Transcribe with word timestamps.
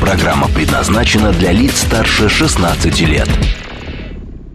Программа 0.00 0.48
предназначена 0.48 1.32
для 1.32 1.52
лиц 1.52 1.82
старше 1.82 2.28
16 2.28 3.00
лет. 3.00 3.28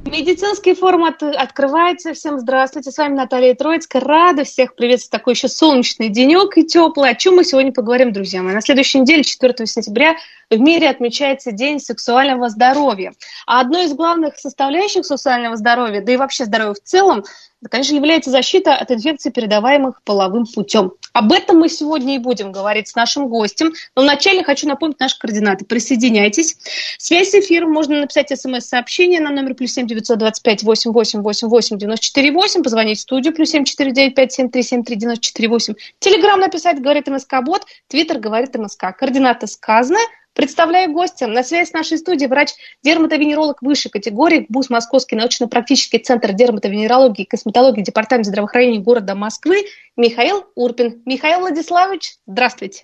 Медицинский 0.05 0.73
форум 0.73 1.05
от, 1.05 1.21
открывается. 1.21 2.13
Всем 2.13 2.39
здравствуйте. 2.39 2.91
С 2.91 2.97
вами 2.97 3.15
Наталья 3.15 3.53
Троицкая. 3.53 4.01
Рада 4.01 4.43
всех 4.43 4.75
приветствовать 4.75 5.11
такой 5.11 5.33
еще 5.33 5.47
солнечный 5.47 6.09
денек 6.09 6.57
и 6.57 6.63
теплый. 6.63 7.11
О 7.11 7.15
чем 7.15 7.35
мы 7.35 7.43
сегодня 7.43 7.71
поговорим, 7.71 8.11
друзья 8.11 8.41
мои? 8.41 8.53
На 8.53 8.61
следующей 8.61 8.99
неделе, 8.99 9.23
4 9.23 9.65
сентября, 9.65 10.15
в 10.49 10.59
мире 10.59 10.89
отмечается 10.89 11.51
День 11.51 11.79
сексуального 11.79 12.49
здоровья. 12.49 13.13
А 13.45 13.61
одной 13.61 13.85
из 13.85 13.93
главных 13.93 14.37
составляющих 14.37 15.05
сексуального 15.05 15.57
здоровья, 15.57 16.01
да 16.01 16.11
и 16.11 16.17
вообще 16.17 16.45
здоровья 16.45 16.73
в 16.73 16.81
целом, 16.81 17.23
конечно, 17.67 17.95
является 17.95 18.29
защита 18.29 18.75
от 18.75 18.91
инфекций, 18.91 19.31
передаваемых 19.31 20.01
половым 20.03 20.45
путем. 20.45 20.93
Об 21.11 21.33
этом 21.33 21.59
мы 21.59 21.67
сегодня 21.69 22.15
и 22.15 22.19
будем 22.19 22.51
говорить 22.51 22.87
с 22.87 22.95
нашим 22.95 23.27
гостем. 23.27 23.73
Но 23.95 24.03
вначале 24.03 24.43
хочу 24.43 24.67
напомнить 24.67 24.99
наши 24.99 25.17
координаты. 25.17 25.65
Присоединяйтесь. 25.65 26.55
Связь 26.97 27.31
с 27.31 27.35
эфиром 27.35 27.71
можно 27.71 27.99
написать 27.99 28.29
смс-сообщение 28.29 29.19
на 29.19 29.31
номер 29.31 29.55
плюс 29.55 29.73
семь 29.73 29.87
девятьсот 29.87 30.19
двадцать 30.19 30.43
пять 30.43 30.63
восемь 30.63 30.91
восемь 30.91 31.21
восемь 31.21 31.49
восемь 31.49 31.77
девяносто 31.77 32.05
четыре 32.05 32.31
восемь. 32.31 32.63
Позвонить 32.63 32.99
в 32.99 33.01
студию 33.01 33.33
плюс 33.33 33.49
семь 33.49 33.65
четыре 33.65 33.91
девять 33.91 34.15
пять 34.15 34.31
семь 34.31 34.49
три 34.49 34.63
семь 34.63 34.83
три 34.83 34.95
девяносто 34.95 35.23
четыре 35.23 35.49
восемь. 35.49 35.73
Телеграмм 35.99 36.39
написать 36.39 36.79
говорит 36.79 37.07
МСК 37.07 37.41
Бот. 37.43 37.65
Твиттер 37.87 38.19
говорит 38.19 38.55
МСК. 38.55 38.95
Координаты 38.97 39.47
сказаны. 39.47 39.99
Представляю 40.39 40.93
гостя. 40.93 41.27
На 41.27 41.43
связи 41.43 41.67
с 41.67 41.73
нашей 41.73 41.97
студией 41.97 42.29
врач-дерматовенеролог 42.29 43.61
высшей 43.61 43.91
категории 43.91 44.45
БУС 44.47 44.69
Московский 44.69 45.17
научно-практический 45.17 45.99
центр 45.99 46.31
дерматовенерологии 46.31 47.23
и 47.23 47.27
косметологии 47.27 47.81
Департамент 47.81 48.25
здравоохранения 48.25 48.79
города 48.79 49.15
Москвы 49.15 49.65
Михаил 49.97 50.45
Урпин. 50.55 51.01
Михаил 51.05 51.41
Владиславович, 51.41 52.13
здравствуйте. 52.25 52.83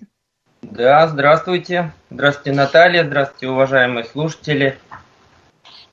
Да, 0.60 1.08
здравствуйте. 1.08 1.92
Здравствуйте, 2.10 2.52
Наталья. 2.52 3.04
Здравствуйте, 3.04 3.48
уважаемые 3.48 4.04
слушатели. 4.04 4.78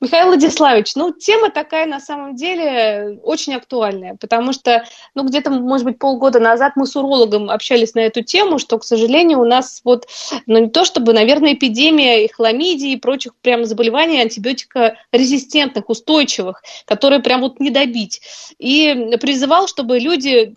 Михаил 0.04 0.26
Владиславович, 0.26 0.96
ну, 0.96 1.12
тема 1.12 1.50
такая 1.50 1.86
на 1.86 1.98
самом 1.98 2.36
деле 2.36 3.18
очень 3.22 3.54
актуальная, 3.54 4.16
потому 4.20 4.52
что, 4.52 4.84
ну, 5.14 5.24
где-то, 5.24 5.50
может 5.50 5.86
быть, 5.86 5.98
полгода 5.98 6.40
назад 6.40 6.72
мы 6.76 6.86
с 6.86 6.94
урологом 6.94 7.48
общались 7.48 7.94
на 7.94 8.00
эту 8.00 8.22
тему, 8.22 8.58
что, 8.58 8.78
к 8.78 8.84
сожалению, 8.84 9.40
у 9.40 9.46
нас 9.46 9.80
вот, 9.82 10.06
ну, 10.46 10.58
не 10.58 10.68
то 10.68 10.84
чтобы, 10.84 11.14
наверное, 11.14 11.54
эпидемия 11.54 12.22
и 12.22 12.30
хламидии 12.30 12.92
и 12.92 12.96
прочих 12.96 13.34
прям 13.36 13.64
заболеваний 13.64 14.20
антибиотикорезистентных, 14.20 15.88
устойчивых, 15.88 16.62
которые 16.84 17.22
прям 17.22 17.40
вот 17.40 17.58
не 17.58 17.70
добить. 17.70 18.20
И 18.58 19.16
призывал, 19.18 19.68
чтобы 19.68 19.98
люди, 19.98 20.54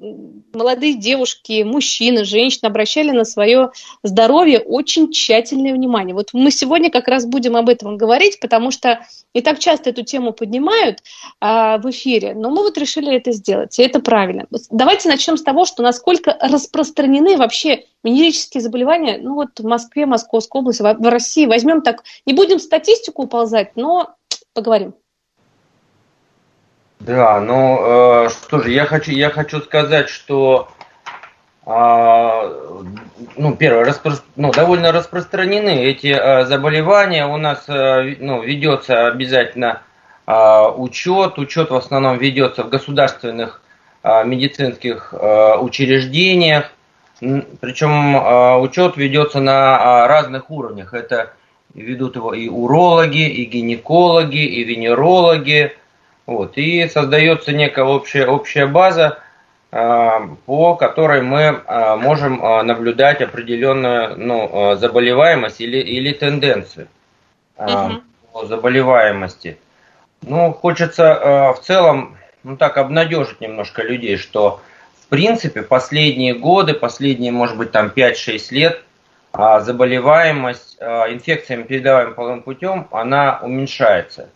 молодые 0.54 0.96
девушки, 0.96 1.64
мужчины, 1.64 2.26
женщины 2.26 2.68
обращали 2.68 3.12
на 3.12 3.24
свое 3.24 3.72
здоровье 4.04 4.60
очень 4.60 5.10
тщательное 5.10 5.74
внимание. 5.74 6.14
Вот 6.14 6.32
мы 6.34 6.52
сегодня 6.52 6.92
как 6.92 7.08
раз 7.08 7.26
будем 7.26 7.56
об 7.56 7.70
этом 7.70 7.96
говорить, 7.96 8.42
потому 8.42 8.72
что 8.72 9.00
и 9.38 9.42
так 9.42 9.60
часто 9.60 9.92
эту 9.92 10.04
тему 10.04 10.34
поднимают 10.34 11.04
а, 11.40 11.78
в 11.78 11.88
эфире, 11.92 12.34
но 12.34 12.50
мы 12.50 12.64
вот 12.64 12.78
решили 12.78 13.16
это 13.16 13.32
сделать, 13.32 13.78
и 13.78 13.84
это 13.84 14.00
правильно. 14.00 14.48
Давайте 14.72 15.10
начнем 15.10 15.38
с 15.38 15.44
того, 15.44 15.66
что 15.66 15.84
насколько 15.84 16.36
распространены 16.42 17.38
вообще 17.38 17.84
венерические 18.04 18.62
заболевания, 18.62 19.20
ну 19.22 19.36
вот 19.36 19.60
в 19.60 19.64
Москве, 19.64 20.08
Московской 20.08 20.62
области, 20.62 20.82
в 20.82 21.10
России. 21.10 21.46
Возьмем 21.46 21.84
так, 21.84 22.04
не 22.26 22.34
будем 22.34 22.58
статистику 22.58 23.24
уползать, 23.24 23.76
но 23.76 24.16
поговорим. 24.54 24.96
Да, 27.00 27.40
ну 27.40 28.26
э, 28.26 28.30
что 28.30 28.60
же, 28.60 28.72
я 28.72 28.86
хочу, 28.86 29.12
я 29.12 29.30
хочу 29.30 29.62
сказать, 29.62 30.10
что 30.10 30.70
ну, 31.68 33.56
первое, 33.60 33.84
распро... 33.84 34.14
ну, 34.38 34.54
довольно 34.54 34.94
распространены 34.94 35.84
эти 35.84 36.08
а, 36.08 36.46
заболевания. 36.46 37.28
У 37.28 37.36
нас 37.36 37.66
а, 37.68 38.04
ну, 38.20 38.42
ведется 38.42 39.08
обязательно 39.08 39.82
а, 40.26 40.70
учет. 40.70 41.38
Учет 41.38 41.70
в 41.70 41.76
основном 41.76 42.20
ведется 42.20 42.64
в 42.64 42.70
государственных 42.70 43.62
а, 44.02 44.24
медицинских 44.24 45.14
а, 45.14 45.58
учреждениях. 45.58 46.72
Причем 47.20 48.16
а, 48.16 48.58
учет 48.60 48.96
ведется 48.96 49.42
на 49.42 50.04
а, 50.04 50.08
разных 50.08 50.50
уровнях. 50.50 50.94
Это 50.94 51.34
ведут 51.74 52.16
его 52.16 52.34
и 52.34 52.48
урологи, 52.48 53.28
и 53.28 53.44
гинекологи, 53.44 54.46
и 54.46 54.64
венерологи. 54.64 55.76
Вот. 56.26 56.58
И 56.58 56.88
создается 56.88 57.52
некая 57.52 57.84
общая, 57.84 58.26
общая 58.28 58.68
база, 58.68 59.06
а, 59.08 59.27
по 59.70 60.76
которой 60.76 61.22
мы 61.22 61.62
а, 61.66 61.98
можем 61.98 62.44
а, 62.44 62.64
наблюдать 62.64 63.22
определенную 63.22 64.18
ну, 64.18 64.76
заболеваемость 64.76 65.60
или, 65.60 65.78
или 65.78 66.14
тенденцию 66.14 66.88
угу. 67.58 68.02
по 68.32 68.46
заболеваемости. 68.46 69.58
Ну, 70.22 70.54
хочется 70.54 71.54
в 71.56 71.62
целом, 71.64 72.18
ну 72.44 72.58
так, 72.58 72.78
обнадежить 72.78 73.42
немножко 73.42 73.84
людей, 73.84 74.18
что 74.18 74.62
в 75.02 75.08
принципе 75.10 75.62
последние 75.62 76.34
годы, 76.34 76.74
последние, 76.74 77.32
может 77.32 77.58
быть, 77.58 77.72
там 77.72 77.92
5-6 77.96 78.42
лет, 78.52 78.84
заболеваемость 79.34 80.78
инфекциями, 80.82 81.64
передаваемым 81.64 82.16
половым 82.16 82.42
путем, 82.42 82.88
она 82.92 83.40
уменьшается. 83.44 84.30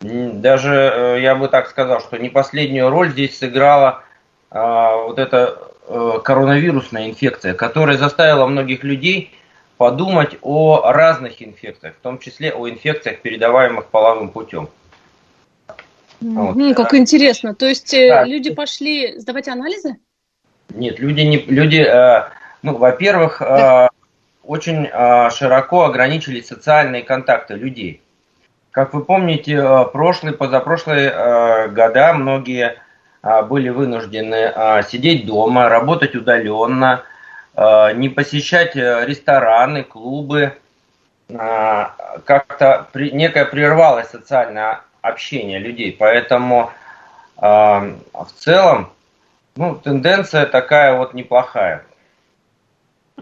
Даже 0.00 0.74
э, 0.74 1.20
я 1.20 1.34
бы 1.34 1.48
так 1.48 1.68
сказал, 1.68 2.00
что 2.00 2.16
не 2.16 2.30
последнюю 2.30 2.88
роль 2.88 3.10
здесь 3.10 3.38
сыграла 3.38 4.02
вот 4.50 5.18
эта 5.18 5.58
э, 5.86 6.18
коронавирусная 6.24 7.08
инфекция, 7.08 7.54
которая 7.54 7.96
заставила 7.96 8.46
многих 8.46 8.82
людей 8.82 9.32
подумать 9.76 10.36
о 10.42 10.92
разных 10.92 11.40
инфекциях, 11.42 11.94
в 11.94 12.00
том 12.00 12.18
числе 12.18 12.52
о 12.52 12.68
инфекциях, 12.68 13.20
передаваемых 13.20 13.86
половым 13.86 14.30
путем. 14.30 14.68
Вот. 16.20 16.56
Mm, 16.56 16.74
как 16.74 16.94
интересно. 16.94 17.54
То 17.54 17.66
есть 17.66 17.94
э, 17.94 18.08
да. 18.08 18.24
люди 18.24 18.52
пошли 18.52 19.18
сдавать 19.18 19.48
анализы? 19.48 19.96
Нет, 20.70 20.98
люди 20.98 21.20
не 21.20 21.38
люди. 21.38 21.78
Э, 21.78 22.30
ну, 22.62 22.76
во-первых, 22.76 23.38
да. 23.40 23.88
очень 24.44 24.86
широко 25.30 25.84
ограничили 25.84 26.42
социальные 26.42 27.02
контакты 27.02 27.54
людей. 27.54 28.02
Как 28.70 28.92
вы 28.92 29.02
помните, 29.02 29.86
прошлые, 29.92 30.34
позапрошлые 30.34 31.68
года 31.68 32.12
многие 32.12 32.66
а, 32.66 32.89
были 33.22 33.68
вынуждены 33.68 34.52
а, 34.54 34.82
сидеть 34.82 35.26
дома, 35.26 35.68
работать 35.68 36.14
удаленно, 36.14 37.04
а, 37.54 37.92
не 37.92 38.08
посещать 38.08 38.76
э, 38.76 39.04
рестораны, 39.06 39.84
клубы. 39.84 40.56
Как-то 41.28 42.88
некое 42.94 43.44
прервалось 43.44 44.08
социальное 44.08 44.80
общение 45.00 45.60
людей. 45.60 45.94
Поэтому 45.96 46.72
в 47.36 48.28
целом 48.36 48.90
ну, 49.54 49.76
тенденция 49.76 50.44
такая 50.46 50.96
вот 50.96 51.14
неплохая. 51.14 51.84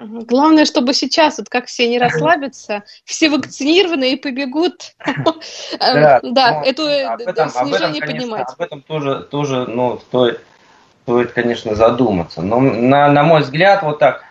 Главное, 0.00 0.64
чтобы 0.64 0.94
сейчас, 0.94 1.38
вот 1.38 1.48
как 1.48 1.66
все 1.66 1.88
не 1.88 1.98
расслабятся, 1.98 2.84
все 3.04 3.30
вакцинированы 3.30 4.12
и 4.12 4.16
побегут, 4.16 4.94
да, 5.78 6.20
ну, 6.22 6.34
эту 6.64 6.86
э, 6.86 7.16
снижение 7.48 8.02
поднимать. 8.02 8.48
Об 8.52 8.60
этом 8.60 8.82
тоже, 8.82 9.26
тоже 9.30 9.66
ну, 9.66 9.98
стоит, 9.98 10.40
стоит, 11.02 11.32
конечно, 11.32 11.74
задуматься. 11.74 12.42
Но 12.42 12.60
на, 12.60 13.08
на 13.10 13.22
мой 13.22 13.40
взгляд, 13.42 13.82
вот 13.82 13.98
так, 13.98 14.24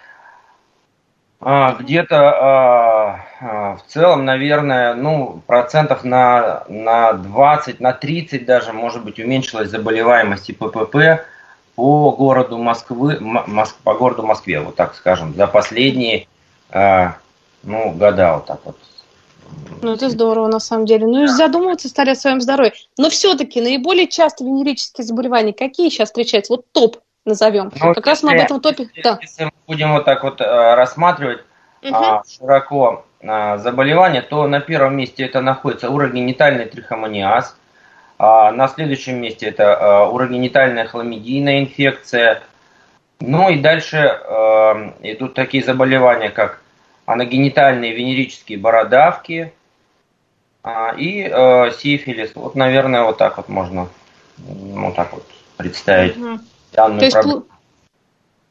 а, 1.40 1.76
где-то 1.80 2.18
а, 2.18 3.26
а, 3.42 3.76
в 3.76 3.84
целом, 3.88 4.26
наверное, 4.26 4.96
ну, 4.96 5.42
процентов 5.46 6.04
на, 6.04 6.64
на 6.68 7.14
20, 7.14 7.80
на 7.80 7.94
30 7.94 8.46
даже, 8.46 8.74
может 8.74 9.04
быть, 9.04 9.20
уменьшилась 9.20 9.70
заболеваемость 9.70 10.50
и 10.50 10.54
ППП 10.54 11.26
по 11.78 12.12
городу 12.12 12.58
Москвы, 12.58 13.20
Моск, 13.22 13.76
по 13.84 13.94
городу 13.94 14.24
Москве, 14.24 14.60
вот 14.60 14.76
так 14.76 14.96
скажем, 14.96 15.36
за 15.36 15.46
последние 15.46 16.28
э, 16.72 17.10
ну, 17.62 17.92
года 17.92 18.34
вот 18.34 18.46
так 18.48 18.60
вот. 18.66 18.78
Ну, 19.84 19.94
это 19.94 20.10
здорово, 20.10 20.48
на 20.48 20.60
самом 20.60 20.88
деле. 20.88 21.06
Ну, 21.06 21.24
и 21.24 21.28
задумываться 21.28 21.88
стали 21.88 22.10
о 22.10 22.16
своем 22.16 22.42
здоровье. 22.42 22.74
Но 22.98 23.12
все-таки 23.12 23.62
наиболее 23.62 24.08
часто 24.08 24.44
венерические 24.44 25.06
заболевания 25.06 25.54
какие 25.54 25.90
сейчас 25.90 26.10
встречаются? 26.10 26.54
Вот 26.54 26.66
топ 26.72 26.98
назовем. 27.26 27.72
Ну, 27.80 27.94
как 27.94 28.08
раз 28.08 28.24
мы 28.24 28.34
об 28.34 28.42
этом 28.42 28.60
топе... 28.60 28.86
Если, 28.86 29.02
да. 29.04 29.20
если 29.22 29.44
мы 29.44 29.52
будем 29.68 29.94
вот 29.94 30.04
так 30.04 30.24
вот 30.24 30.42
э, 30.42 30.74
рассматривать 30.74 31.42
угу. 31.84 31.94
а, 31.94 32.24
широко, 32.28 33.06
заболевания, 33.22 34.24
то 34.24 34.48
на 34.48 34.62
первом 34.62 34.98
месте 34.98 35.26
это 35.26 35.42
находится 35.42 35.90
урогенитальный 35.92 36.66
трихомониаз, 36.66 37.52
а 37.52 37.58
на 38.20 38.68
следующем 38.68 39.22
месте 39.22 39.48
это 39.48 40.08
урогенитальная 40.08 40.86
хламидийная 40.86 41.60
инфекция. 41.60 42.42
Ну 43.20 43.50
и 43.50 43.60
дальше 43.60 43.98
идут 45.02 45.34
такие 45.34 45.64
заболевания, 45.64 46.30
как 46.30 46.62
аногенитальные 47.06 47.94
венерические 47.94 48.58
бородавки 48.58 49.54
и 50.98 51.24
сифилис. 51.78 52.32
Вот, 52.36 52.56
наверное, 52.56 53.04
вот 53.04 53.18
так 53.18 53.38
вот 53.38 53.50
можно 53.50 53.90
вот 54.38 54.96
так 54.96 55.14
вот 55.14 55.26
представить 55.56 56.18
угу. 56.18 56.40
данную 56.74 57.00
То 57.00 57.06
есть, 57.06 57.14
проблему. 57.16 57.46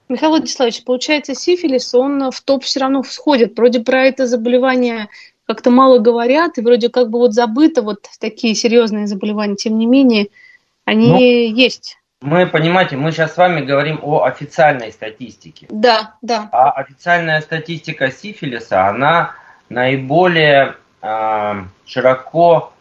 Михаил 0.09 0.31
Владиславович, 0.31 0.85
получается, 0.85 1.35
сифилис, 1.35 1.95
он 1.95 2.31
в 2.31 2.41
топ 2.41 2.63
все 2.63 2.81
равно 2.81 3.03
входит. 3.03 3.57
Вроде 3.57 3.81
про 3.81 4.05
это 4.05 4.27
заболевание 4.27 5.09
как-то 5.47 5.71
мало 5.71 5.99
говорят, 5.99 6.59
и 6.59 6.61
вроде 6.61 6.89
как 6.89 7.11
бы 7.11 7.19
вот 7.19 7.33
забыто 7.33 7.83
вот 7.83 8.07
такие 8.21 8.55
серьезные 8.55 9.07
заболевания, 9.07 9.57
тем 9.57 9.79
не 9.79 9.87
менее, 9.87 10.29
они 10.85 11.09
ну, 11.09 11.19
есть. 11.19 11.99
Мы, 12.21 12.47
понимаете, 12.47 12.97
мы 12.97 13.13
сейчас 13.13 13.35
с 13.35 13.37
вами 13.37 13.65
говорим 13.65 14.01
о 14.03 14.25
официальной 14.25 14.93
статистике. 14.93 15.67
Да, 15.71 16.15
да. 16.23 16.49
А 16.53 16.71
официальная 16.71 17.41
статистика 17.41 18.11
сифилиса, 18.11 18.87
она 18.89 19.35
наиболее 19.69 20.77
э, 21.03 21.55
широко 21.85 22.73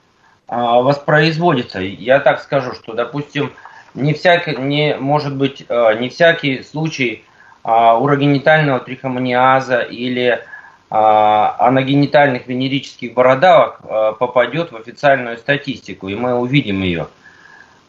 э, 0.47 0.55
воспроизводится. 0.55 1.79
Я 1.79 2.19
так 2.19 2.41
скажу, 2.41 2.73
что, 2.73 2.93
допустим, 2.93 3.53
не 3.93 4.13
всякий, 4.13 4.55
не, 4.55 4.95
может 4.95 5.35
быть, 5.35 5.65
э, 5.67 5.99
не 5.99 6.09
всякий 6.09 6.63
случай 6.63 7.23
а, 7.67 7.97
урогенитального 7.97 8.79
трихомониаза 8.79 9.79
или 9.79 10.45
а, 10.89 11.55
аногенитальных 11.59 12.47
венерических 12.47 13.13
бородавок 13.13 13.79
э, 13.83 14.13
попадет 14.19 14.71
в 14.71 14.75
официальную 14.77 15.37
статистику, 15.37 16.09
и 16.09 16.15
мы 16.15 16.35
увидим 16.35 16.81
ее. 16.81 17.07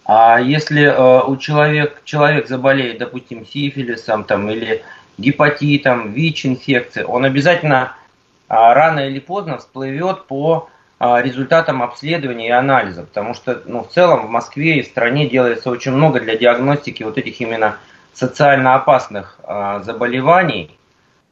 А 0.05 0.41
если 0.41 0.85
э, 0.85 1.23
у 1.25 1.37
человека 1.37 2.01
человек 2.05 2.49
заболеет, 2.49 2.99
допустим, 2.99 3.45
сифилисом 3.45 4.25
там, 4.25 4.49
или 4.49 4.83
гепатитом, 5.19 6.13
ВИЧ-инфекцией, 6.13 7.07
он 7.07 7.25
обязательно 7.25 7.95
рано 8.49 9.01
или 9.01 9.19
поздно 9.19 9.59
всплывет 9.59 10.27
по 10.27 10.69
а, 10.99 11.21
результатам 11.21 11.83
обследования 11.83 12.49
и 12.49 12.53
анализа, 12.53 13.03
потому 13.03 13.35
что 13.35 13.63
ну, 13.67 13.85
в 13.85 13.91
целом 13.91 14.27
в 14.27 14.31
Москве 14.31 14.79
и 14.79 14.83
в 14.83 14.87
стране 14.87 15.29
делается 15.29 15.71
очень 15.71 15.93
много 15.93 16.21
для 16.21 16.37
диагностики 16.37 17.03
вот 17.03 17.19
этих 17.19 17.39
именно 17.41 17.77
социально 18.15 18.75
опасных 18.75 19.39
а, 19.43 19.81
заболеваний. 19.81 20.76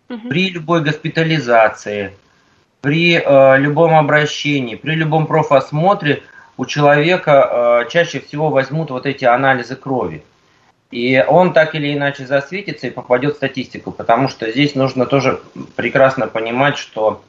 Угу. 0.08 0.28
При 0.28 0.50
любой 0.50 0.82
госпитализации, 0.82 2.14
при 2.80 3.16
а, 3.16 3.56
любом 3.56 3.94
обращении, 3.94 4.74
при 4.74 4.94
любом 4.94 5.26
профосмотре 5.26 6.22
у 6.56 6.66
человека 6.66 7.80
а, 7.80 7.84
чаще 7.86 8.20
всего 8.20 8.50
возьмут 8.50 8.90
вот 8.90 9.06
эти 9.06 9.24
анализы 9.24 9.76
крови. 9.76 10.22
И 10.90 11.24
он 11.26 11.52
так 11.52 11.74
или 11.74 11.92
иначе 11.94 12.26
засветится 12.26 12.86
и 12.86 12.90
попадет 12.90 13.34
в 13.34 13.36
статистику, 13.36 13.90
потому 13.90 14.28
что 14.28 14.50
здесь 14.50 14.74
нужно 14.74 15.06
тоже 15.06 15.40
прекрасно 15.76 16.28
понимать, 16.28 16.76
что 16.76 17.22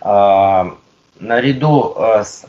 а, 0.00 0.74
наряду 1.20 1.94
э, 1.96 2.24
с 2.24 2.46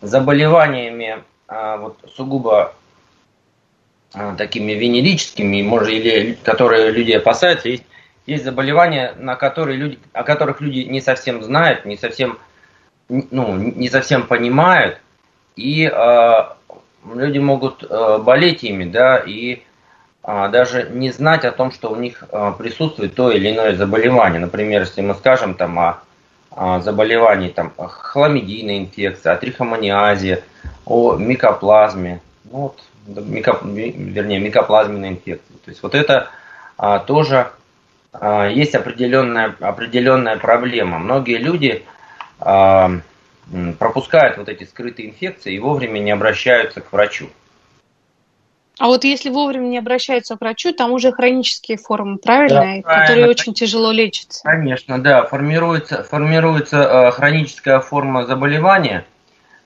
заболеваниями 0.00 1.22
э, 1.48 1.76
вот, 1.78 1.98
сугубо 2.14 2.74
э, 4.14 4.34
такими 4.36 4.72
венерическими, 4.72 5.62
может, 5.62 5.88
или 5.88 6.38
которые 6.42 6.90
люди 6.90 7.12
опасаются, 7.12 7.68
есть, 7.68 7.84
есть 8.26 8.44
заболевания, 8.44 9.14
на 9.18 9.36
которые 9.36 9.76
люди, 9.76 9.98
о 10.12 10.22
которых 10.22 10.60
люди 10.60 10.80
не 10.80 11.00
совсем 11.00 11.42
знают, 11.42 11.84
не 11.84 11.96
совсем, 11.96 12.38
ну, 13.08 13.56
не 13.56 13.88
совсем 13.88 14.26
понимают, 14.26 14.98
и 15.56 15.90
э, 15.92 16.42
люди 17.14 17.38
могут 17.38 17.84
э, 17.88 18.18
болеть 18.18 18.62
ими, 18.64 18.84
да, 18.84 19.18
и 19.18 19.62
э, 20.24 20.48
даже 20.50 20.88
не 20.90 21.10
знать 21.10 21.44
о 21.44 21.52
том, 21.52 21.72
что 21.72 21.90
у 21.90 21.96
них 21.96 22.24
э, 22.30 22.52
присутствует 22.58 23.14
то 23.14 23.30
или 23.30 23.50
иное 23.50 23.74
заболевание. 23.74 24.40
Например, 24.40 24.82
если 24.82 25.00
мы 25.00 25.14
скажем 25.14 25.54
там 25.54 25.78
о 25.78 26.02
а, 26.54 26.80
заболеваний, 26.80 27.48
там, 27.48 27.72
хламидийная 27.76 28.78
инфекция, 28.78 29.32
о 29.32 29.36
трихомониазе, 29.36 30.44
о 30.84 31.16
микоплазме, 31.16 32.20
ну, 32.44 32.58
вот, 32.58 32.78
мико, 33.06 33.58
вернее, 33.62 34.38
микоплазменной 34.38 35.10
инфекции. 35.10 35.54
То 35.64 35.70
есть 35.70 35.82
вот 35.82 35.94
это 35.94 36.28
а, 36.76 36.98
тоже 36.98 37.50
есть 38.20 38.74
определенная, 38.74 39.56
определенная 39.60 40.36
проблема. 40.36 40.98
Многие 40.98 41.38
люди 41.38 41.84
а, 42.40 42.90
пропускают 43.78 44.36
вот 44.36 44.48
эти 44.48 44.64
скрытые 44.64 45.10
инфекции 45.10 45.54
и 45.54 45.58
вовремя 45.58 45.98
не 45.98 46.10
обращаются 46.10 46.80
к 46.80 46.92
врачу. 46.92 47.28
А 48.78 48.86
вот 48.86 49.04
если 49.04 49.30
вовремя 49.30 49.66
не 49.66 49.78
обращаются 49.78 50.36
к 50.36 50.40
врачу, 50.40 50.72
там 50.72 50.92
уже 50.92 51.12
хронические 51.12 51.78
формы, 51.78 52.18
правильно? 52.18 52.60
Да, 52.60 52.82
правильно. 52.82 52.82
Которые 52.82 53.28
очень 53.28 53.54
тяжело 53.54 53.92
лечатся. 53.92 54.42
Конечно, 54.42 55.00
да. 55.00 55.24
Формируется, 55.24 56.02
формируется 56.02 56.78
э, 56.78 57.10
хроническая 57.12 57.80
форма 57.80 58.26
заболевания. 58.26 59.04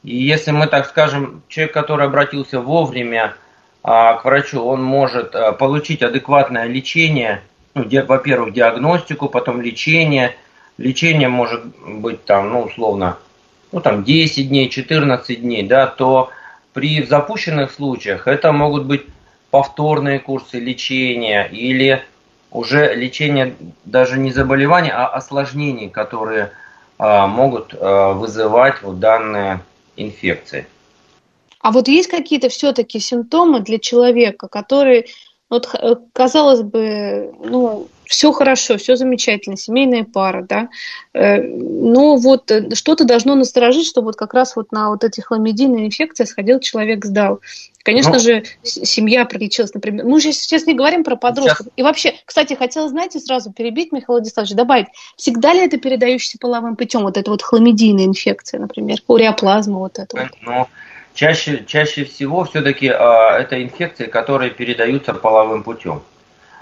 И 0.03 0.17
если 0.17 0.51
мы, 0.51 0.67
так 0.67 0.87
скажем, 0.87 1.43
человек, 1.49 1.73
который 1.75 2.07
обратился 2.07 2.61
вовремя 2.61 3.35
к 3.83 4.21
врачу, 4.25 4.63
он 4.63 4.83
может 4.83 5.35
получить 5.59 6.03
адекватное 6.03 6.67
лечение, 6.67 7.43
ну, 7.77 7.85
во-первых, 8.07 8.55
диагностику, 8.55 9.29
потом 9.29 9.61
лечение. 9.61 10.35
Лечение 10.79 11.29
может 11.29 11.65
быть 11.87 12.25
там, 12.25 12.51
ну, 12.51 12.63
условно, 12.63 13.19
ну, 13.71 13.81
там 13.81 14.03
10 14.03 14.49
дней, 14.49 14.71
14 14.71 15.43
дней, 15.43 15.63
да, 15.63 15.87
то 15.87 16.31
при 16.73 17.03
запущенных 17.03 17.71
случаях 17.71 18.27
это 18.27 18.53
могут 18.53 18.87
быть 18.87 19.03
повторные 19.51 20.19
курсы 20.21 20.59
лечения 20.59 21.45
или 21.45 22.03
уже 22.51 22.95
лечение 22.95 23.55
даже 23.85 24.19
не 24.19 24.33
заболеваний, 24.33 24.91
а 24.91 25.07
осложнений, 25.09 25.91
которые 25.91 26.53
а, 26.99 27.27
могут 27.27 27.75
а, 27.79 28.13
вызывать 28.15 28.83
вот 28.83 29.01
данные 29.01 29.61
инфекции. 29.97 30.67
А 31.61 31.73
вот 31.73 31.89
есть 31.89 32.09
какие-то 32.09 32.49
все-таки 32.49 33.01
симптомы 33.01 33.61
для 33.61 33.79
человека, 33.79 34.47
которые, 34.49 35.07
вот, 35.49 35.69
казалось 36.13 36.63
бы, 36.63 37.33
ну, 37.45 37.89
все 38.05 38.33
хорошо, 38.33 38.79
все 38.79 38.97
замечательно, 38.97 39.57
семейная 39.57 40.05
пара, 40.05 40.45
да, 40.49 40.69
э, 41.13 41.41
но 41.43 42.17
вот 42.17 42.51
э, 42.51 42.75
что-то 42.75 43.05
должно 43.05 43.35
насторожить, 43.35 43.87
чтобы 43.87 44.07
вот 44.07 44.17
как 44.17 44.35
раз 44.35 44.57
вот 44.57 44.73
на 44.73 44.91
вот 44.91 45.05
эти 45.05 45.21
хламидийные 45.21 45.87
инфекции 45.87 46.25
сходил 46.25 46.61
человек, 46.61 47.05
сдал. 47.05 47.41
Конечно 47.85 48.15
ну, 48.15 48.19
же, 48.19 48.43
семья 48.65 49.25
пролечилась, 49.27 49.73
например. 49.73 50.05
Мы 50.05 50.21
же 50.21 50.33
сейчас 50.33 50.67
не 50.67 50.75
говорим 50.75 51.05
про 51.05 51.15
подростков. 51.15 51.67
Сейчас. 51.67 51.73
И 51.77 51.83
вообще, 51.85 52.15
кстати, 52.25 52.55
хотела, 52.55 52.89
знаете, 52.89 53.21
сразу 53.21 53.53
перебить, 53.53 53.93
Михаил 53.93 54.19
Владиславович, 54.19 54.55
добавить, 54.55 54.87
всегда 55.17 55.53
ли 55.53 55.61
это 55.61 55.77
передающийся 55.77 56.39
половым 56.41 56.75
путем, 56.75 57.03
вот 57.03 57.17
эта 57.17 57.31
вот 57.31 57.43
хламидийная 57.43 58.07
инфекция, 58.07 58.59
например, 58.59 58.99
уреоплазма 59.07 59.79
вот 59.79 60.01
это 60.01 60.17
вот? 60.17 60.31
Ну, 60.41 60.67
чаще, 61.17 61.65
чаще 61.65 62.05
всего 62.05 62.45
все-таки 62.45 62.89
а, 62.89 63.39
это 63.39 63.61
инфекции, 63.61 64.07
которые 64.07 64.51
передаются 64.51 65.15
половым 65.15 65.65
путем. 65.65 66.03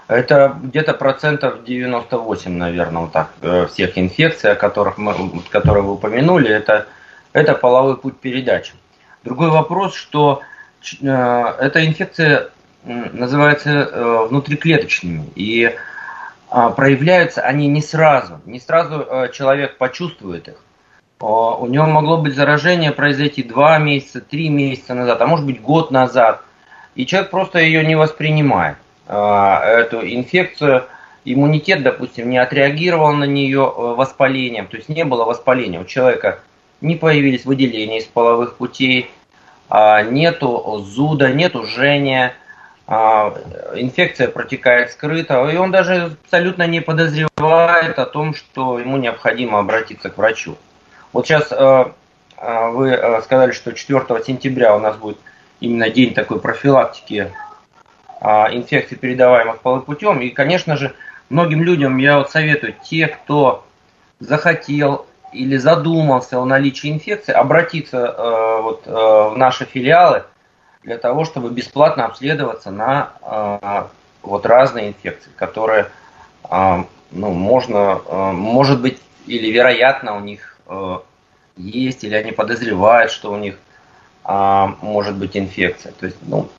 Это 0.07 0.57
где-то 0.63 0.93
процентов 0.93 1.63
98, 1.63 2.51
наверное, 2.51 3.03
вот 3.03 3.11
так, 3.11 3.31
э, 3.41 3.65
всех 3.65 3.97
инфекций, 3.97 4.51
о 4.51 4.55
которых 4.55 4.97
мы, 4.99 5.13
которые 5.49 5.83
вы 5.83 5.93
упомянули, 5.93 6.47
это, 6.49 6.85
это 7.33 7.55
половой 7.55 7.97
путь 7.97 8.19
передачи. 8.19 8.73
Другой 9.23 9.49
вопрос, 9.49 9.95
что 9.95 10.41
э, 11.01 11.07
эта 11.07 11.85
инфекция 11.85 12.49
называется 12.83 13.69
э, 13.71 14.27
внутриклеточными, 14.27 15.31
и 15.35 15.73
э, 16.51 16.69
проявляются 16.75 17.41
они 17.41 17.67
не 17.67 17.81
сразу, 17.81 18.39
не 18.45 18.59
сразу 18.59 19.01
э, 19.01 19.31
человек 19.33 19.77
почувствует 19.77 20.47
их. 20.47 20.55
У 21.19 21.67
него 21.67 21.85
могло 21.85 22.17
быть 22.17 22.35
заражение 22.35 22.91
произойти 22.91 23.41
2 23.41 23.79
месяца, 23.79 24.19
3 24.19 24.49
месяца 24.49 24.93
назад, 24.93 25.21
а 25.21 25.27
может 25.27 25.45
быть 25.45 25.61
год 25.61 25.89
назад, 25.89 26.41
и 26.95 27.05
человек 27.05 27.31
просто 27.31 27.59
ее 27.59 27.85
не 27.85 27.95
воспринимает. 27.95 28.77
А, 29.07 29.63
эту 29.63 30.01
инфекцию, 30.05 30.85
иммунитет, 31.23 31.83
допустим, 31.83 32.29
не 32.29 32.37
отреагировал 32.37 33.13
на 33.13 33.25
нее 33.25 33.61
э, 33.61 33.81
воспалением, 33.95 34.67
то 34.67 34.77
есть 34.77 34.89
не 34.89 35.05
было 35.05 35.25
воспаления. 35.25 35.79
У 35.79 35.85
человека 35.85 36.39
не 36.81 36.95
появились 36.95 37.45
выделения 37.45 37.99
из 37.99 38.05
половых 38.05 38.57
путей, 38.57 39.09
а, 39.69 40.01
нету 40.01 40.83
зуда, 40.85 41.31
нету 41.31 41.65
жжения, 41.65 42.35
а, 42.87 43.33
инфекция 43.75 44.27
протекает 44.27 44.91
скрыто, 44.91 45.47
и 45.49 45.55
он 45.55 45.71
даже 45.71 46.17
абсолютно 46.23 46.67
не 46.67 46.81
подозревает 46.81 47.99
о 47.99 48.05
том, 48.05 48.33
что 48.33 48.79
ему 48.79 48.97
необходимо 48.97 49.59
обратиться 49.59 50.09
к 50.09 50.17
врачу. 50.17 50.57
Вот 51.15 51.25
сейчас 51.25 51.47
э, 51.49 51.85
э, 52.37 52.69
вы 52.71 53.21
сказали, 53.23 53.51
что 53.51 53.71
4 53.71 54.03
сентября 54.27 54.75
у 54.75 54.79
нас 54.79 54.97
будет 54.97 55.17
именно 55.61 55.89
день 55.89 56.13
такой 56.13 56.41
профилактики 56.41 57.31
а, 58.19 58.49
инфекций, 58.51 58.97
передаваемых 58.97 59.61
половым 59.61 59.85
путем. 59.85 60.19
И, 60.19 60.29
конечно 60.29 60.75
же, 60.75 60.93
многим 61.29 61.63
людям 61.63 61.97
я 61.99 62.17
вот 62.17 62.31
советую, 62.31 62.75
те, 62.83 63.07
кто 63.07 63.63
захотел 64.19 65.05
или 65.31 65.55
задумался 65.55 66.37
о 66.37 66.43
наличии 66.43 66.91
инфекции, 66.91 67.31
обратиться 67.31 67.97
э, 67.97 68.61
вот, 68.61 68.83
э, 68.85 68.91
в 68.91 69.35
наши 69.37 69.63
филиалы 69.63 70.23
для 70.83 70.97
того, 70.97 71.23
чтобы 71.23 71.49
бесплатно 71.49 72.03
обследоваться 72.03 72.71
на 72.71 73.13
э, 73.21 73.83
вот 74.21 74.45
разные 74.45 74.89
инфекции, 74.89 75.31
которые 75.37 75.87
э, 76.49 76.83
ну, 77.11 77.31
можно, 77.31 78.01
э, 78.05 78.31
может 78.33 78.81
быть, 78.81 79.01
или 79.27 79.49
вероятно 79.49 80.17
у 80.17 80.19
них 80.19 80.51
э, 80.51 80.54
есть, 81.57 82.03
или 82.03 82.15
они 82.15 82.31
подозревают, 82.31 83.11
что 83.11 83.31
у 83.31 83.37
них 83.37 83.57
э, 84.25 84.65
может 84.81 85.15
быть 85.15 85.37
инфекция. 85.37 85.93
То 85.93 86.07
есть, 86.07 86.17
ну, 86.23 86.49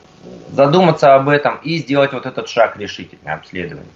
задуматься 0.53 1.15
об 1.15 1.29
этом 1.29 1.59
и 1.63 1.79
сделать 1.79 2.13
вот 2.13 2.27
этот 2.27 2.49
шаг 2.49 2.77
решительное 2.77 3.35
обследование. 3.35 3.93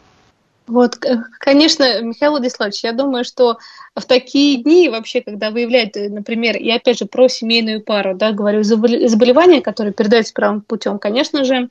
Вот, 0.67 0.99
конечно, 1.41 2.01
Михаил 2.01 2.33
Владиславович, 2.33 2.85
я 2.85 2.93
думаю, 2.93 3.25
что 3.25 3.59
в 3.97 4.05
такие 4.05 4.63
дни 4.63 4.89
вообще, 4.89 5.21
когда 5.21 5.51
выявляют, 5.51 5.97
э, 5.97 6.09
например, 6.09 6.57
и 6.57 6.71
опять 6.71 6.99
же 6.99 7.07
про 7.07 7.29
семейную 7.29 7.83
пару, 7.83 8.15
да, 8.15 8.33
говорю, 8.33 8.63
заболевания, 8.63 9.63
которые 9.63 9.93
передаются 9.93 10.33
правым 10.33 10.61
путем, 10.61 10.99
конечно 10.99 11.45
же, 11.45 11.71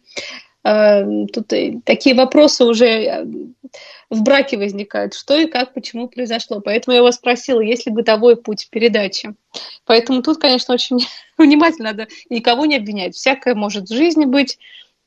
э, 0.65 1.27
тут 1.27 1.53
такие 1.85 2.15
вопросы 2.15 2.65
уже 2.65 2.87
э, 2.87 3.25
в 4.09 4.23
браке 4.23 4.57
возникают, 4.57 5.13
что 5.13 5.35
и 5.35 5.47
как, 5.47 5.73
почему 5.73 6.07
произошло. 6.07 6.61
Поэтому 6.61 6.95
я 6.95 7.03
вас 7.03 7.15
спросила, 7.15 7.59
есть 7.59 7.85
ли 7.85 7.91
бытовой 7.91 8.35
путь 8.35 8.69
передачи. 8.69 9.35
Поэтому 9.85 10.21
тут, 10.21 10.39
конечно, 10.39 10.73
очень 10.73 10.99
внимательно 11.37 11.89
надо 11.89 12.07
никого 12.29 12.65
не 12.65 12.77
обвинять. 12.77 13.15
Всякое 13.15 13.55
может 13.55 13.89
в 13.89 13.93
жизни 13.93 14.25
быть, 14.25 14.57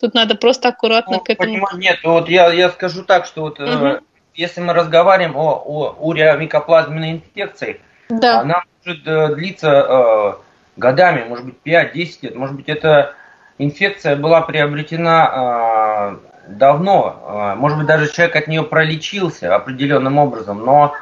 Тут 0.02 0.14
надо 0.14 0.34
просто 0.34 0.70
аккуратно 0.70 1.18
ну, 1.18 1.20
к 1.20 1.30
этому... 1.30 1.52
Понимаю, 1.52 1.78
нет, 1.78 2.00
вот 2.02 2.28
я, 2.28 2.52
я 2.52 2.70
скажу 2.70 3.04
так, 3.04 3.24
что 3.24 3.42
вот 3.42 3.60
угу. 3.60 3.68
э, 3.68 4.00
если 4.34 4.60
мы 4.60 4.72
разговариваем 4.72 5.36
о, 5.36 5.62
о 5.64 5.96
уреомикоплазменной 6.00 7.12
инфекции, 7.12 7.80
да. 8.08 8.40
она 8.40 8.64
может 8.84 9.06
э, 9.06 9.34
длиться 9.36 9.68
э, 9.70 10.32
годами, 10.76 11.28
может 11.28 11.44
быть 11.46 11.54
5-10 11.64 12.18
лет, 12.22 12.34
может 12.34 12.56
быть 12.56 12.68
это 12.68 13.14
инфекция 13.58 14.16
была 14.16 14.40
приобретена 14.40 16.18
э, 16.18 16.31
давно, 16.46 17.54
э, 17.54 17.58
может 17.58 17.78
быть 17.78 17.86
даже 17.86 18.12
человек 18.12 18.36
от 18.36 18.48
нее 18.48 18.62
пролечился 18.62 19.54
определенным 19.54 20.18
образом, 20.18 20.64
но 20.64 20.94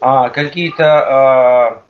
э, 0.00 0.30
какие-то 0.32 1.82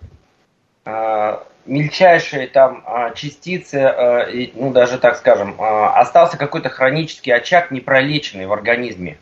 э, 0.85 1.37
мельчайшие 1.67 2.47
там 2.47 2.83
а, 2.87 3.11
частицы, 3.11 3.77
а, 3.77 4.29
ну 4.55 4.73
даже 4.73 4.99
так 4.99 5.17
скажем, 5.17 5.55
а, 5.59 6.01
остался 6.01 6.37
какой-то 6.37 6.69
хронический 6.69 7.31
очаг 7.31 7.71
непролеченный 7.71 8.47
в 8.47 8.53
организме. 8.53 9.19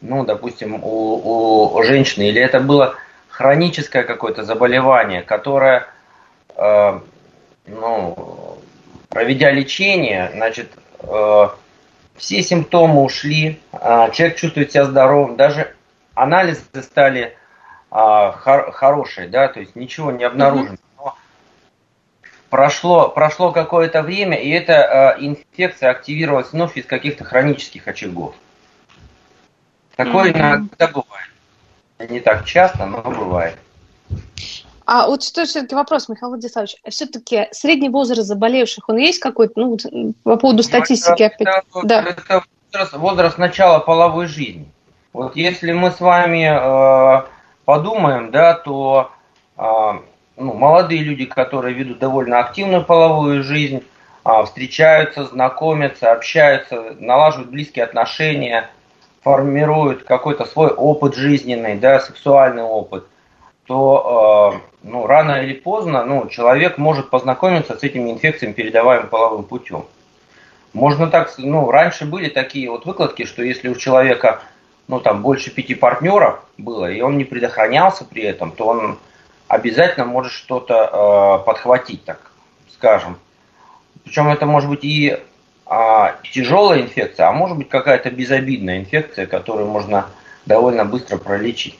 Ну, 0.00 0.24
допустим, 0.24 0.78
у, 0.82 1.74
у 1.74 1.82
женщины, 1.82 2.28
или 2.28 2.40
это 2.40 2.60
было 2.60 2.94
хроническое 3.28 4.04
какое-то 4.04 4.44
заболевание, 4.44 5.22
которое, 5.22 5.88
ну, 6.56 8.58
проведя 9.08 9.50
лечение, 9.50 10.30
значит, 10.32 10.70
все 12.18 12.42
симптомы 12.42 13.02
ушли, 13.02 13.60
человек 13.72 14.36
чувствует 14.36 14.72
себя 14.72 14.84
здоровым, 14.84 15.36
даже 15.36 15.74
анализы 16.14 16.62
стали 16.82 17.36
хорошие, 17.90 19.28
да, 19.28 19.48
то 19.48 19.60
есть 19.60 19.76
ничего 19.76 20.12
не 20.12 20.24
обнаружено 20.24 20.76
прошло, 22.50 23.08
прошло 23.08 23.52
какое-то 23.52 24.02
время, 24.02 24.36
и 24.36 24.48
эта 24.50 25.16
э, 25.18 25.24
инфекция 25.24 25.90
активировалась 25.90 26.52
вновь 26.52 26.76
из 26.76 26.86
каких-то 26.86 27.24
хронических 27.24 27.86
очагов. 27.86 28.34
Такое 29.96 30.32
mm-hmm. 30.32 30.38
иногда 30.38 30.88
бывает. 30.88 32.10
Не 32.10 32.20
так 32.20 32.44
часто, 32.44 32.86
но 32.86 33.02
бывает. 33.02 33.58
А 34.90 35.06
вот 35.06 35.22
что 35.22 35.44
все-таки 35.44 35.74
вопрос, 35.74 36.08
Михаил 36.08 36.30
Владиславович, 36.30 36.76
все-таки 36.88 37.48
средний 37.52 37.90
возраст 37.90 38.26
заболевших, 38.26 38.88
он 38.88 38.96
есть 38.96 39.18
какой-то, 39.18 39.52
ну, 39.60 39.76
по 40.22 40.38
поводу 40.38 40.56
ну, 40.56 40.62
статистики 40.62 41.24
это, 41.24 41.34
опять? 41.34 41.64
Это, 41.74 41.86
да. 41.86 42.02
это 42.04 42.44
возраст, 42.72 42.92
возраст 42.94 43.36
начала 43.36 43.80
половой 43.80 44.28
жизни. 44.28 44.66
Вот 45.12 45.36
если 45.36 45.72
мы 45.72 45.90
с 45.90 46.00
вами 46.00 46.48
э, 46.48 47.22
подумаем, 47.66 48.30
да, 48.30 48.54
то 48.54 49.10
э, 49.58 49.62
ну, 50.38 50.54
молодые 50.54 51.02
люди, 51.02 51.26
которые 51.26 51.74
ведут 51.74 51.98
довольно 51.98 52.38
активную 52.38 52.82
половую 52.82 53.42
жизнь, 53.42 53.82
а, 54.24 54.46
встречаются, 54.46 55.26
знакомятся, 55.26 56.12
общаются, 56.12 56.96
налаживают 56.98 57.50
близкие 57.50 57.84
отношения, 57.84 58.70
формируют 59.20 60.04
какой-то 60.04 60.46
свой 60.46 60.70
опыт 60.70 61.14
жизненный, 61.14 61.76
да, 61.76 62.00
сексуальный 62.00 62.62
опыт, 62.62 63.04
то 63.66 64.54
а, 64.54 64.67
ну, 64.82 65.06
рано 65.06 65.42
или 65.42 65.54
поздно 65.54 66.04
ну, 66.04 66.28
человек 66.28 66.78
может 66.78 67.10
познакомиться 67.10 67.76
с 67.76 67.82
этими 67.82 68.10
инфекциями, 68.10 68.52
передаваемым 68.52 69.08
половым 69.08 69.44
путем. 69.44 69.86
Можно 70.72 71.08
так, 71.08 71.32
ну, 71.38 71.70
раньше 71.70 72.04
были 72.04 72.28
такие 72.28 72.70
вот 72.70 72.86
выкладки, 72.86 73.24
что 73.24 73.42
если 73.42 73.68
у 73.68 73.74
человека, 73.74 74.42
ну, 74.86 75.00
там, 75.00 75.22
больше 75.22 75.50
пяти 75.50 75.74
партнеров 75.74 76.44
было, 76.58 76.90
и 76.90 77.00
он 77.00 77.18
не 77.18 77.24
предохранялся 77.24 78.04
при 78.04 78.22
этом, 78.22 78.52
то 78.52 78.66
он 78.66 78.98
обязательно 79.48 80.04
может 80.04 80.32
что-то 80.32 81.40
э, 81.40 81.44
подхватить, 81.46 82.04
так 82.04 82.30
скажем. 82.72 83.18
Причем 84.04 84.28
это 84.28 84.46
может 84.46 84.68
быть 84.68 84.84
и 84.84 85.18
э, 85.66 86.06
тяжелая 86.32 86.82
инфекция, 86.82 87.28
а 87.28 87.32
может 87.32 87.56
быть 87.56 87.68
какая-то 87.68 88.10
безобидная 88.10 88.78
инфекция, 88.78 89.26
которую 89.26 89.68
можно 89.68 90.06
довольно 90.46 90.84
быстро 90.84 91.16
пролечить. 91.16 91.78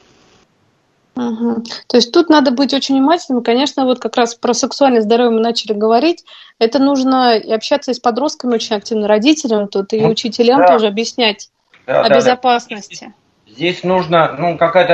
Угу. 1.19 1.65
То 1.89 1.97
есть 1.97 2.13
тут 2.13 2.29
надо 2.29 2.53
быть 2.53 2.73
очень 2.73 2.95
внимательным. 2.95 3.43
Конечно, 3.43 3.85
вот 3.85 3.99
как 3.99 4.17
раз 4.17 4.37
про 4.37 4.55
сексуальное 4.55 5.01
здоровье 5.01 5.33
мы 5.33 5.41
начали 5.41 5.73
говорить. 5.73 6.25
Это 6.61 6.79
нужно 6.79 7.37
и 7.37 7.53
общаться 7.53 7.91
и 7.91 7.95
с 7.95 7.99
подростками 7.99 8.55
очень 8.55 8.77
активно, 8.77 9.09
родителям 9.09 9.67
тут, 9.67 9.93
и 9.93 10.01
ну, 10.01 10.11
учителям 10.11 10.61
да. 10.61 10.69
тоже 10.69 10.87
объяснять 10.87 11.51
да, 11.87 12.03
о 12.03 12.09
да, 12.09 12.15
безопасности. 12.15 13.13
Да. 13.47 13.53
Здесь, 13.53 13.83
нужно, 13.83 14.37
ну, 14.39 14.57
какая-то 14.57 14.93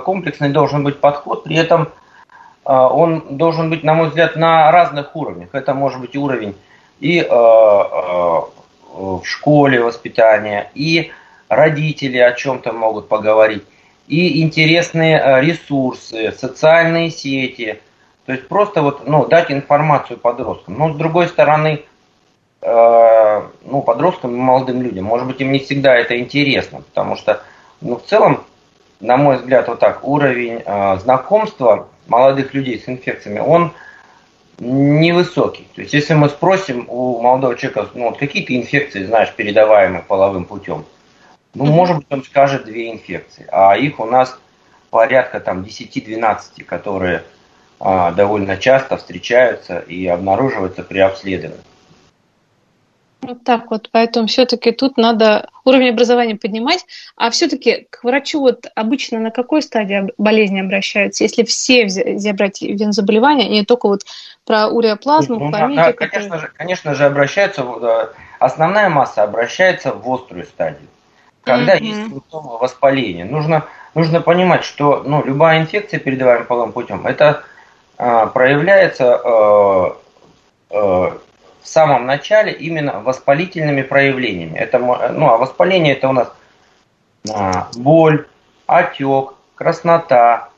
э, 0.00 0.04
комплексный 0.04 0.50
должен 0.50 0.84
быть 0.84 1.00
подход, 1.00 1.44
при 1.44 1.56
этом 1.56 1.88
а, 2.64 2.88
он 2.88 3.38
должен 3.38 3.70
быть, 3.70 3.82
на 3.82 3.94
мой 3.94 4.08
взгляд, 4.08 4.36
на 4.36 4.70
разных 4.70 5.16
уровнях. 5.16 5.48
Это 5.52 5.72
может 5.72 6.00
быть 6.00 6.14
уровень 6.16 6.54
и 7.00 7.18
э, 7.18 7.24
э, 7.24 8.40
в 8.94 9.22
школе 9.24 9.80
воспитания, 9.80 10.70
и 10.74 11.12
родители 11.48 12.18
о 12.18 12.32
чем-то 12.32 12.72
могут 12.72 13.08
поговорить, 13.08 13.64
и 14.12 14.42
интересные 14.42 15.18
э, 15.18 15.40
ресурсы, 15.40 16.32
социальные 16.32 17.10
сети. 17.10 17.80
То 18.26 18.32
есть 18.32 18.46
просто 18.46 18.82
вот, 18.82 19.08
ну, 19.08 19.24
дать 19.26 19.50
информацию 19.50 20.18
подросткам. 20.18 20.74
Но 20.78 20.92
с 20.92 20.96
другой 20.96 21.28
стороны, 21.28 21.82
э, 22.60 23.42
ну, 23.64 23.80
подросткам 23.80 24.34
и 24.34 24.38
молодым 24.38 24.82
людям, 24.82 25.06
может 25.06 25.26
быть, 25.26 25.40
им 25.40 25.50
не 25.50 25.60
всегда 25.60 25.96
это 25.96 26.18
интересно, 26.18 26.82
потому 26.82 27.16
что, 27.16 27.42
ну, 27.80 27.96
в 27.96 28.04
целом, 28.04 28.44
на 29.00 29.16
мой 29.16 29.38
взгляд, 29.38 29.68
вот 29.68 29.80
так, 29.80 30.06
уровень 30.06 30.62
э, 30.62 30.98
знакомства 30.98 31.88
молодых 32.06 32.52
людей 32.52 32.78
с 32.78 32.88
инфекциями, 32.90 33.38
он 33.38 33.72
невысокий. 34.58 35.66
То 35.74 35.80
есть, 35.80 35.94
если 35.94 36.12
мы 36.12 36.28
спросим 36.28 36.84
у 36.88 37.18
молодого 37.22 37.56
человека, 37.56 37.88
ну, 37.94 38.10
вот 38.10 38.18
какие 38.18 38.44
ты 38.44 38.56
инфекции 38.56 39.04
знаешь, 39.04 39.32
передаваемые 39.32 40.02
половым 40.06 40.44
путем, 40.44 40.84
ну, 41.54 41.66
может 41.66 41.98
быть, 41.98 42.06
он 42.10 42.24
скажет 42.24 42.64
две 42.64 42.90
инфекции, 42.90 43.46
а 43.50 43.76
их 43.76 44.00
у 44.00 44.04
нас 44.04 44.38
порядка 44.90 45.40
там 45.40 45.62
10-12, 45.62 46.64
которые 46.64 47.24
а, 47.80 48.12
довольно 48.12 48.56
часто 48.56 48.96
встречаются 48.96 49.78
и 49.78 50.06
обнаруживаются 50.06 50.82
при 50.82 51.00
обследовании. 51.00 51.60
Вот 53.22 53.44
так 53.44 53.70
вот, 53.70 53.88
поэтому 53.92 54.26
все-таки 54.26 54.72
тут 54.72 54.96
надо 54.96 55.48
уровень 55.64 55.90
образования 55.90 56.34
поднимать, 56.34 56.84
а 57.16 57.30
все-таки 57.30 57.86
к 57.88 58.02
врачу 58.02 58.40
вот 58.40 58.66
обычно 58.74 59.20
на 59.20 59.30
какой 59.30 59.62
стадии 59.62 60.12
болезни 60.18 60.60
обращаются, 60.60 61.22
если 61.22 61.44
все 61.44 61.84
взять 61.84 62.36
брать 62.36 62.62
венозаболевания, 62.62 63.48
не 63.48 63.64
только 63.64 63.86
вот 63.86 64.02
про 64.44 64.66
уреоплазму, 64.66 65.38
ну, 65.38 65.50
хламидию, 65.50 65.84
да, 65.84 65.92
которые... 65.92 66.10
конечно, 66.10 66.38
же, 66.40 66.52
конечно 66.56 66.94
же 66.96 67.04
обращаются, 67.04 67.62
э, 67.62 68.06
основная 68.40 68.88
масса 68.88 69.22
обращается 69.22 69.92
в 69.92 70.12
острую 70.12 70.44
стадию, 70.44 70.88
когда 71.42 71.76
mm-hmm. 71.76 71.84
есть 71.84 72.08
симптомы 72.08 72.58
воспаления. 72.58 73.24
Нужно, 73.24 73.66
нужно 73.94 74.20
понимать, 74.20 74.64
что 74.64 75.02
ну, 75.04 75.24
любая 75.24 75.60
инфекция, 75.60 76.00
передаваемая 76.00 76.44
половым 76.44 76.72
путем, 76.72 77.06
это 77.06 77.44
э, 77.98 78.26
проявляется 78.32 79.20
э, 79.22 79.90
э, 80.70 81.12
в 81.62 81.68
самом 81.68 82.06
начале 82.06 82.52
именно 82.52 83.00
воспалительными 83.00 83.82
проявлениями. 83.82 84.58
Это, 84.58 84.78
ну, 84.78 85.28
а 85.28 85.38
воспаление 85.38 85.94
это 85.94 86.08
у 86.08 86.12
нас 86.12 86.32
а, 87.32 87.68
боль, 87.76 88.26
отек, 88.66 89.34
краснота, 89.54 90.48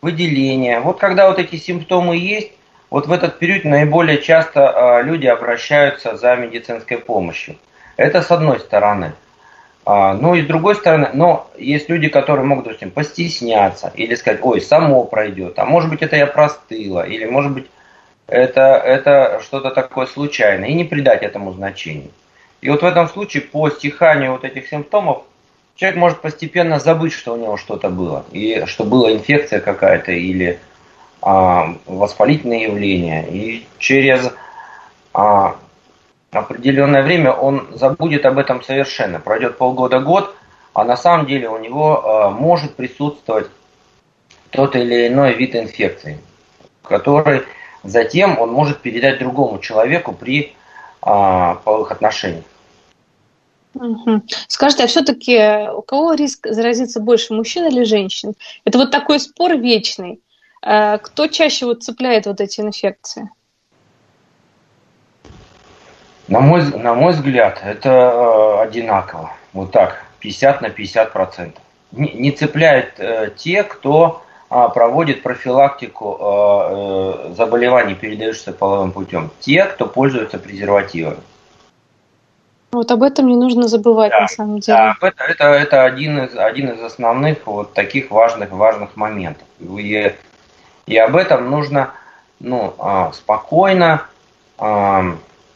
выделение. 0.00 0.80
Вот 0.80 0.98
когда 0.98 1.28
вот 1.28 1.38
эти 1.38 1.56
симптомы 1.56 2.16
есть, 2.16 2.52
вот 2.90 3.06
в 3.06 3.12
этот 3.12 3.38
период 3.38 3.64
наиболее 3.64 4.22
часто 4.22 4.70
а, 4.70 5.02
люди 5.02 5.26
обращаются 5.26 6.16
за 6.16 6.34
медицинской 6.36 6.98
помощью. 6.98 7.56
Это 7.96 8.22
с 8.22 8.30
одной 8.30 8.58
стороны. 8.60 9.12
А, 9.86 10.14
ну 10.14 10.34
и 10.34 10.42
с 10.42 10.46
другой 10.46 10.76
стороны, 10.76 11.10
но 11.12 11.50
есть 11.58 11.90
люди, 11.90 12.08
которые 12.08 12.46
могут, 12.46 12.64
допустим, 12.64 12.90
постесняться 12.90 13.92
или 13.94 14.14
сказать, 14.14 14.40
ой, 14.42 14.60
само 14.60 15.04
пройдет, 15.04 15.58
а 15.58 15.66
может 15.66 15.90
быть 15.90 16.02
это 16.02 16.16
я 16.16 16.26
простыла, 16.26 17.06
или 17.06 17.26
может 17.26 17.52
быть 17.52 17.66
это, 18.26 18.62
это 18.62 19.40
что-то 19.42 19.70
такое 19.70 20.06
случайное, 20.06 20.68
и 20.68 20.74
не 20.74 20.84
придать 20.84 21.22
этому 21.22 21.52
значению. 21.52 22.10
И 22.62 22.70
вот 22.70 22.80
в 22.80 22.86
этом 22.86 23.08
случае 23.08 23.42
по 23.42 23.68
стиханию 23.68 24.32
вот 24.32 24.44
этих 24.44 24.68
симптомов 24.68 25.24
человек 25.76 25.98
может 25.98 26.20
постепенно 26.22 26.78
забыть, 26.78 27.12
что 27.12 27.34
у 27.34 27.36
него 27.36 27.58
что-то 27.58 27.90
было, 27.90 28.24
и 28.32 28.64
что 28.64 28.84
была 28.84 29.12
инфекция 29.12 29.60
какая-то 29.60 30.12
или 30.12 30.60
а, 31.20 31.74
воспалительное 31.84 32.60
явление, 32.60 33.28
и 33.28 33.66
через 33.78 34.32
а, 35.12 35.56
определенное 36.34 37.02
время 37.02 37.32
он 37.32 37.68
забудет 37.72 38.26
об 38.26 38.38
этом 38.38 38.62
совершенно. 38.62 39.20
Пройдет 39.20 39.58
полгода-год, 39.58 40.34
а 40.72 40.84
на 40.84 40.96
самом 40.96 41.26
деле 41.26 41.48
у 41.48 41.58
него 41.58 42.04
а, 42.04 42.30
может 42.30 42.74
присутствовать 42.74 43.48
тот 44.50 44.76
или 44.76 45.08
иной 45.08 45.34
вид 45.34 45.56
инфекции, 45.56 46.18
который 46.82 47.42
затем 47.82 48.38
он 48.38 48.52
может 48.52 48.80
передать 48.80 49.18
другому 49.18 49.58
человеку 49.58 50.12
при 50.12 50.54
а, 51.02 51.56
половых 51.56 51.92
отношениях. 51.92 52.44
Скажите, 54.48 54.84
а 54.84 54.86
все-таки 54.86 55.68
у 55.70 55.82
кого 55.82 56.14
риск 56.14 56.46
заразиться 56.48 57.00
больше, 57.00 57.34
мужчин 57.34 57.66
или 57.66 57.84
женщин? 57.84 58.34
Это 58.64 58.78
вот 58.78 58.90
такой 58.90 59.18
спор 59.18 59.56
вечный. 59.56 60.20
А 60.62 60.98
кто 60.98 61.26
чаще 61.26 61.66
вот 61.66 61.82
цепляет 61.82 62.26
вот 62.26 62.40
эти 62.40 62.60
инфекции? 62.60 63.28
На 66.28 66.40
мой, 66.40 66.62
на 66.62 66.94
мой 66.94 67.12
взгляд, 67.12 67.60
это 67.64 67.90
э, 67.90 68.62
одинаково. 68.62 69.32
Вот 69.52 69.72
так, 69.72 70.04
50 70.20 70.62
на 70.62 70.70
50 70.70 71.12
процентов. 71.12 71.62
Не, 71.92 72.12
не 72.12 72.30
цепляют 72.30 72.94
э, 72.98 73.30
те, 73.36 73.62
кто 73.62 74.22
э, 74.50 74.68
проводит 74.74 75.22
профилактику 75.22 76.16
э, 76.18 77.30
э, 77.30 77.34
заболеваний, 77.34 77.94
передающихся 77.94 78.52
половым 78.52 78.92
путем. 78.92 79.30
Те, 79.40 79.64
кто 79.64 79.86
пользуется 79.86 80.38
презервативами. 80.38 81.18
Вот 82.72 82.90
об 82.90 83.02
этом 83.02 83.28
не 83.28 83.36
нужно 83.36 83.68
забывать 83.68 84.10
да, 84.10 84.22
на 84.22 84.28
самом 84.28 84.58
деле. 84.58 84.78
Да, 84.78 84.96
это, 85.06 85.24
это, 85.24 85.44
это 85.44 85.84
один, 85.84 86.24
из, 86.24 86.36
один 86.36 86.70
из 86.70 86.82
основных 86.82 87.46
вот 87.46 87.74
таких 87.74 88.10
важных, 88.10 88.50
важных 88.50 88.96
моментов. 88.96 89.46
И, 89.60 90.12
и 90.86 90.96
об 90.96 91.14
этом 91.14 91.50
нужно 91.50 91.92
ну, 92.40 92.74
а, 92.78 93.12
спокойно, 93.12 94.06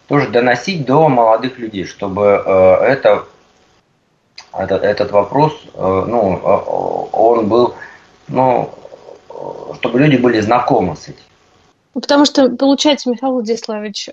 тоже 0.09 0.29
доносить 0.29 0.87
до 0.87 1.09
молодых 1.09 1.59
людей, 1.59 1.85
чтобы 1.85 2.43
э, 2.45 2.75
это, 2.85 3.27
этот, 4.53 4.83
этот 4.83 5.11
вопрос, 5.13 5.53
э, 5.75 6.05
ну, 6.09 6.37
э, 6.37 7.09
он 7.13 7.49
был, 7.49 7.75
ну, 8.27 8.71
чтобы 9.75 10.01
люди 10.01 10.17
были 10.17 10.41
знакомы 10.41 10.97
с 10.97 11.09
этим. 11.09 11.23
Потому 11.93 12.25
что, 12.25 12.49
получается, 12.49 13.11
Михаил 13.11 13.35
Владиславович, 13.35 14.09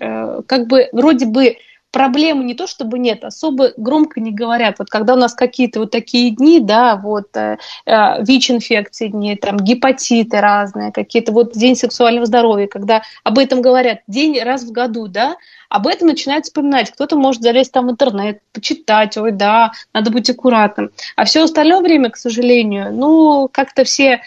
как 0.46 0.66
бы 0.66 0.88
вроде 0.92 1.26
бы 1.26 1.56
проблемы 1.96 2.44
не 2.44 2.52
то 2.52 2.66
чтобы 2.66 2.98
нет, 2.98 3.24
особо 3.24 3.72
громко 3.78 4.20
не 4.20 4.30
говорят. 4.30 4.78
Вот 4.78 4.90
когда 4.90 5.14
у 5.14 5.16
нас 5.16 5.32
какие-то 5.32 5.80
вот 5.80 5.92
такие 5.92 6.30
дни, 6.30 6.60
да, 6.60 6.94
вот 6.94 7.34
э, 7.34 7.56
э, 7.86 8.22
ВИЧ-инфекции 8.22 9.08
дни, 9.08 9.34
там 9.34 9.56
гепатиты 9.56 10.38
разные, 10.42 10.92
какие-то 10.92 11.32
вот 11.32 11.54
день 11.54 11.74
сексуального 11.74 12.26
здоровья, 12.26 12.66
когда 12.66 13.00
об 13.24 13.38
этом 13.38 13.62
говорят 13.62 14.00
день 14.08 14.38
раз 14.42 14.64
в 14.64 14.72
году, 14.72 15.06
да, 15.06 15.36
об 15.70 15.86
этом 15.86 16.08
начинают 16.08 16.44
вспоминать. 16.44 16.90
Кто-то 16.90 17.16
может 17.16 17.40
залезть 17.40 17.72
там 17.72 17.86
в 17.86 17.92
интернет, 17.92 18.42
почитать, 18.52 19.16
ой, 19.16 19.32
да, 19.32 19.72
надо 19.94 20.10
быть 20.10 20.28
аккуратным. 20.28 20.90
А 21.16 21.24
все 21.24 21.44
остальное 21.44 21.80
время, 21.80 22.10
к 22.10 22.18
сожалению, 22.18 22.92
ну, 22.92 23.48
как-то 23.50 23.84
все 23.84 24.20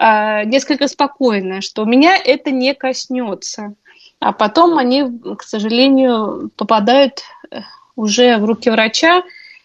э, 0.00 0.44
несколько 0.44 0.88
спокойно, 0.88 1.60
что 1.60 1.84
меня 1.84 2.16
это 2.16 2.50
не 2.50 2.74
коснется 2.74 3.74
а 4.22 4.32
потом 4.32 4.78
они, 4.78 5.04
к 5.36 5.42
сожалению, 5.42 6.50
попадают 6.56 7.22
э, 7.50 7.62
уже 7.96 8.38
в 8.38 8.44
руки 8.44 8.70
врача 8.70 9.24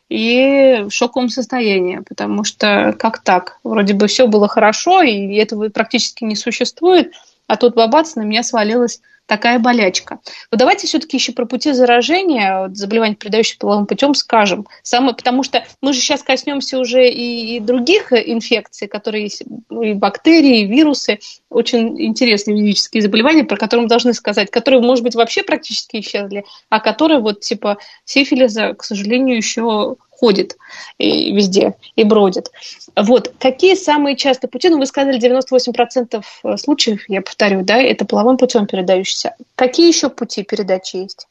и 0.09 0.85
в 0.89 0.89
шоковом 0.89 1.29
состоянии, 1.29 1.99
потому 1.99 2.43
что 2.43 2.95
как 2.97 3.19
так? 3.19 3.59
Вроде 3.63 3.93
бы 3.93 4.07
все 4.07 4.27
было 4.27 4.47
хорошо, 4.47 5.03
и 5.03 5.35
этого 5.35 5.69
практически 5.69 6.23
не 6.23 6.35
существует, 6.35 7.13
а 7.47 7.55
тут 7.55 7.75
бабац 7.75 8.15
на 8.15 8.21
меня 8.21 8.43
свалилась 8.43 9.01
такая 9.27 9.59
болячка. 9.59 10.19
Вот 10.49 10.57
давайте 10.57 10.87
все-таки 10.87 11.17
еще 11.17 11.33
про 11.33 11.45
пути 11.45 11.73
заражения, 11.73 12.71
заболеваний, 12.73 13.15
передающих 13.15 13.59
половым 13.59 13.85
путем, 13.85 14.15
скажем. 14.15 14.65
Самое, 14.81 15.13
потому 15.13 15.43
что 15.43 15.63
мы 15.81 15.93
же 15.93 15.99
сейчас 15.99 16.23
коснемся 16.23 16.79
уже 16.79 17.07
и, 17.07 17.57
и 17.57 17.59
других 17.59 18.13
инфекций, 18.13 18.87
которые 18.87 19.23
есть, 19.23 19.43
ну, 19.69 19.83
и 19.83 19.93
бактерии, 19.93 20.61
и 20.61 20.65
вирусы, 20.65 21.19
очень 21.49 22.01
интересные 22.01 22.57
физические 22.57 23.03
заболевания, 23.03 23.43
про 23.43 23.57
которые 23.57 23.83
мы 23.83 23.89
должны 23.89 24.13
сказать, 24.13 24.49
которые, 24.49 24.81
может 24.81 25.03
быть, 25.03 25.15
вообще 25.15 25.43
практически 25.43 25.97
исчезли, 25.97 26.45
а 26.69 26.79
которые 26.79 27.19
вот 27.19 27.41
типа 27.41 27.77
сифилиса, 28.05 28.73
к 28.73 28.83
сожалению, 28.83 29.35
еще 29.35 29.97
ходит 30.19 30.57
и 30.97 31.31
везде 31.33 31.75
и 31.95 32.03
бродит. 32.03 32.51
Вот. 32.95 33.31
Какие 33.39 33.75
самые 33.75 34.15
частые 34.15 34.49
пути? 34.49 34.69
Ну, 34.69 34.79
вы 34.79 34.85
сказали, 34.85 35.19
98% 35.19 36.23
э, 36.43 36.57
случаев, 36.57 37.03
я 37.07 37.21
повторю, 37.21 37.63
да, 37.63 37.77
это 37.77 38.05
половым 38.05 38.37
путем 38.37 38.67
передающиеся. 38.67 39.35
Какие 39.55 39.87
еще 39.87 40.09
пути 40.09 40.43
передачи 40.43 40.97
есть? 40.97 41.27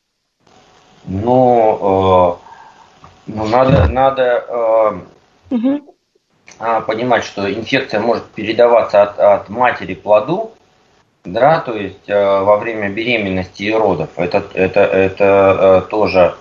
Ну, 1.05 2.39
э, 2.39 3.33
ну 3.33 3.47
надо, 3.47 3.89
надо 3.89 4.45
э, 4.49 5.55
угу. 5.55 5.95
понимать, 6.87 7.25
что 7.25 7.53
инфекция 7.53 8.01
может 8.01 8.25
передаваться 8.27 9.03
от, 9.03 9.19
от 9.19 9.49
матери 9.49 9.95
к 9.95 10.03
плоду, 10.03 10.53
да, 11.27 11.61
то 11.61 11.75
есть 11.75 12.09
э, 12.09 12.41
во 12.41 12.57
время 12.57 12.89
беременности 12.89 13.65
и 13.65 13.73
родов. 13.73 14.11
Это, 14.17 14.45
это, 14.55 14.81
это 14.81 15.83
э, 15.87 15.91
тоже 15.91 16.37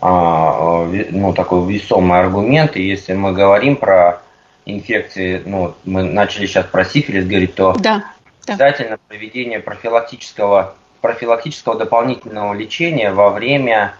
ну, 0.00 1.32
такой 1.34 1.72
весомый 1.72 2.18
аргумент. 2.18 2.76
И 2.76 2.82
если 2.82 3.14
мы 3.14 3.32
говорим 3.32 3.76
про 3.76 4.20
инфекции, 4.66 5.42
ну, 5.44 5.74
мы 5.84 6.02
начали 6.02 6.46
сейчас 6.46 6.66
про 6.66 6.84
сифилис 6.84 7.26
говорить, 7.26 7.54
то 7.54 7.74
да, 7.78 8.04
обязательно 8.46 8.96
да. 8.96 8.98
проведение 9.08 9.60
профилактического, 9.60 10.74
профилактического 11.00 11.76
дополнительного 11.76 12.52
лечения 12.52 13.12
во 13.12 13.30
время 13.30 13.94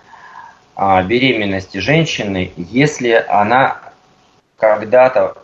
а, 0.74 1.02
беременности 1.02 1.78
женщины, 1.78 2.52
если 2.56 3.24
она 3.28 3.80
когда-то 4.58 5.36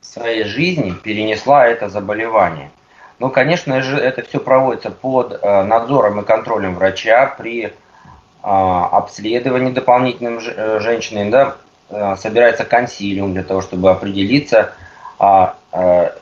в 0.00 0.06
своей 0.06 0.44
жизни 0.44 0.92
перенесла 0.92 1.66
это 1.66 1.88
заболевание. 1.88 2.70
Ну, 3.18 3.30
конечно 3.30 3.82
же, 3.82 3.96
это 3.96 4.22
все 4.22 4.38
проводится 4.38 4.90
под 4.90 5.32
э, 5.42 5.62
надзором 5.64 6.20
и 6.20 6.24
контролем 6.24 6.76
врача 6.76 7.34
при 7.36 7.72
а, 8.50 8.86
обследований 8.86 9.72
дополнительным 9.72 10.38
э, 10.38 10.80
женщиной, 10.80 11.28
да, 11.28 11.56
э, 11.90 12.16
собирается 12.16 12.64
консилиум 12.64 13.34
для 13.34 13.42
того, 13.42 13.60
чтобы 13.60 13.90
определиться, 13.90 14.72
а, 15.18 15.56
а, 15.70 16.14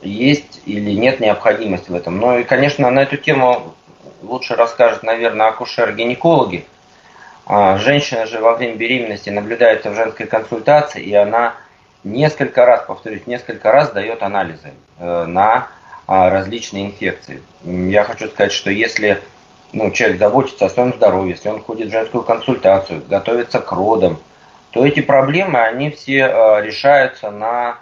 есть 0.00 0.62
или 0.64 0.92
нет 0.92 1.20
необходимости 1.20 1.90
в 1.90 1.94
этом. 1.94 2.16
Ну 2.16 2.38
и, 2.38 2.44
конечно, 2.44 2.90
на 2.90 3.00
эту 3.00 3.18
тему 3.18 3.74
лучше 4.22 4.54
расскажет, 4.54 5.02
наверное, 5.02 5.48
акушер-гинекологи. 5.48 6.64
Женщина 7.46 8.24
же 8.24 8.40
во 8.40 8.56
время 8.56 8.76
беременности 8.76 9.28
наблюдается 9.28 9.90
в 9.90 9.94
женской 9.94 10.26
консультации, 10.26 11.02
и 11.02 11.12
она 11.12 11.52
несколько 12.02 12.64
раз, 12.64 12.86
повторюсь, 12.86 13.26
несколько 13.26 13.70
раз 13.70 13.90
дает 13.90 14.22
анализы 14.22 14.72
э, 14.98 15.24
на 15.26 15.68
различные 16.06 16.86
инфекции. 16.86 17.42
Я 17.62 18.04
хочу 18.04 18.28
сказать, 18.28 18.52
что 18.52 18.70
если 18.70 19.22
ну, 19.74 19.90
человек 19.90 20.18
заботится 20.18 20.66
о 20.66 20.70
своем 20.70 20.94
здоровье, 20.94 21.32
если 21.32 21.48
он 21.48 21.60
ходит 21.60 21.88
в 21.88 21.92
женскую 21.92 22.22
консультацию, 22.22 23.02
готовится 23.08 23.60
к 23.60 23.70
родам, 23.72 24.18
то 24.70 24.84
эти 24.84 25.00
проблемы, 25.00 25.60
они 25.60 25.90
все 25.90 26.18
э, 26.18 26.62
решаются 26.62 27.30
на 27.30 27.78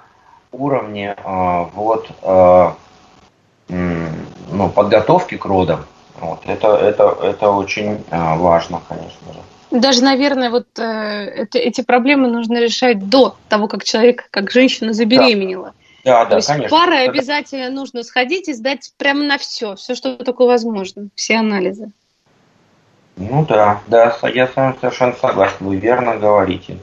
уровне 0.51 1.15
э, 1.17 1.65
вот, 1.75 2.09
э, 2.23 2.71
ну, 3.69 4.69
подготовки 4.71 5.37
к 5.37 5.45
родам. 5.45 5.85
Вот, 6.21 6.41
это, 6.47 6.77
это, 6.77 7.17
это 7.23 7.51
очень 7.51 8.05
э, 8.11 8.37
важно, 8.37 8.81
конечно 8.89 9.33
же. 9.33 9.41
Даже, 9.71 10.05
наверное, 10.05 10.51
вот 10.51 10.67
э, 10.79 10.83
это, 10.83 11.59
эти 11.59 11.81
проблемы 11.81 12.29
нужно 12.29 12.61
решать 12.61 13.09
до 13.09 13.37
того, 13.49 13.69
как 13.69 13.85
человек, 13.85 14.29
как 14.31 14.51
женщина 14.51 14.93
забеременела. 14.93 15.69
Да. 15.69 15.73
Да, 16.05 16.25
да, 16.25 16.31
То 16.31 16.37
есть 16.37 16.49
конечно. 16.49 16.77
пары 16.77 16.95
Это... 16.95 17.11
обязательно 17.11 17.71
нужно 17.71 18.03
сходить 18.03 18.49
и 18.49 18.55
сдать 18.55 18.93
прямо 18.97 19.25
на 19.25 19.39
все, 19.39 19.77
все, 19.77 19.95
что 19.95 20.17
только 20.17 20.45
возможно, 20.45 21.09
все 21.15 21.37
анализы. 21.37 21.93
Ну 23.17 23.45
да, 23.47 23.83
да, 23.87 24.17
я 24.35 24.49
с 24.49 24.57
вами 24.57 24.75
совершенно 24.81 25.15
согласен, 25.15 25.57
вы 25.61 25.77
верно 25.77 26.17
говорите. 26.17 26.79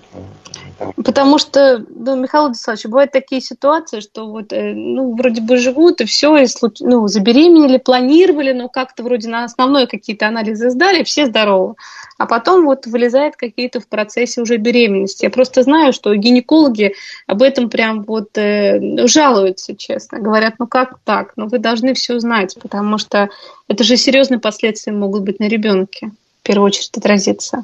Потому 1.04 1.38
что, 1.38 1.84
ну, 1.90 2.16
Михаил 2.16 2.46
Владиславович, 2.46 2.86
бывают 2.86 3.12
такие 3.12 3.42
ситуации, 3.42 4.00
что 4.00 4.28
вот, 4.28 4.54
э, 4.54 4.74
ну, 4.74 5.16
вроде 5.16 5.42
бы 5.42 5.58
живут, 5.58 6.02
и 6.02 6.06
все, 6.06 6.38
и, 6.38 6.46
ну, 6.82 7.08
забеременели, 7.08 7.78
планировали, 7.78 8.52
но 8.54 8.70
как-то 8.70 9.04
вроде 9.04 9.30
на 9.30 9.44
основной 9.44 9.88
какие-то 9.88 10.28
анализы 10.28 10.70
сдали, 10.70 11.04
все 11.04 11.26
здоровы. 11.26 11.76
А 12.18 12.26
потом 12.26 12.66
вот 12.66 12.86
вылезает 12.86 13.36
какие-то 13.36 13.80
в 13.80 13.88
процессе 13.88 14.42
уже 14.42 14.58
беременности. 14.58 15.24
Я 15.24 15.30
просто 15.30 15.64
знаю, 15.64 15.94
что 15.94 16.14
гинекологи 16.16 16.94
об 17.28 17.42
этом 17.42 17.70
прям 17.70 18.04
вот 18.04 18.38
э, 18.38 19.08
жалуются, 19.08 19.76
честно. 19.76 20.20
Говорят, 20.20 20.56
ну 20.60 20.68
как 20.68 21.00
так? 21.06 21.34
Ну 21.38 21.48
вы 21.48 21.60
должны 21.60 21.94
все 21.94 22.20
знать, 22.20 22.58
потому 22.62 22.98
что 22.98 23.30
это 23.68 23.84
же 23.84 23.96
серьезные 23.96 24.40
последствия 24.40 24.92
могут 24.92 25.24
быть 25.24 25.40
на 25.40 25.48
ребенке. 25.48 26.12
В 26.42 26.44
первую 26.44 26.68
очередь 26.68 26.98
отразиться. 26.98 27.64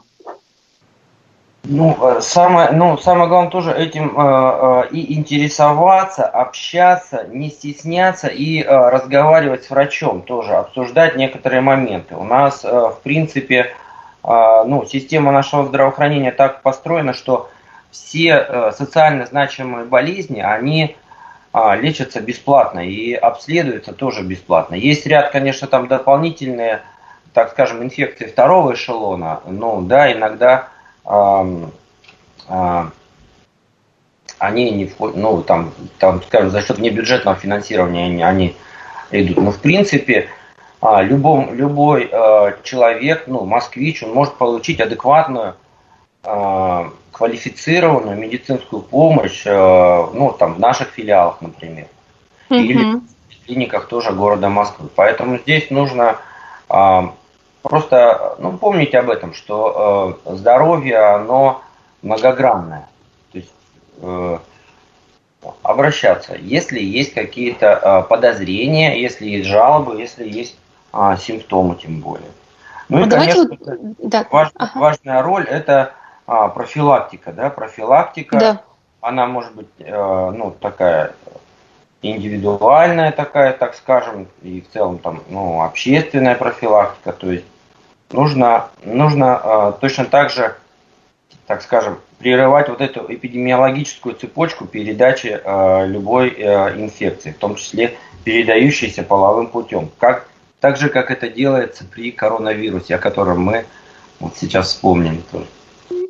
Ну, 1.68 1.98
э, 2.00 2.22
самое, 2.22 2.72
ну, 2.72 2.98
самое 2.98 3.28
главное 3.28 3.50
тоже 3.50 3.72
этим 3.72 4.14
э, 4.16 4.22
э, 4.22 4.88
и 4.92 5.16
интересоваться, 5.16 6.26
общаться, 6.26 7.26
не 7.32 7.50
стесняться 7.50 8.28
и 8.28 8.62
э, 8.62 8.66
разговаривать 8.68 9.64
с 9.64 9.72
врачом 9.72 10.22
тоже, 10.22 10.54
обсуждать 10.54 11.16
некоторые 11.16 11.62
моменты. 11.62 12.16
У 12.16 12.24
нас, 12.24 12.64
э, 12.64 12.70
в 12.70 13.00
принципе, 13.02 13.74
э, 14.24 14.64
ну, 14.68 14.86
система 14.86 15.32
нашего 15.32 15.66
здравоохранения 15.66 16.32
так 16.32 16.62
построена, 16.62 17.14
что 17.14 17.50
все 17.90 18.46
э, 18.48 18.72
социально 18.78 19.26
значимые 19.26 19.86
болезни, 19.86 20.42
они 20.42 20.96
э, 21.54 21.76
лечатся 21.78 22.22
бесплатно 22.22 22.88
и 22.88 23.14
обследуются 23.14 23.94
тоже 23.94 24.22
бесплатно. 24.22 24.76
Есть 24.76 25.08
ряд, 25.08 25.32
конечно, 25.32 25.68
там 25.68 25.88
дополнительные, 25.88 26.82
так 27.34 27.50
скажем, 27.50 27.82
инфекции 27.82 28.26
второго 28.26 28.76
эшелона, 28.76 29.40
ну, 29.48 29.82
да, 29.82 30.12
иногда 30.14 30.68
они 34.40 34.72
не 34.72 34.86
входят, 34.86 35.16
ну, 35.16 35.42
там, 35.42 35.74
там, 36.00 36.22
скажем, 36.24 36.50
за 36.50 36.62
счет 36.62 36.78
небюджетного 36.78 37.38
финансирования 37.38 38.06
они, 38.06 38.24
они 38.24 38.56
идут. 39.12 39.38
Но, 39.38 39.52
в 39.52 39.60
принципе, 39.60 40.30
а, 40.82 41.02
любом, 41.02 41.54
любой 41.54 42.10
а, 42.12 42.58
человек, 42.64 43.26
ну, 43.28 43.46
москвич, 43.46 44.04
он 44.04 44.14
может 44.14 44.36
получить 44.36 44.80
адекватную, 44.80 45.56
квалифицированную 47.12 48.18
медицинскую 48.18 48.82
помощь, 48.82 49.46
ну, 49.46 50.36
там, 50.38 50.56
в 50.56 50.60
наших 50.60 50.90
филиалах, 50.90 51.40
например. 51.40 51.86
Mm-hmm. 52.50 52.58
Или 52.58 52.96
в 52.96 53.46
клиниках 53.46 53.88
тоже 53.88 54.12
города 54.12 54.50
Москвы. 54.50 54.90
Поэтому 54.96 55.38
здесь 55.38 55.70
нужно 55.70 56.18
Просто 57.70 58.36
ну, 58.38 58.58
помните 58.60 59.00
об 59.00 59.10
этом, 59.10 59.34
что 59.34 60.20
э, 60.28 60.36
здоровье, 60.36 61.00
оно 61.00 61.64
многогранное. 62.04 62.88
То 63.32 63.38
есть 63.40 63.54
э, 64.04 64.38
обращаться, 65.64 66.36
если 66.36 66.80
есть 66.80 67.16
какие-то 67.16 67.80
э, 67.82 68.04
подозрения, 68.08 69.02
если 69.02 69.28
есть 69.28 69.48
жалобы, 69.50 70.00
если 70.00 70.30
есть 70.30 70.56
э, 70.94 71.16
симптомы, 71.20 71.74
тем 71.76 72.02
более. 72.02 72.30
Ну, 72.88 73.00
ну 73.00 73.08
и, 73.08 73.10
конечно, 73.10 73.48
вот... 73.50 73.60
да. 73.98 74.28
важ, 74.30 74.52
ага. 74.54 74.80
важная 74.80 75.24
роль 75.24 75.46
это 75.46 75.94
а, 76.28 76.50
профилактика, 76.50 77.32
да, 77.32 77.50
профилактика, 77.50 78.40
да. 78.40 78.62
она 79.02 79.26
может 79.26 79.56
быть, 79.56 79.70
э, 79.80 80.32
ну, 80.36 80.52
такая 80.52 81.16
индивидуальная 82.04 83.12
такая, 83.12 83.54
так 83.54 83.74
скажем, 83.74 84.28
и 84.44 84.62
в 84.62 84.72
целом 84.72 85.00
там, 85.00 85.24
ну, 85.30 85.64
общественная 85.64 86.36
профилактика, 86.36 87.12
то 87.12 87.32
есть 87.32 87.46
нужно, 88.16 88.70
нужно 88.84 89.42
э, 89.44 89.74
точно 89.82 90.06
так 90.06 90.32
же, 90.32 90.56
так 91.46 91.62
скажем, 91.62 92.00
прерывать 92.18 92.70
вот 92.70 92.82
эту 92.82 93.06
эпидемиологическую 93.08 94.16
цепочку 94.16 94.66
передачи 94.66 95.40
э, 95.44 95.88
любой 95.88 96.30
э, 96.30 96.80
инфекции, 96.80 97.32
в 97.32 97.38
том 97.38 97.56
числе 97.56 97.98
передающейся 98.24 99.04
половым 99.04 99.48
путем. 99.48 99.92
Как, 100.00 100.28
так 100.60 100.78
же, 100.78 100.90
как 100.90 101.12
это 101.12 101.30
делается 101.30 101.84
при 101.86 102.12
коронавирусе, 102.12 102.96
о 102.96 103.00
котором 103.00 103.42
мы 103.42 103.66
вот 104.20 104.36
сейчас 104.38 104.70
вспомнили 104.70 105.22
тоже. 105.32 105.46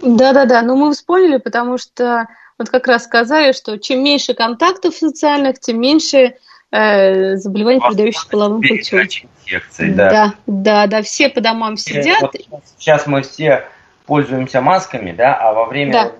Да-да-да, 0.02 0.62
но 0.62 0.76
мы 0.76 0.94
вспомнили, 0.94 1.38
потому 1.38 1.78
что 1.78 2.28
вот 2.58 2.70
как 2.70 2.88
раз 2.88 3.04
сказали, 3.04 3.52
что 3.52 3.78
чем 3.78 4.04
меньше 4.04 4.34
контактов 4.34 4.96
социальных, 4.96 5.60
тем 5.60 5.82
меньше 5.82 6.36
э, 6.76 7.36
заболеваний, 7.38 7.80
передающихся 7.80 8.30
половым 8.30 8.62
путем. 8.62 9.00
Инфекции, 9.00 9.92
да. 9.92 10.10
да, 10.10 10.34
да, 10.48 10.88
да, 10.88 11.02
все 11.02 11.30
по 11.30 11.42
домам 11.42 11.78
сидят. 11.78 12.22
Вот 12.22 12.64
сейчас 12.78 13.06
мы 13.06 13.22
все 13.22 13.66
пользуемся 14.06 14.62
масками, 14.62 15.12
да, 15.12 15.36
а 15.36 15.54
во 15.54 15.66
время 15.66 15.94
да. 15.94 16.12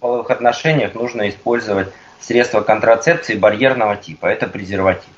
половых 0.00 0.30
отношениях 0.30 0.94
нужно 0.94 1.28
использовать 1.28 1.88
средства 2.20 2.60
контрацепции 2.62 3.34
барьерного 3.34 3.96
типа. 3.96 4.26
Это 4.26 4.46
презерватив. 4.46 5.10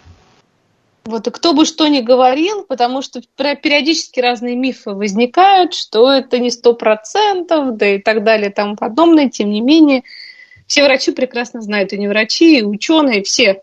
Вот, 1.05 1.27
и 1.27 1.31
кто 1.33 1.53
бы 1.53 1.65
что 1.65 1.89
ни 1.89 2.01
говорил, 2.01 2.65
потому 2.65 3.03
что 3.03 3.21
периодически 3.37 4.21
разные 4.21 4.55
мифы 4.55 4.93
возникают, 4.93 5.75
что 5.75 6.13
это 6.13 6.39
не 6.39 6.51
сто 6.51 6.75
процентов, 6.75 7.77
да 7.77 7.97
и 7.97 7.99
так 7.99 8.23
далее 8.23 8.51
и 8.51 8.53
тому 8.53 8.77
подобное. 8.77 9.29
Тем 9.29 9.51
не 9.51 9.61
менее, 9.61 10.05
все 10.69 10.85
врачи 10.85 11.11
прекрасно 11.11 11.61
знают, 11.61 11.93
и 11.93 11.99
не 11.99 12.07
врачи, 12.07 12.61
и 12.61 12.63
ученые, 12.63 13.25
все 13.25 13.63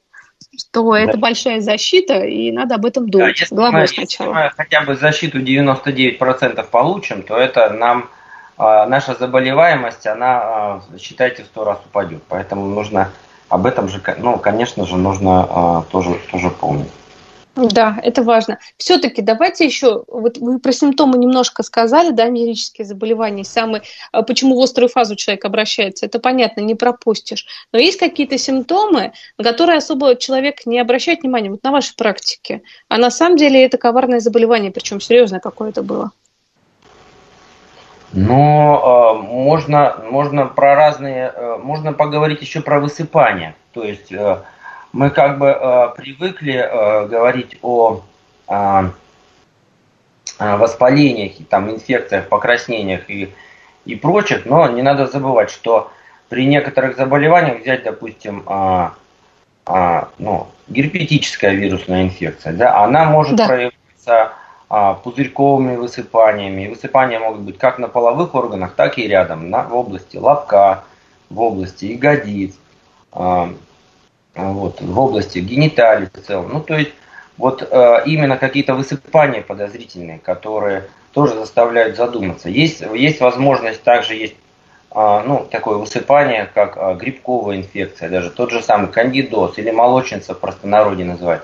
что 0.60 0.92
да. 0.92 1.00
это 1.02 1.18
большая 1.18 1.62
защита, 1.62 2.24
и 2.24 2.52
надо 2.52 2.76
об 2.76 2.86
этом 2.86 3.10
думать 3.10 3.36
да, 3.36 3.42
если 3.42 3.56
головой 3.56 3.82
мы, 3.82 3.88
сначала. 3.88 4.28
Если 4.30 4.44
мы 4.44 4.52
хотя 4.56 4.82
бы 4.82 4.96
защиту 4.96 5.40
99% 5.40 6.70
получим, 6.70 7.24
то 7.24 7.36
это 7.38 7.70
нам 7.72 8.10
а, 8.58 8.86
наша 8.88 9.16
заболеваемость, 9.16 10.06
она, 10.06 10.42
а, 10.42 10.82
считайте, 11.00 11.44
в 11.44 11.46
сто 11.48 11.64
раз 11.64 11.80
упадет. 11.86 12.22
Поэтому 12.28 12.66
нужно 12.66 13.10
об 13.48 13.66
этом 13.66 13.88
же, 13.88 14.02
ну, 14.18 14.38
конечно 14.38 14.86
же, 14.86 14.98
нужно 14.98 15.48
а, 15.50 15.84
тоже, 15.90 16.20
тоже 16.32 16.50
помнить. 16.50 16.92
Да, 17.68 18.00
это 18.02 18.24
важно. 18.24 18.58
Все-таки 18.78 19.22
давайте 19.22 19.66
еще, 19.66 20.04
вот 20.08 20.38
вы 20.38 20.60
про 20.60 20.72
симптомы 20.72 21.18
немножко 21.18 21.62
сказали, 21.64 22.12
да, 22.12 22.28
мирические 22.28 22.86
заболевания, 22.86 23.44
самые, 23.44 23.82
а, 24.14 24.22
почему 24.22 24.58
в 24.58 24.64
острую 24.64 24.88
фазу 24.88 25.16
человек 25.16 25.44
обращается, 25.44 26.06
это 26.06 26.20
понятно, 26.20 26.62
не 26.62 26.76
пропустишь. 26.76 27.46
Но 27.74 27.80
есть 27.80 28.00
какие-то 28.00 28.38
симптомы, 28.38 29.12
на 29.38 29.44
которые 29.44 29.80
особо 29.80 30.16
человек 30.16 30.66
не 30.66 30.80
обращает 30.80 31.24
внимания, 31.24 31.50
вот 31.50 31.64
на 31.64 31.72
вашей 31.72 31.96
практике. 31.96 32.62
А 32.88 32.98
на 32.98 33.12
самом 33.12 33.36
деле 33.36 33.66
это 33.66 33.78
коварное 33.78 34.22
заболевание, 34.22 34.72
причем 34.72 35.02
серьезное 35.02 35.42
какое-то 35.42 35.84
было. 35.84 36.12
Но 38.14 39.18
э, 39.22 39.28
можно, 39.28 39.98
можно 40.10 40.46
про 40.46 40.76
разные, 40.76 41.32
э, 41.36 41.58
можно 41.58 41.94
поговорить 41.94 42.42
еще 42.42 42.62
про 42.62 42.80
высыпание. 42.80 43.54
То 43.74 43.84
есть 43.84 44.12
э, 44.12 44.38
мы 44.92 45.10
как 45.10 45.38
бы 45.38 45.48
э, 45.48 45.90
привыкли 45.96 46.54
э, 46.54 47.08
говорить 47.08 47.58
о 47.62 48.02
э, 48.48 48.84
воспалениях, 50.40 51.34
там, 51.50 51.70
инфекциях, 51.70 52.28
покраснениях 52.28 53.10
и, 53.10 53.30
и 53.86 53.96
прочих, 53.96 54.46
но 54.46 54.68
не 54.70 54.82
надо 54.82 55.08
забывать, 55.08 55.52
что 55.52 55.92
при 56.30 56.46
некоторых 56.46 56.96
заболеваниях, 56.96 57.62
взять, 57.62 57.84
допустим, 57.84 58.44
э, 58.48 58.90
э, 59.68 60.04
ну, 60.18 60.48
герпетическая 60.68 61.52
вирусная 61.52 62.04
инфекция, 62.04 62.54
да, 62.54 62.84
она 62.84 63.06
может 63.06 63.36
да. 63.36 63.48
проявиться 63.48 64.34
э, 64.70 64.96
пузырьковыми 65.04 65.76
высыпаниями. 65.76 66.64
И 66.64 66.68
высыпания 66.70 67.20
могут 67.20 67.42
быть 67.42 67.58
как 67.58 67.80
на 67.80 67.88
половых 67.88 68.34
органах, 68.34 68.74
так 68.76 68.98
и 68.98 69.08
рядом, 69.08 69.50
на, 69.50 69.64
в 69.64 69.76
области 69.76 70.18
лобка, 70.18 70.84
в 71.30 71.40
области 71.42 71.86
ягодиц. 71.86 72.56
Э, 73.14 73.48
вот, 74.40 74.82
в 74.82 75.00
области 75.00 75.40
гениталий 75.40 76.08
в 76.14 76.26
целом. 76.26 76.50
Ну, 76.54 76.62
то 76.62 76.78
есть, 76.78 76.92
вот 77.38 77.68
э, 77.70 78.02
именно 78.06 78.38
какие-то 78.38 78.74
высыпания 78.74 79.42
подозрительные, 79.42 80.20
которые 80.20 80.86
тоже 81.14 81.36
заставляют 81.36 81.96
задуматься. 81.96 82.50
Есть, 82.50 82.82
есть 82.94 83.22
возможность, 83.22 83.82
также 83.84 84.16
есть 84.16 84.36
э, 84.92 85.24
ну, 85.26 85.48
такое 85.50 85.78
высыпание, 85.78 86.50
как 86.54 86.78
э, 86.78 86.96
грибковая 86.96 87.58
инфекция, 87.58 88.10
даже 88.10 88.30
тот 88.30 88.52
же 88.52 88.62
самый 88.62 88.90
кандидоз 88.90 89.58
или 89.58 89.72
молочница 89.72 90.34
в 90.34 90.40
простонародье 90.40 91.06
называть. 91.06 91.42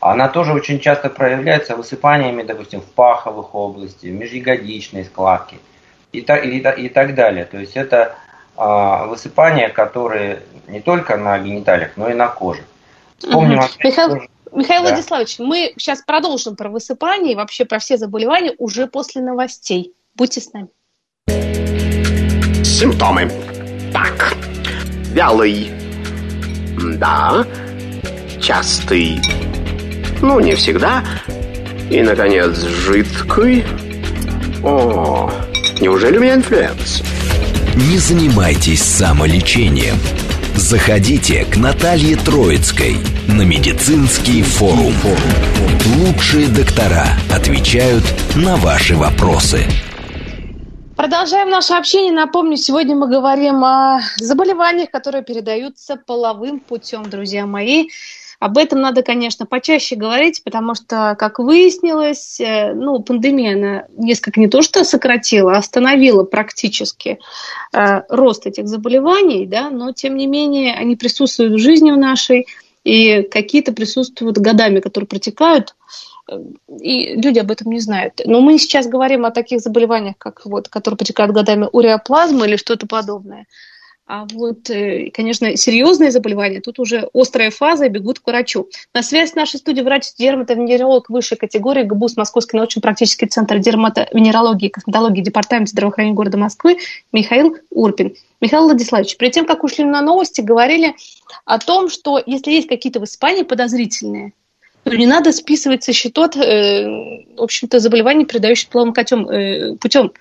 Она 0.00 0.28
тоже 0.28 0.52
очень 0.52 0.80
часто 0.80 1.08
проявляется 1.10 1.76
высыпаниями, 1.76 2.42
допустим, 2.42 2.80
в 2.80 2.86
паховых 2.86 3.54
области, 3.54 4.06
в 4.06 4.12
межягодичной 4.12 5.04
складке 5.04 5.56
и 6.12 6.20
так, 6.20 6.44
и, 6.44 6.58
и 6.58 6.88
так 6.88 7.14
далее. 7.14 7.44
То 7.44 7.58
есть 7.58 7.76
это 7.76 8.16
а, 8.56 9.06
высыпания, 9.06 9.68
которые 9.68 10.42
не 10.72 10.80
только 10.80 11.16
на 11.16 11.38
гениталиях, 11.38 11.92
но 11.96 12.08
и 12.08 12.14
на 12.14 12.28
коже. 12.28 12.62
Вспомним 13.18 13.58
угу. 13.58 13.68
Михаил, 13.84 14.08
тоже... 14.08 14.28
Михаил 14.52 14.82
да. 14.82 14.88
Владиславович, 14.88 15.38
мы 15.38 15.74
сейчас 15.76 16.02
продолжим 16.02 16.56
про 16.56 16.70
высыпание 16.70 17.32
и 17.32 17.36
вообще 17.36 17.64
про 17.66 17.78
все 17.78 17.98
заболевания 17.98 18.54
уже 18.58 18.86
после 18.86 19.22
новостей. 19.22 19.92
Будьте 20.14 20.40
с 20.40 20.52
нами. 20.52 20.68
Симптомы. 22.64 23.30
Так, 23.92 24.34
вялый. 25.10 25.70
Да. 26.96 27.46
Частый. 28.40 29.20
Ну, 30.22 30.40
не 30.40 30.54
всегда. 30.54 31.04
И, 31.90 32.00
наконец, 32.00 32.58
жидкий. 32.60 33.64
О, 34.64 35.30
неужели 35.80 36.16
у 36.16 36.20
меня 36.20 36.34
инфлюэнца? 36.36 37.02
Не 37.76 37.98
занимайтесь 37.98 38.82
самолечением. 38.82 39.96
Заходите 40.56 41.44
к 41.44 41.56
Наталье 41.56 42.16
Троицкой 42.16 42.96
на 43.26 43.42
медицинский 43.42 44.42
форум. 44.42 44.94
Лучшие 45.98 46.48
доктора 46.48 47.06
отвечают 47.34 48.04
на 48.36 48.56
ваши 48.56 48.94
вопросы. 48.94 49.64
Продолжаем 50.96 51.50
наше 51.50 51.72
общение. 51.72 52.12
Напомню, 52.12 52.56
сегодня 52.56 52.94
мы 52.94 53.08
говорим 53.08 53.64
о 53.64 54.00
заболеваниях, 54.18 54.90
которые 54.90 55.24
передаются 55.24 55.96
половым 55.96 56.60
путем, 56.60 57.08
друзья 57.08 57.46
мои. 57.46 57.88
Об 58.42 58.58
этом 58.58 58.80
надо, 58.80 59.04
конечно, 59.04 59.46
почаще 59.46 59.94
говорить, 59.94 60.42
потому 60.42 60.74
что, 60.74 61.14
как 61.16 61.38
выяснилось, 61.38 62.40
э, 62.40 62.74
ну, 62.74 63.00
пандемия, 63.00 63.54
она 63.54 63.84
несколько 63.96 64.40
не 64.40 64.48
то 64.48 64.62
что 64.62 64.82
сократила, 64.82 65.52
а 65.52 65.58
остановила 65.58 66.24
практически 66.24 67.20
э, 67.72 68.02
рост 68.08 68.48
этих 68.48 68.66
заболеваний, 68.66 69.46
да, 69.46 69.70
но, 69.70 69.92
тем 69.92 70.16
не 70.16 70.26
менее, 70.26 70.74
они 70.74 70.96
присутствуют 70.96 71.52
в 71.52 71.58
жизни 71.58 71.92
в 71.92 71.96
нашей, 71.96 72.48
и 72.82 73.22
какие-то 73.22 73.72
присутствуют 73.72 74.38
годами, 74.38 74.80
которые 74.80 75.06
протекают, 75.06 75.76
э, 76.28 76.34
и 76.80 77.14
люди 77.14 77.38
об 77.38 77.52
этом 77.52 77.70
не 77.70 77.78
знают. 77.78 78.22
Но 78.24 78.40
мы 78.40 78.58
сейчас 78.58 78.88
говорим 78.88 79.24
о 79.24 79.30
таких 79.30 79.60
заболеваниях, 79.60 80.16
как 80.18 80.44
вот, 80.46 80.68
которые 80.68 80.98
протекают 80.98 81.30
годами 81.30 81.68
уреоплазма 81.70 82.46
или 82.46 82.56
что-то 82.56 82.88
подобное. 82.88 83.46
А 84.14 84.26
вот, 84.30 84.68
э, 84.68 85.10
конечно, 85.10 85.56
серьезные 85.56 86.10
заболевания, 86.10 86.60
тут 86.60 86.78
уже 86.78 87.08
острая 87.14 87.50
фаза 87.50 87.86
и 87.86 87.88
бегут 87.88 88.20
к 88.20 88.26
врачу. 88.26 88.68
На 88.92 89.02
связь 89.02 89.30
с 89.30 89.34
нашей 89.34 89.56
студией 89.56 89.86
врач-дерматовенеролог 89.86 91.08
высшей 91.08 91.38
категории 91.38 91.84
ГБУС 91.84 92.18
Московский 92.18 92.58
научно-практический 92.58 93.24
центр 93.24 93.58
дерматовенерологии 93.58 94.66
и 94.66 94.70
косметологии 94.70 95.22
Департамента 95.22 95.70
здравоохранения 95.70 96.14
города 96.14 96.36
Москвы 96.36 96.76
Михаил 97.10 97.56
Урпин. 97.70 98.14
Михаил 98.42 98.64
Владиславович, 98.64 99.16
перед 99.16 99.32
тем, 99.32 99.46
как 99.46 99.64
ушли 99.64 99.86
на 99.86 100.02
новости, 100.02 100.42
говорили 100.42 100.94
о 101.46 101.58
том, 101.58 101.88
что 101.88 102.22
если 102.26 102.50
есть 102.50 102.68
какие-то 102.68 103.00
в 103.00 103.04
Испании 103.04 103.44
подозрительные, 103.44 104.34
то 104.84 104.94
не 104.94 105.06
надо 105.06 105.32
списывать 105.32 105.84
со 105.84 105.94
счетов, 105.94 106.36
э, 106.36 106.84
в 107.34 107.42
общем-то, 107.42 107.78
заболеваний, 107.78 108.26
передающих 108.26 108.68
половым 108.68 108.92
путем, 108.92 109.26
э, 109.26 109.76
путем 109.76 110.12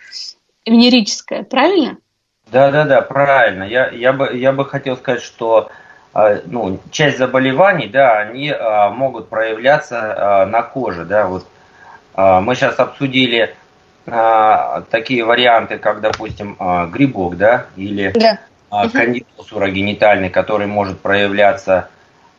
венерическое. 0.65 1.43
Правильно? 1.43 1.97
Да, 2.51 2.69
да, 2.69 2.83
да, 2.83 3.01
правильно. 3.01 3.63
Я, 3.63 3.89
я, 3.89 4.11
бы, 4.11 4.29
я 4.37 4.51
бы 4.51 4.65
хотел 4.65 4.97
сказать, 4.97 5.21
что 5.21 5.71
а, 6.13 6.39
ну, 6.45 6.79
часть 6.91 7.17
заболеваний, 7.17 7.87
да, 7.87 8.19
они 8.19 8.51
а, 8.51 8.89
могут 8.89 9.29
проявляться 9.29 10.41
а, 10.41 10.45
на 10.45 10.61
коже, 10.61 11.05
да, 11.05 11.27
вот 11.27 11.45
мы 12.13 12.55
сейчас 12.55 12.77
обсудили 12.77 13.55
такие 14.03 15.23
варианты, 15.23 15.77
как, 15.77 16.01
допустим, 16.01 16.57
грибок, 16.91 17.37
да, 17.37 17.67
или 17.77 18.11
да. 18.11 18.37
кандидоз 18.89 19.53
урогенитальный, 19.53 20.29
который 20.29 20.67
может 20.67 20.99
проявляться 20.99 21.87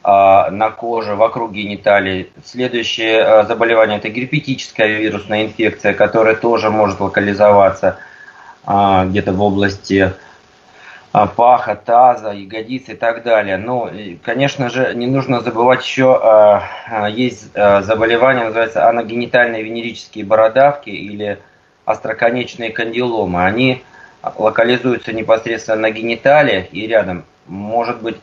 на 0.05 0.71
коже, 0.77 1.15
вокруг 1.15 1.53
гениталий. 1.53 2.31
Следующее 2.45 3.45
заболевание– 3.45 3.97
это 3.99 4.11
герпетическая 4.11 4.89
вирусная 4.89 5.47
инфекция, 5.47 5.95
которая 5.95 6.35
тоже 6.35 6.69
может 6.69 7.01
локализоваться– 7.01 7.97
где-то 8.65 9.33
в 9.33 9.43
области 9.43 10.13
а, 11.13 11.27
паха, 11.27 11.75
таза, 11.75 12.31
ягодицы 12.31 12.93
и 12.93 12.97
так 12.97 13.23
далее. 13.23 13.59
Ну, 13.59 13.91
конечно 14.25 14.71
же, 14.71 14.95
не 14.95 15.07
нужно 15.07 15.41
забывать 15.41 15.85
еще, 15.85 16.19
а, 16.23 17.09
есть 17.09 17.53
заболевание, 17.53 18.45
называется 18.47 18.89
аногенитальные 18.89 19.63
венерические 19.63 20.25
бородавки 20.25 20.89
или 20.89 21.39
остроконечные 21.85 22.71
кандиломы. 22.71 23.45
Они 23.45 23.83
локализуются 24.37 25.13
непосредственно 25.13 25.83
на 25.83 25.91
гениталиях 25.91 26.73
и 26.73 26.87
рядом. 26.87 27.25
Может 27.47 28.01
быть, 28.01 28.17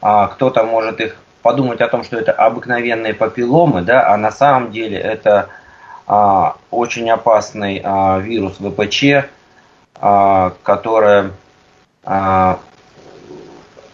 кто-то 0.00 0.64
может 0.64 1.00
их 1.00 1.16
подумать 1.40 1.80
о 1.80 1.88
том, 1.88 2.04
что 2.04 2.18
это 2.18 2.32
обыкновенные 2.32 3.14
папилломы, 3.14 3.80
да, 3.82 4.12
а 4.12 4.16
на 4.16 4.32
самом 4.32 4.72
деле 4.72 4.98
это 4.98 5.48
очень 6.70 7.08
опасный 7.08 7.82
вирус 8.22 8.56
ВПЧ, 8.58 9.04
а, 9.04 9.26
которая 9.98 11.30
а, 12.04 12.60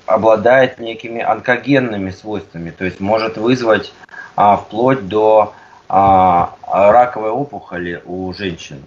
обладает 0.07 0.79
некими 0.79 1.23
онкогенными 1.23 2.11
свойствами, 2.11 2.71
то 2.71 2.85
есть 2.85 3.01
может 3.01 3.37
вызвать 3.37 3.93
а, 4.37 4.57
вплоть 4.57 5.07
до 5.09 5.55
раковой 5.89 7.31
опухоли 7.31 8.03
у 8.07 8.33
женщин. 8.33 8.83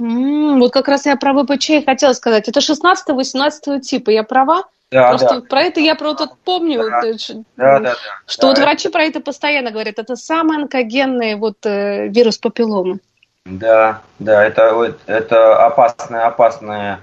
Mm, 0.00 0.58
вот 0.58 0.72
как 0.72 0.88
раз 0.88 1.06
я 1.06 1.16
про 1.16 1.32
ВПЧ 1.32 1.70
и 1.70 1.84
хотела 1.84 2.12
сказать. 2.12 2.48
Это 2.48 2.60
16-18 2.60 3.80
типа, 3.80 4.10
я 4.10 4.22
права? 4.22 4.64
Да, 4.90 5.10
Просто 5.10 5.40
да. 5.40 5.46
про 5.48 5.62
это 5.62 5.80
я 5.80 5.96
про 5.96 6.12
это 6.12 6.28
помню, 6.44 6.78
да, 6.88 7.18
что, 7.18 7.42
да, 7.56 7.80
да, 7.80 7.94
что 8.26 8.42
да, 8.42 8.48
вот 8.48 8.58
врачи 8.58 8.88
про 8.88 9.02
это 9.02 9.20
постоянно 9.20 9.72
говорят. 9.72 9.98
Это 9.98 10.14
самый 10.14 10.58
онкогенный 10.58 11.34
вот 11.34 11.56
э, 11.64 12.06
вирус 12.08 12.38
папилломы. 12.38 13.00
Да, 13.46 14.00
да, 14.18 14.44
это, 14.44 14.96
это 15.06 15.64
опасная, 15.64 16.26
опасная 16.26 16.98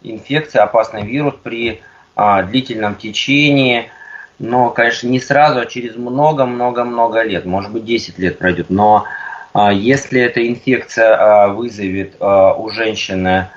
инфекция, 0.00 0.62
опасный 0.62 1.02
вирус 1.02 1.34
при 1.42 1.82
а, 2.14 2.44
длительном 2.44 2.94
течении, 2.94 3.90
но, 4.38 4.70
конечно, 4.70 5.08
не 5.08 5.18
сразу, 5.18 5.58
а 5.58 5.66
через 5.66 5.96
много-много-много 5.96 7.22
лет, 7.22 7.44
может 7.46 7.72
быть, 7.72 7.84
10 7.84 8.16
лет 8.20 8.38
пройдет. 8.38 8.70
Но 8.70 9.06
а, 9.52 9.72
если 9.72 10.20
эта 10.20 10.46
инфекция 10.46 11.16
а, 11.16 11.48
вызовет 11.48 12.14
а, 12.20 12.54
у 12.54 12.70
женщины 12.70 13.48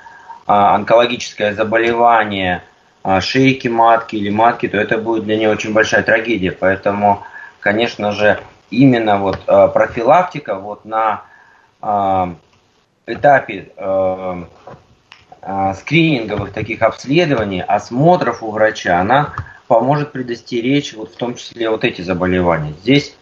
а, 0.48 0.74
онкологическое 0.74 1.54
заболевание 1.54 2.64
а, 3.04 3.20
шейки 3.20 3.68
матки 3.68 4.16
или 4.16 4.30
матки, 4.30 4.66
то 4.66 4.78
это 4.78 4.98
будет 4.98 5.24
для 5.24 5.36
нее 5.36 5.50
очень 5.50 5.72
большая 5.72 6.02
трагедия. 6.02 6.50
Поэтому, 6.50 7.22
конечно 7.60 8.10
же, 8.10 8.40
именно 8.70 9.18
вот 9.18 9.38
а, 9.46 9.68
профилактика 9.68 10.56
вот 10.56 10.84
на 10.84 11.22
этапе 13.06 13.72
а, 13.76 14.44
а, 15.40 15.74
скрининговых 15.74 16.52
таких 16.52 16.82
обследований, 16.82 17.62
осмотров 17.62 18.42
у 18.42 18.50
врача, 18.50 19.00
она 19.00 19.34
поможет 19.66 20.12
предостеречь 20.12 20.94
вот 20.94 21.12
в 21.12 21.16
том 21.16 21.34
числе 21.34 21.68
вот 21.68 21.84
эти 21.84 22.02
заболевания. 22.02 22.74
Здесь 22.82 23.16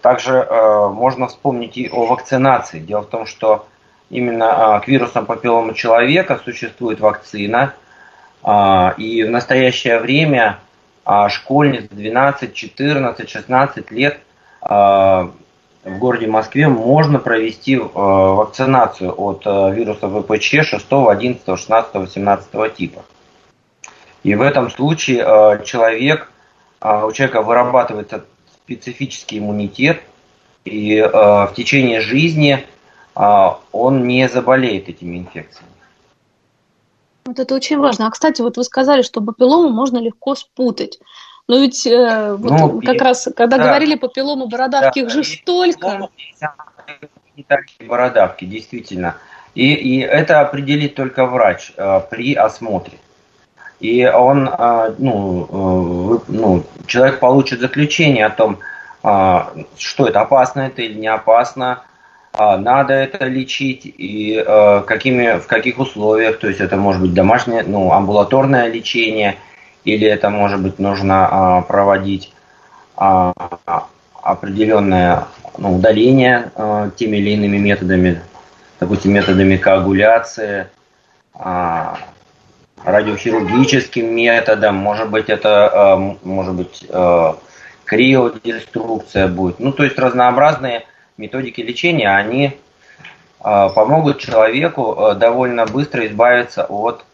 также 0.00 0.34
э, 0.34 0.88
можно 0.88 1.26
вспомнить 1.26 1.76
и 1.76 1.88
о 1.90 2.06
вакцинации. 2.06 2.78
Дело 2.78 3.02
в 3.02 3.08
том, 3.08 3.26
что 3.26 3.66
именно 4.08 4.78
э, 4.80 4.84
к 4.84 4.88
вирусам 4.88 5.26
папиллома 5.26 5.74
человека 5.74 6.40
существует 6.44 7.00
вакцина, 7.00 7.74
э, 8.44 8.94
и 8.96 9.24
в 9.24 9.30
настоящее 9.30 9.98
время 9.98 10.60
э, 11.04 11.28
школьниц 11.28 11.88
12, 11.90 12.54
14, 12.54 13.28
16 13.28 13.90
лет 13.90 14.20
в 15.88 15.98
городе 15.98 16.26
Москве 16.26 16.68
можно 16.68 17.18
провести 17.18 17.76
э, 17.76 17.80
вакцинацию 17.82 19.14
от 19.16 19.42
э, 19.46 19.74
вируса 19.74 20.08
ВПЧ 20.08 20.64
6, 20.64 20.86
11, 20.90 21.58
16, 21.58 21.94
18 21.94 22.74
типа. 22.74 23.04
И 24.22 24.34
в 24.34 24.42
этом 24.42 24.70
случае 24.70 25.24
э, 25.26 25.64
человек, 25.64 26.30
у 26.80 27.10
человека 27.10 27.42
вырабатывается 27.42 28.24
специфический 28.62 29.38
иммунитет, 29.38 30.00
и 30.64 31.00
в 31.00 31.52
течение 31.56 32.00
жизни 32.00 32.64
он 33.16 34.06
не 34.06 34.28
заболеет 34.28 34.88
этими 34.88 35.18
инфекциями. 35.18 35.72
Вот 37.24 37.40
это 37.40 37.54
очень 37.56 37.78
важно. 37.78 38.06
А, 38.06 38.10
кстати, 38.10 38.42
вот 38.42 38.56
вы 38.56 38.62
сказали, 38.62 39.02
что 39.02 39.20
папиллому 39.20 39.70
можно 39.70 39.98
легко 39.98 40.36
спутать. 40.36 41.00
Но 41.48 41.58
ведь 41.58 41.86
э, 41.86 42.36
вот 42.38 42.50
ну, 42.50 42.80
как 42.82 42.94
и, 42.94 42.98
раз, 42.98 43.28
когда 43.34 43.56
да, 43.56 43.64
говорили 43.64 43.94
папиллому 43.94 44.48
бородавки, 44.48 45.00
да, 45.00 45.06
их 45.06 45.10
же 45.10 45.24
столько. 45.24 46.10
Бородавки, 47.80 48.44
действительно. 48.44 49.16
И, 49.54 49.72
и 49.72 50.00
это 50.00 50.42
определит 50.42 50.94
только 50.94 51.24
врач 51.24 51.72
э, 51.74 52.00
при 52.10 52.34
осмотре. 52.34 52.98
И 53.80 54.04
он, 54.06 54.46
э, 54.46 54.94
ну, 54.98 56.18
э, 56.18 56.18
ну, 56.28 56.64
человек 56.86 57.18
получит 57.18 57.60
заключение 57.60 58.26
о 58.26 58.30
том, 58.30 58.58
э, 59.02 59.38
что 59.78 60.06
это 60.06 60.20
опасно 60.20 60.60
это 60.60 60.82
или 60.82 60.98
не 60.98 61.08
опасно, 61.08 61.82
э, 62.34 62.56
надо 62.56 62.92
это 62.92 63.24
лечить 63.24 63.86
и 63.86 64.44
э, 64.46 64.82
какими, 64.86 65.38
в 65.38 65.46
каких 65.46 65.78
условиях, 65.78 66.40
то 66.40 66.48
есть 66.48 66.60
это 66.60 66.76
может 66.76 67.00
быть 67.00 67.14
домашнее, 67.14 67.62
ну, 67.62 67.90
амбулаторное 67.90 68.66
лечение– 68.66 69.38
или 69.88 70.06
это 70.06 70.30
может 70.30 70.60
быть 70.60 70.78
нужно 70.78 71.28
а, 71.30 71.62
проводить 71.62 72.32
а, 72.96 73.32
определенное 74.22 75.24
ну, 75.56 75.76
удаление 75.76 76.50
а, 76.54 76.90
теми 76.90 77.16
или 77.16 77.30
иными 77.30 77.56
методами, 77.56 78.20
допустим, 78.80 79.12
методами 79.12 79.56
коагуляции, 79.56 80.66
радиохирургическим 82.84 84.14
методом, 84.14 84.74
может 84.76 85.08
быть, 85.10 85.28
это 85.28 86.16
может 86.24 86.54
быть 86.54 86.84
криодеструкция 87.84 89.28
будет. 89.28 89.60
Ну, 89.60 89.72
то 89.72 89.84
есть 89.84 89.96
разнообразные 89.98 90.84
методики 91.16 91.60
лечения, 91.60 92.08
они 92.08 92.58
помогут 93.38 94.18
человеку 94.18 95.12
довольно 95.16 95.64
быстро 95.66 96.04
избавиться 96.08 96.64
от 96.64 97.04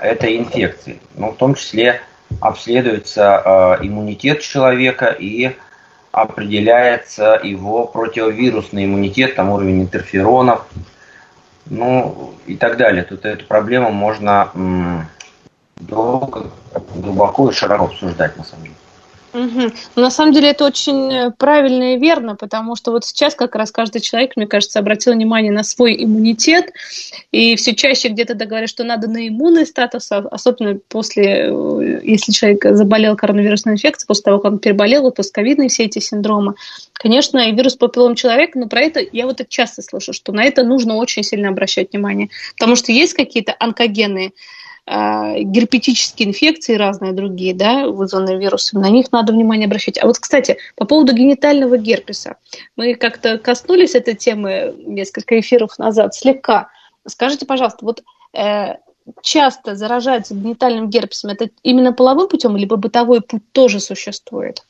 этой 0.00 0.36
инфекции. 0.38 1.00
Ну, 1.14 1.30
в 1.32 1.36
том 1.36 1.54
числе 1.54 2.00
обследуется 2.40 3.78
иммунитет 3.82 4.40
человека 4.40 5.06
и 5.06 5.56
определяется 6.12 7.40
его 7.42 7.86
противовирусный 7.86 8.84
иммунитет, 8.84 9.34
там 9.34 9.50
уровень 9.50 9.82
интерферонов, 9.82 10.64
ну 11.66 12.34
и 12.46 12.56
так 12.56 12.76
далее. 12.76 13.02
Тут 13.02 13.24
эту 13.24 13.44
проблему 13.46 13.90
можно 13.90 15.06
долго, 15.76 16.50
глубоко 16.94 17.50
и 17.50 17.52
широко 17.52 17.86
обсуждать, 17.86 18.36
на 18.36 18.44
самом 18.44 18.64
деле. 18.64 18.76
Угу. 19.34 19.72
На 19.96 20.10
самом 20.10 20.32
деле 20.32 20.50
это 20.50 20.64
очень 20.64 21.12
э, 21.12 21.30
правильно 21.36 21.94
и 21.94 21.98
верно, 21.98 22.36
потому 22.36 22.76
что 22.76 22.92
вот 22.92 23.04
сейчас 23.04 23.34
как 23.34 23.56
раз 23.56 23.72
каждый 23.72 24.00
человек, 24.00 24.36
мне 24.36 24.46
кажется, 24.46 24.78
обратил 24.78 25.12
внимание 25.12 25.50
на 25.50 25.64
свой 25.64 25.96
иммунитет, 26.04 26.72
и 27.32 27.56
все 27.56 27.74
чаще 27.74 28.08
где-то 28.08 28.36
говорят, 28.36 28.70
что 28.70 28.84
надо 28.84 29.10
на 29.10 29.26
иммунный 29.26 29.66
статус, 29.66 30.12
а 30.12 30.18
особенно 30.30 30.78
после, 30.88 31.50
э, 31.50 32.00
если 32.04 32.30
человек 32.30 32.64
заболел 32.64 33.16
коронавирусной 33.16 33.74
инфекцией, 33.74 34.06
после 34.06 34.22
того, 34.22 34.38
как 34.38 34.52
он 34.52 34.58
переболел, 34.60 35.02
вот 35.02 35.16
постковидные 35.16 35.68
все 35.68 35.84
эти 35.84 35.98
синдромы. 35.98 36.54
Конечно, 36.92 37.38
и 37.38 37.52
вирус 37.52 37.74
папиллом 37.74 38.14
человека, 38.14 38.56
но 38.56 38.68
про 38.68 38.82
это 38.82 39.00
я 39.10 39.26
вот 39.26 39.40
это 39.40 39.50
часто 39.50 39.82
слышу, 39.82 40.12
что 40.12 40.32
на 40.32 40.44
это 40.44 40.62
нужно 40.62 40.94
очень 40.94 41.24
сильно 41.24 41.48
обращать 41.48 41.92
внимание, 41.92 42.28
потому 42.56 42.76
что 42.76 42.92
есть 42.92 43.14
какие-то 43.14 43.56
онкогенные 43.58 44.30
герпетические 44.86 46.28
инфекции 46.28 46.74
разные 46.74 47.12
другие, 47.12 47.54
да, 47.54 47.88
вызванные 47.88 48.38
вирусами, 48.38 48.82
на 48.82 48.90
них 48.90 49.10
надо 49.12 49.32
внимание 49.32 49.66
обращать. 49.66 49.96
А 50.02 50.06
вот, 50.06 50.18
кстати, 50.18 50.58
по 50.76 50.84
поводу 50.84 51.14
генитального 51.14 51.78
герпеса. 51.78 52.36
Мы 52.76 52.94
как-то 52.94 53.38
коснулись 53.38 53.94
этой 53.94 54.14
темы 54.14 54.74
несколько 54.78 55.40
эфиров 55.40 55.78
назад, 55.78 56.14
слегка. 56.14 56.68
Скажите, 57.06 57.46
пожалуйста, 57.46 57.84
вот 57.84 58.02
э, 58.34 58.74
часто 59.22 59.74
заражаются 59.74 60.34
генитальным 60.34 60.90
герпесом, 60.90 61.30
это 61.30 61.48
именно 61.62 61.92
половым 61.92 62.28
путем, 62.28 62.56
либо 62.56 62.76
бытовой 62.76 63.20
путь 63.20 63.42
тоже 63.52 63.80
существует? 63.80 64.66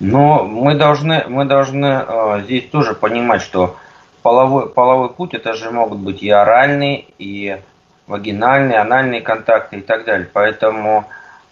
Но 0.00 0.44
мы 0.44 0.74
должны, 0.74 1.24
мы 1.28 1.44
должны 1.44 1.86
э, 1.86 2.42
здесь 2.44 2.68
тоже 2.70 2.94
понимать, 2.94 3.42
что 3.42 3.76
половой, 4.22 4.68
половой 4.68 5.10
путь 5.10 5.34
это 5.34 5.54
же 5.54 5.70
могут 5.70 5.98
быть 5.98 6.22
и 6.22 6.30
оральный, 6.30 7.06
и 7.18 7.58
вагинальные, 8.06 8.78
анальные 8.78 9.20
контакты 9.20 9.78
и 9.78 9.80
так 9.80 10.04
далее. 10.04 10.28
Поэтому 10.32 11.06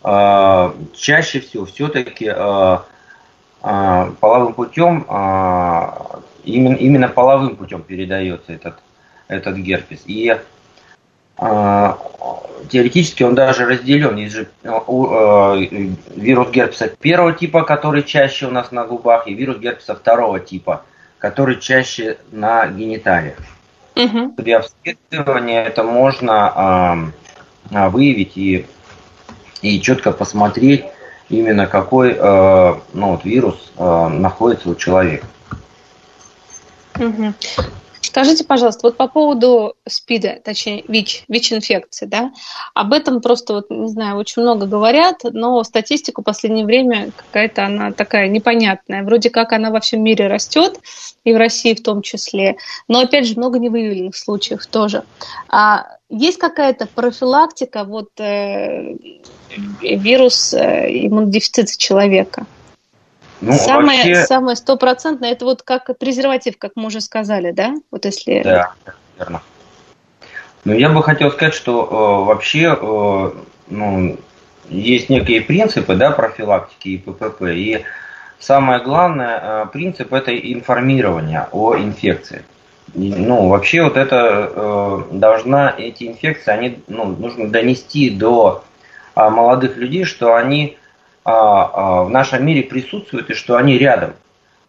э, 0.04 0.72
чаще 0.94 1.40
всего 1.40 1.64
все-таки 1.66 2.32
э, 2.34 2.78
э, 3.62 4.12
половым 4.20 4.54
путем, 4.54 5.06
э, 5.08 5.88
именно, 6.44 6.76
именно 6.76 7.08
половым 7.08 7.56
путем 7.56 7.82
передается 7.82 8.52
этот, 8.52 8.76
этот 9.28 9.56
герпес. 9.56 10.02
И 10.06 10.36
э, 11.38 11.92
теоретически 12.68 13.22
он 13.22 13.34
даже 13.34 13.66
разделен. 13.66 14.16
Есть 14.16 14.34
же 14.34 14.48
э, 14.62 14.68
э, 14.68 15.88
вирус 16.16 16.50
герпеса 16.50 16.88
первого 16.88 17.32
типа, 17.32 17.62
который 17.62 18.02
чаще 18.02 18.46
у 18.46 18.50
нас 18.50 18.72
на 18.72 18.84
губах, 18.84 19.26
и 19.26 19.34
вирус 19.34 19.58
герпеса 19.58 19.94
второго 19.94 20.40
типа, 20.40 20.84
который 21.18 21.56
чаще 21.60 22.18
на 22.32 22.66
гениталиях. 22.66 23.38
Угу. 24.00 24.32
При 24.32 24.52
обследовании 24.52 25.58
это 25.58 25.82
можно 25.82 26.52
а, 27.70 27.88
выявить 27.90 28.36
и, 28.36 28.66
и 29.60 29.80
четко 29.80 30.12
посмотреть 30.12 30.84
именно 31.28 31.66
какой 31.66 32.16
а, 32.18 32.80
ну, 32.94 33.10
вот, 33.10 33.24
вирус 33.24 33.72
а, 33.76 34.08
находится 34.08 34.70
у 34.70 34.74
человека. 34.74 35.26
Угу. 36.98 37.34
Скажите, 38.10 38.42
пожалуйста, 38.42 38.80
вот 38.88 38.96
по 38.96 39.06
поводу 39.06 39.76
СПИДа, 39.88 40.40
точнее 40.44 40.82
ВИЧ, 40.88 41.26
ВИЧ-инфекции, 41.28 42.06
да, 42.06 42.32
об 42.74 42.92
этом 42.92 43.20
просто, 43.20 43.54
вот, 43.54 43.70
не 43.70 43.86
знаю, 43.86 44.16
очень 44.16 44.42
много 44.42 44.66
говорят, 44.66 45.20
но 45.22 45.62
статистика 45.62 46.20
в 46.20 46.24
последнее 46.24 46.64
время 46.64 47.12
какая-то 47.16 47.66
она 47.66 47.92
такая 47.92 48.26
непонятная. 48.26 49.04
Вроде 49.04 49.30
как 49.30 49.52
она 49.52 49.70
во 49.70 49.78
всем 49.78 50.02
мире 50.02 50.26
растет, 50.26 50.80
и 51.22 51.32
в 51.32 51.36
России 51.36 51.72
в 51.72 51.84
том 51.84 52.02
числе, 52.02 52.56
но 52.88 52.98
опять 52.98 53.28
же 53.28 53.36
много 53.36 53.60
невыявленных 53.60 54.16
случаев 54.16 54.66
тоже. 54.66 55.04
А 55.48 55.86
есть 56.08 56.38
какая-то 56.38 56.88
профилактика 56.88 57.84
вот 57.84 58.08
э, 58.18 58.96
вирус 59.80 60.52
э, 60.52 61.06
иммунодефицита 61.06 61.78
человека? 61.78 62.44
Ну, 63.40 63.52
самое, 63.54 63.98
вообще... 63.98 64.24
самое 64.26 64.56
стопроцентное, 64.56 65.32
это 65.32 65.44
вот 65.44 65.62
как 65.62 65.96
презерватив, 65.98 66.58
как 66.58 66.72
мы 66.74 66.86
уже 66.86 67.00
сказали, 67.00 67.52
да? 67.52 67.74
Вот 67.90 68.04
если... 68.04 68.42
Да, 68.42 68.72
верно. 69.18 69.42
Ну, 70.64 70.74
я 70.74 70.90
бы 70.90 71.02
хотел 71.02 71.30
сказать, 71.30 71.54
что 71.54 71.84
э, 71.84 72.26
вообще 72.26 72.76
э, 72.78 73.30
ну, 73.68 74.18
есть 74.68 75.08
некие 75.08 75.40
принципы 75.40 75.94
да, 75.94 76.10
профилактики 76.10 76.88
и 76.88 76.98
ППП. 76.98 77.42
И 77.44 77.84
самое 78.38 78.82
главное, 78.82 79.40
э, 79.42 79.66
принцип 79.72 80.12
это 80.12 80.36
информирование 80.36 81.48
о 81.50 81.76
инфекции. 81.76 82.44
И, 82.94 83.14
ну, 83.14 83.48
вообще 83.48 83.82
вот 83.82 83.96
это 83.96 84.50
э, 84.54 85.02
должна, 85.12 85.74
эти 85.76 86.04
инфекции, 86.04 86.50
они, 86.50 86.78
ну, 86.88 87.06
нужно 87.06 87.48
донести 87.48 88.10
до 88.10 88.64
э, 89.14 89.28
молодых 89.28 89.76
людей, 89.76 90.04
что 90.04 90.34
они 90.34 90.76
в 91.30 92.08
нашем 92.10 92.44
мире 92.44 92.62
присутствуют 92.62 93.30
и 93.30 93.34
что 93.34 93.56
они 93.56 93.78
рядом. 93.78 94.14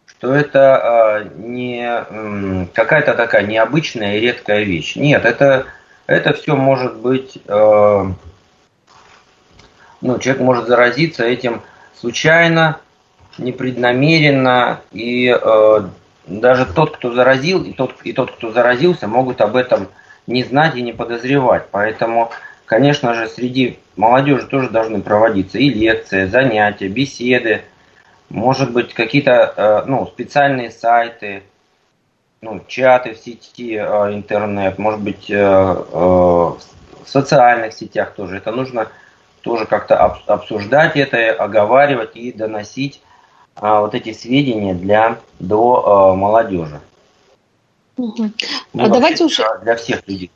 Что 0.06 0.34
это 0.34 0.76
а, 0.76 1.24
не 1.36 2.66
какая-то 2.72 3.14
такая 3.14 3.46
необычная 3.46 4.16
и 4.16 4.20
редкая 4.20 4.62
вещь. 4.62 4.96
Нет, 4.96 5.24
это, 5.24 5.66
это 6.06 6.32
все 6.34 6.54
может 6.56 6.96
быть, 6.96 7.38
ну, 7.46 8.14
человек 10.00 10.40
может 10.40 10.66
заразиться 10.68 11.24
этим 11.24 11.62
случайно, 11.98 12.78
непреднамеренно, 13.38 14.80
и 14.92 15.36
даже 16.26 16.66
тот, 16.66 16.96
кто 16.96 17.12
заразил, 17.12 17.64
и 17.64 17.72
тот, 17.72 17.94
и 18.04 18.12
тот, 18.12 18.32
кто 18.32 18.52
заразился, 18.52 19.08
могут 19.08 19.40
об 19.40 19.56
этом 19.56 19.88
не 20.26 20.44
знать 20.44 20.76
и 20.76 20.82
не 20.82 20.92
подозревать. 20.92 21.66
Поэтому 21.70 22.30
Конечно 22.72 23.12
же, 23.12 23.28
среди 23.28 23.78
молодежи 23.96 24.46
тоже 24.46 24.70
должны 24.70 25.02
проводиться 25.02 25.58
и 25.58 25.68
лекции, 25.68 26.24
занятия, 26.24 26.88
беседы, 26.88 27.60
может 28.30 28.72
быть, 28.72 28.94
какие-то 28.94 29.52
э, 29.54 29.82
ну, 29.86 30.06
специальные 30.06 30.70
сайты, 30.70 31.42
ну, 32.40 32.62
чаты 32.66 33.12
в 33.12 33.18
сети 33.18 33.74
э, 33.74 34.14
интернет, 34.14 34.78
может 34.78 35.00
быть, 35.00 35.28
э, 35.28 35.36
в 35.44 36.58
социальных 37.04 37.74
сетях 37.74 38.14
тоже. 38.14 38.38
Это 38.38 38.52
нужно 38.52 38.88
тоже 39.42 39.66
как-то 39.66 39.98
обсуждать 40.24 40.96
это, 40.96 41.32
оговаривать 41.32 42.16
и 42.16 42.32
доносить 42.32 43.02
вот 43.54 43.94
эти 43.94 44.14
сведения 44.14 44.72
для, 44.72 45.18
до 45.38 46.14
молодежи. 46.16 46.80
Угу. 47.98 48.30
Ну, 48.72 48.82
а 48.82 48.88
давайте 48.88 49.24
уже... 49.24 49.44
Для 49.62 49.76
всех 49.76 50.08
людей 50.08 50.30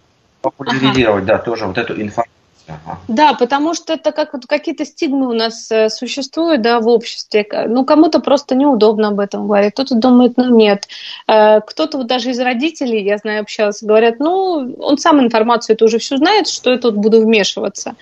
популяризировать, 0.50 1.24
ага. 1.24 1.38
да, 1.38 1.38
тоже 1.38 1.66
вот 1.66 1.78
эту 1.78 1.94
информацию. 1.94 2.32
Ага. 2.68 2.98
Да, 3.06 3.34
потому 3.34 3.74
что 3.74 3.92
это 3.92 4.10
как 4.10 4.32
вот 4.32 4.46
какие-то 4.46 4.84
стигмы 4.84 5.28
у 5.28 5.32
нас 5.32 5.70
э, 5.70 5.88
существуют, 5.88 6.62
да, 6.62 6.80
в 6.80 6.88
обществе. 6.88 7.46
Ну, 7.68 7.84
кому-то 7.84 8.18
просто 8.20 8.56
неудобно 8.56 9.08
об 9.08 9.20
этом 9.20 9.46
говорить, 9.46 9.74
кто-то 9.74 9.94
думает, 9.94 10.32
ну, 10.36 10.54
нет. 10.56 10.88
Э, 11.28 11.60
кто-то 11.60 11.98
вот 11.98 12.08
даже 12.08 12.30
из 12.30 12.40
родителей, 12.40 13.04
я 13.04 13.18
знаю, 13.18 13.42
общался, 13.42 13.86
говорят, 13.86 14.18
ну, 14.18 14.74
он 14.80 14.98
сам 14.98 15.20
информацию 15.20 15.74
эту 15.74 15.84
уже 15.84 15.98
всю 15.98 16.16
знает, 16.16 16.48
что 16.48 16.72
я 16.72 16.78
тут 16.78 16.96
буду 16.96 17.20
вмешиваться. 17.20 17.94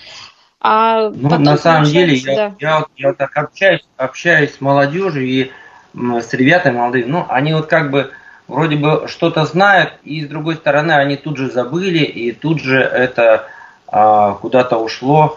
А 0.61 1.11
ну, 1.11 1.29
потом, 1.29 1.43
на 1.43 1.57
самом 1.59 1.85
деле, 1.85 2.19
да. 2.25 2.33
я, 2.33 2.55
я, 2.59 2.85
я 2.97 3.13
так 3.13 3.37
общаюсь, 3.37 3.85
общаюсь 3.99 4.55
с 4.55 4.61
молодежью 4.63 5.27
и 5.27 5.51
с 5.95 6.33
ребятами 6.33 6.79
молодыми, 6.79 7.05
ну, 7.05 7.27
они 7.29 7.53
вот 7.53 7.67
как 7.67 7.91
бы 7.91 8.11
вроде 8.49 8.77
бы 8.77 9.07
что-то 9.09 9.45
знают, 9.45 9.95
и 10.05 10.25
с 10.25 10.29
другой 10.29 10.57
стороны 10.57 10.93
они 10.93 11.17
тут 11.17 11.37
же 11.37 11.51
забыли, 11.51 12.05
и 12.05 12.33
тут 12.33 12.61
же 12.61 12.79
это 12.81 13.47
а, 13.89 14.33
куда-то 14.35 14.79
ушло 14.79 15.37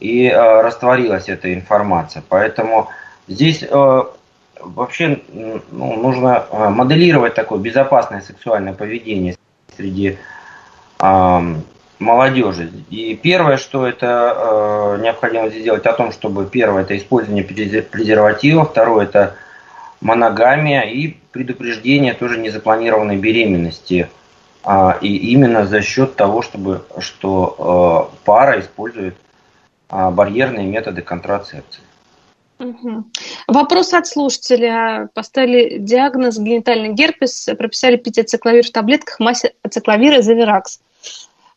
и 0.00 0.28
а, 0.28 0.62
растворилась 0.62 1.28
эта 1.28 1.52
информация. 1.54 2.22
Поэтому 2.28 2.88
здесь 3.28 3.64
а, 3.70 4.10
вообще 4.60 5.20
ну, 5.28 5.62
нужно 5.96 6.46
моделировать 6.70 7.34
такое 7.34 7.58
безопасное 7.58 8.20
сексуальное 8.20 8.74
поведение 8.74 9.36
среди 9.76 10.18
молодежи. 11.98 12.70
И 12.90 13.14
первое, 13.14 13.56
что 13.56 13.86
это 13.86 14.96
э, 14.96 15.02
необходимо 15.02 15.48
сделать, 15.48 15.86
о 15.86 15.92
том, 15.92 16.12
чтобы 16.12 16.46
первое 16.46 16.82
это 16.82 16.96
использование 16.96 17.44
презерватива, 17.44 18.64
второе 18.64 19.04
это 19.04 19.36
моногамия 20.00 20.82
и 20.82 21.16
предупреждение 21.32 22.14
тоже 22.14 22.38
незапланированной 22.38 23.16
беременности. 23.16 24.08
А, 24.64 24.96
и 25.00 25.08
именно 25.08 25.66
за 25.66 25.82
счет 25.82 26.14
того, 26.14 26.42
чтобы, 26.42 26.84
что 26.98 28.08
э, 28.12 28.16
пара 28.24 28.60
использует 28.60 29.16
а, 29.88 30.10
барьерные 30.10 30.66
методы 30.66 31.02
контрацепции. 31.02 31.82
Угу. 32.60 33.04
Вопрос 33.48 33.92
от 33.92 34.06
слушателя. 34.06 35.08
Поставили 35.14 35.78
диагноз 35.78 36.38
генитальный 36.38 36.92
герпес, 36.92 37.48
прописали 37.58 37.96
пить 37.96 38.18
ацикловир 38.18 38.64
в 38.64 38.70
таблетках, 38.70 39.18
массе 39.18 39.54
ацикловира 39.62 40.18
и 40.18 40.22
завиракс. 40.22 40.80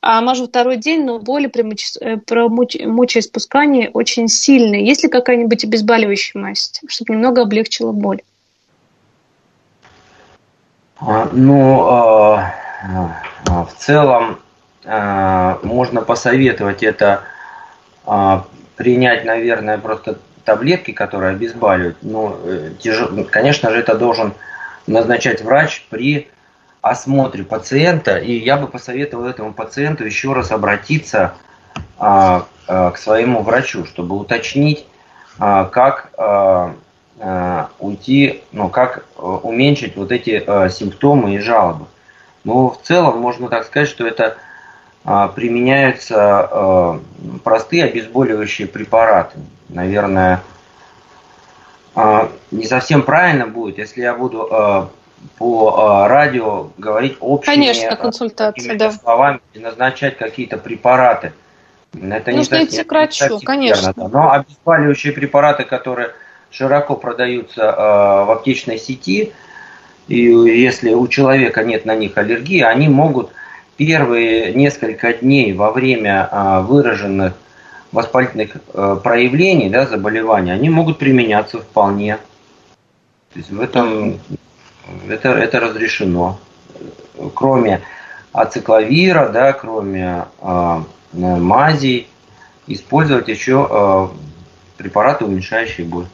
а 0.01 0.21
мажу 0.21 0.47
второй 0.47 0.78
день, 0.78 1.03
но 1.03 1.19
боли 1.19 1.45
при, 1.45 1.61
моче, 1.61 1.99
э, 1.99 2.17
при 2.17 2.88
мочеиспускании 2.88 3.91
очень 3.93 4.28
сильные. 4.28 4.86
Есть 4.86 5.03
ли 5.03 5.09
какая-нибудь 5.09 5.63
обезболивающая 5.63 6.41
мазь, 6.41 6.82
чтобы 6.88 7.13
немного 7.13 7.43
облегчила 7.43 7.91
боль? 7.91 8.21
А, 10.99 11.29
ну, 11.31 11.87
а, 11.87 12.53
в 13.45 13.73
целом 13.77 14.39
можно 15.63 16.01
посоветовать 16.01 16.83
это 16.83 17.23
принять, 18.75 19.25
наверное, 19.25 19.79
просто 19.79 20.19
таблетки, 20.43 20.91
которые 20.91 21.31
обезболивают. 21.31 21.97
Ну, 22.01 22.37
э, 22.43 22.71
конечно 23.31 23.71
же, 23.71 23.79
это 23.79 23.95
должен 23.95 24.33
назначать 24.87 25.41
врач 25.41 25.85
при 25.89 26.29
осмотре 26.81 27.43
пациента. 27.43 28.17
И 28.17 28.33
я 28.33 28.57
бы 28.57 28.67
посоветовал 28.67 29.25
этому 29.25 29.53
пациенту 29.53 30.05
еще 30.05 30.33
раз 30.33 30.51
обратиться 30.51 31.33
а, 31.97 32.45
а, 32.67 32.91
к 32.91 32.97
своему 32.97 33.41
врачу, 33.41 33.85
чтобы 33.85 34.15
уточнить, 34.15 34.85
а, 35.39 35.65
как 35.65 36.11
а, 36.17 36.23
а, 36.23 36.75
уйти, 37.80 38.43
ну, 38.51 38.70
как 38.70 39.05
э, 39.18 39.22
уменьшить 39.22 39.95
вот 39.95 40.11
эти 40.11 40.43
а, 40.45 40.68
симптомы 40.70 41.36
и 41.36 41.39
жалобы. 41.39 41.86
Но 42.43 42.70
в 42.70 42.82
целом 42.82 43.20
можно 43.20 43.47
так 43.47 43.66
сказать, 43.66 43.89
что 43.89 44.05
это 44.05 44.38
применяются 45.36 46.99
простые 47.43 47.86
обезболивающие 47.86 48.68
препараты. 48.68 49.38
Наверное, 49.70 50.41
не 52.49 52.66
совсем 52.66 53.03
правильно 53.03 53.45
будет, 53.45 53.78
если 53.78 54.01
я 54.01 54.16
буду 54.16 54.89
по 55.38 56.07
радио 56.07 56.70
говорить 56.80 57.18
общими 57.20 57.53
Конечно, 57.53 57.95
консультация, 57.95 58.78
да. 58.78 58.91
словами 58.91 59.41
и 59.53 59.59
назначать 59.59 60.18
какие-то 60.18 60.57
препараты. 60.57 61.34
Это 61.93 62.32
Нужно 62.32 62.55
не 62.55 62.66
идти 62.66 62.84
к 62.84 62.91
врачу, 62.91 63.39
конечно. 63.43 63.93
Верно, 63.95 64.09
Но 64.09 64.32
обезболивающие 64.32 65.13
препараты, 65.13 65.63
которые 65.63 66.11
широко 66.55 66.95
продаются 66.95 67.71
в 68.25 68.31
аптечной 68.31 68.77
сети, 68.77 69.33
и 70.07 70.21
если 70.21 70.93
у 70.93 71.07
человека 71.07 71.63
нет 71.63 71.85
на 71.85 71.95
них 71.95 72.17
аллергии, 72.17 72.61
они 72.61 72.87
могут 72.87 73.31
первые 73.75 74.53
несколько 74.53 75.13
дней 75.13 75.53
во 75.53 75.71
время 75.71 76.27
а, 76.31 76.61
выраженных 76.61 77.33
воспалительных 77.91 78.57
э, 78.73 78.99
проявлений 79.01 79.69
да, 79.69 79.85
заболевания, 79.85 80.51
они 80.51 80.69
могут 80.69 80.97
применяться 80.97 81.59
вполне. 81.59 82.17
То 83.31 83.39
есть 83.39 83.49
в 83.51 83.61
этом 83.61 84.19
это, 85.07 85.29
это 85.29 85.61
разрешено. 85.61 86.37
Кроме 87.33 87.81
ацикловира, 88.33 89.29
да, 89.29 89.53
кроме 89.53 90.25
э, 90.41 90.79
мазей, 91.13 92.07
использовать 92.67 93.29
еще 93.29 93.65
э, 93.69 94.07
препараты, 94.77 95.23
уменьшающие 95.23 95.87
боль. 95.87 96.07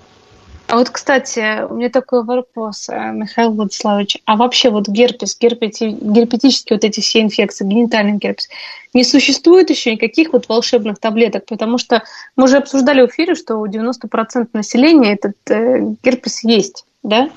А 0.71 0.77
вот, 0.77 0.89
кстати, 0.89 1.65
у 1.69 1.75
меня 1.75 1.89
такой 1.89 2.23
вопрос, 2.23 2.87
э, 2.87 3.11
Михаил 3.11 3.51
Владиславович. 3.51 4.19
А 4.23 4.37
вообще 4.37 4.69
вот 4.69 4.87
герпес, 4.87 5.37
герпети, 5.37 5.97
герпетические 5.99 6.77
вот 6.77 6.85
эти 6.85 7.01
все 7.01 7.19
инфекции, 7.19 7.65
генитальный 7.65 8.13
герпес, 8.13 8.47
не 8.93 9.03
существует 9.03 9.69
еще 9.69 9.91
никаких 9.91 10.31
вот 10.31 10.47
волшебных 10.47 10.97
таблеток? 10.97 11.45
Потому 11.45 11.77
что 11.77 12.03
мы 12.37 12.45
уже 12.45 12.55
обсуждали 12.55 13.05
в 13.05 13.09
эфире, 13.09 13.35
что 13.35 13.57
у 13.57 13.67
90% 13.67 14.47
населения 14.53 15.11
этот 15.11 15.35
э, 15.49 15.93
герпес 16.01 16.45
есть. 16.45 16.85
Да? 17.03 17.29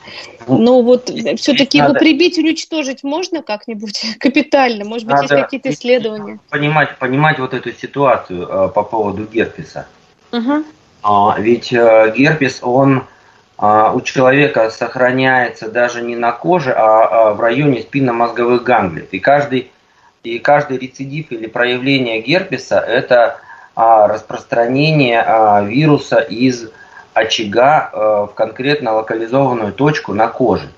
Ну, 0.46 0.58
Но 0.58 0.82
вот 0.82 1.10
все-таки 1.36 1.78
его 1.78 1.92
прибить, 1.94 2.38
уничтожить 2.38 3.02
можно 3.02 3.42
как-нибудь 3.42 4.00
капитально? 4.20 4.84
Может 4.84 5.08
быть, 5.08 5.22
есть 5.22 5.34
какие-то 5.34 5.70
исследования? 5.70 6.38
Понимать, 6.50 6.98
понимать 6.98 7.40
вот 7.40 7.52
эту 7.52 7.72
ситуацию 7.72 8.46
э, 8.48 8.68
по 8.68 8.84
поводу 8.84 9.24
герпеса. 9.24 9.88
Угу. 10.30 10.64
А, 11.02 11.36
ведь 11.40 11.72
э, 11.72 12.14
герпес, 12.16 12.60
он 12.62 13.02
у 13.56 14.00
человека 14.00 14.70
сохраняется 14.70 15.70
даже 15.70 16.02
не 16.02 16.16
на 16.16 16.32
коже, 16.32 16.72
а, 16.72 17.28
а 17.28 17.34
в 17.34 17.40
районе 17.40 17.82
спинномозговых 17.82 18.64
ганглиев. 18.64 19.08
И 19.12 19.20
каждый, 19.20 19.70
и 20.24 20.38
каждый 20.38 20.78
рецидив 20.78 21.30
или 21.30 21.46
проявление 21.46 22.20
герпеса– 22.20 22.80
это 22.86 23.38
а, 23.76 24.08
распространение 24.08 25.24
вируса 25.66 26.18
из 26.18 26.68
очага 27.12 27.90
в 27.92 28.32
конкретно 28.34 28.94
локализованную 28.94 29.72
точку 29.72 30.14
на 30.14 30.26
коже. 30.26 30.68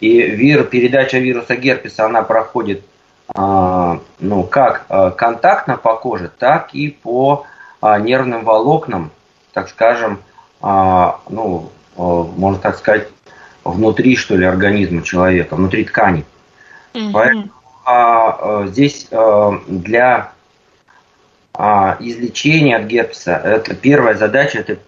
И 0.00 0.22
вир, 0.22 0.64
передача 0.64 1.18
вируса 1.18 1.54
герпеса, 1.56 2.06
она 2.06 2.22
проходит 2.22 2.82
ну, 3.34 4.42
как 4.44 4.86
контактно 5.16 5.76
по 5.76 5.96
коже, 5.96 6.30
так 6.38 6.70
и 6.72 6.88
по 6.88 7.44
нервным 7.82 8.44
волокнам, 8.44 9.10
так 9.52 9.68
скажем, 9.68 10.20
ну, 10.62 11.70
можно 11.96 12.58
так 12.58 12.76
сказать, 12.78 13.08
внутри, 13.64 14.16
что 14.16 14.36
ли, 14.36 14.44
организма 14.44 15.02
человека, 15.02 15.56
внутри 15.56 15.84
ткани. 15.84 16.24
Mm-hmm. 16.94 17.10
Поэтому 17.12 17.48
а, 17.84 18.62
а, 18.62 18.66
здесь 18.66 19.08
а, 19.10 19.60
для 19.66 20.32
а, 21.54 21.96
излечения 22.00 22.76
от 22.76 22.84
герпеса, 22.84 23.32
это 23.32 23.74
первая 23.74 24.14
задача, 24.14 24.58
это 24.58 24.78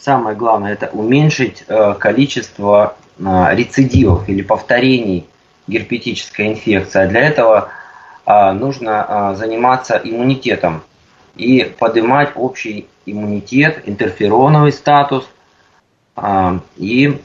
самое 0.00 0.36
главное, 0.36 0.72
это 0.72 0.88
уменьшить 0.92 1.64
а, 1.68 1.94
количество 1.94 2.96
а, 3.24 3.54
рецидивов 3.54 4.28
или 4.28 4.42
повторений 4.42 5.26
герпетической 5.66 6.48
инфекции. 6.48 7.02
А 7.02 7.06
для 7.06 7.20
этого 7.20 7.68
а, 8.26 8.52
нужно 8.52 9.04
а, 9.06 9.34
заниматься 9.34 10.00
иммунитетом 10.02 10.82
и 11.36 11.74
поднимать 11.78 12.32
общий 12.36 12.86
иммунитет, 13.06 13.82
интерфероновый 13.86 14.72
статус, 14.72 15.28
и 16.76 17.20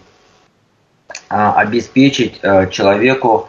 а, 1.30 1.54
обеспечить 1.54 2.40
а, 2.44 2.68
человеку 2.68 3.48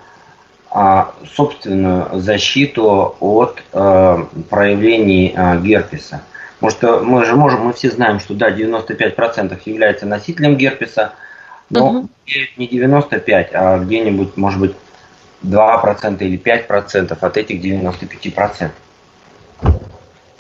собственную 1.35 2.21
защиту 2.21 3.17
от 3.19 3.61
проявлений 3.73 5.35
герпеса. 5.61 6.23
Потому 6.61 6.71
что 6.71 7.01
мы 7.01 7.25
же 7.25 7.35
можем, 7.35 7.63
мы 7.63 7.73
все 7.73 7.91
знаем, 7.91 8.21
что 8.21 8.35
да, 8.35 8.53
95% 8.53 9.59
является 9.65 10.07
носителем 10.07 10.57
герпеса, 10.57 11.15
но 11.71 11.91
угу. 11.91 12.09
не 12.57 12.69
95, 12.69 13.51
а 13.53 13.79
где-нибудь, 13.79 14.37
может 14.37 14.61
быть, 14.61 14.77
2% 15.43 16.19
или 16.21 16.39
5% 16.39 17.19
от 17.21 17.37
этих 17.37 17.61
95%. 17.61 18.71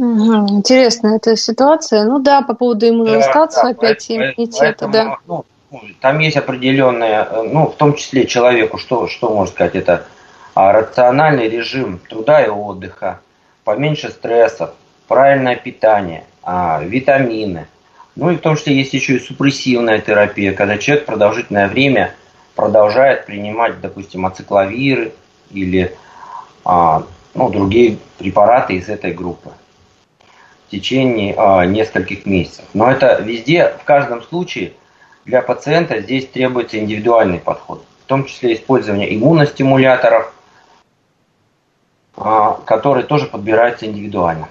Угу, 0.01 0.49
интересная 0.49 1.17
эта 1.17 1.37
ситуация. 1.37 2.05
Ну 2.05 2.21
да, 2.21 2.41
по 2.41 2.55
поводу 2.55 2.89
иммуностации 2.89 3.63
да, 3.63 3.69
опять 3.69 4.07
да, 4.09 4.17
иммунитета, 4.17 4.89
да. 4.89 5.19
Ну, 5.27 5.45
там 6.01 6.19
есть 6.21 6.39
определенные, 6.39 7.29
ну, 7.45 7.67
в 7.67 7.77
том 7.77 7.95
числе 7.95 8.27
человеку, 8.27 8.79
что, 8.79 9.09
что 9.09 9.29
можно 9.29 9.53
сказать, 9.53 9.75
это 9.75 10.07
а, 10.55 10.73
рациональный 10.73 11.51
режим 11.51 12.01
труда 12.09 12.43
и 12.43 12.49
отдыха, 12.49 13.21
поменьше 13.65 14.09
стрессов, 14.09 14.71
правильное 15.07 15.57
питание, 15.57 16.25
а, 16.43 16.83
витамины. 16.83 17.67
Ну 18.17 18.31
и 18.31 18.37
в 18.37 18.41
том 18.41 18.57
числе 18.57 18.77
есть 18.77 18.95
еще 18.95 19.17
и 19.17 19.21
супрессивная 19.21 20.01
терапия, 20.01 20.55
когда 20.55 20.79
человек 20.79 21.05
продолжительное 21.05 21.69
время 21.69 22.15
продолжает 22.57 23.27
принимать, 23.27 23.83
допустим, 23.83 24.25
ацикловиры 24.25 25.13
или 25.51 25.95
а, 26.65 27.03
ну, 27.35 27.51
другие 27.51 27.99
препараты 28.19 28.77
из 28.77 28.89
этой 28.89 29.13
группы 29.13 29.51
в 30.71 30.73
течение 30.73 31.35
а, 31.37 31.67
нескольких 31.67 32.27
месяцев. 32.27 32.65
Но 32.75 32.89
это 32.89 33.21
везде, 33.21 33.75
в 33.81 33.83
каждом 33.83 34.23
случае 34.23 34.73
для 35.25 35.43
пациента 35.43 36.01
здесь 36.01 36.29
требуется 36.29 36.79
индивидуальный 36.79 37.41
подход, 37.41 37.85
в 38.05 38.07
том 38.07 38.25
числе 38.25 38.55
использование 38.55 39.13
иммуностимуляторов, 39.13 40.33
а, 42.17 42.53
которые 42.65 43.05
тоже 43.05 43.27
подбираются 43.27 43.87
индивидуально. 43.87 44.49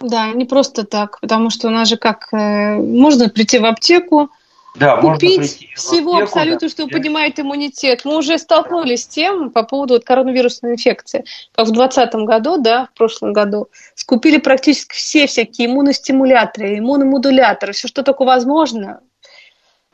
Да, 0.00 0.32
не 0.32 0.44
просто 0.44 0.84
так, 0.84 1.20
потому 1.20 1.50
что 1.50 1.68
у 1.68 1.70
нас 1.70 1.88
же 1.88 1.98
как, 1.98 2.30
э, 2.32 2.74
можно 2.74 3.28
прийти 3.28 3.60
в 3.60 3.64
аптеку, 3.64 4.30
да, 4.74 4.96
купить 4.96 5.68
всего 5.76 6.14
аптеку, 6.14 6.24
абсолютно, 6.24 6.68
да. 6.68 6.68
что 6.68 6.88
поднимает 6.88 7.38
иммунитет. 7.38 8.04
Мы 8.04 8.16
уже 8.16 8.38
столкнулись 8.38 9.04
с 9.04 9.06
тем 9.06 9.50
по 9.50 9.62
поводу 9.62 9.94
вот 9.94 10.04
коронавирусной 10.04 10.72
инфекции, 10.72 11.24
как 11.54 11.66
в 11.66 11.72
2020 11.72 12.14
году, 12.26 12.58
да, 12.60 12.88
в 12.92 12.98
прошлом 12.98 13.32
году, 13.32 13.68
скупили 13.94 14.38
практически 14.38 14.94
все 14.94 15.26
всякие 15.26 15.68
иммуностимуляторы, 15.68 16.78
иммуномодуляторы, 16.78 17.72
все, 17.72 17.86
что 17.86 18.02
только 18.02 18.24
возможно, 18.24 19.00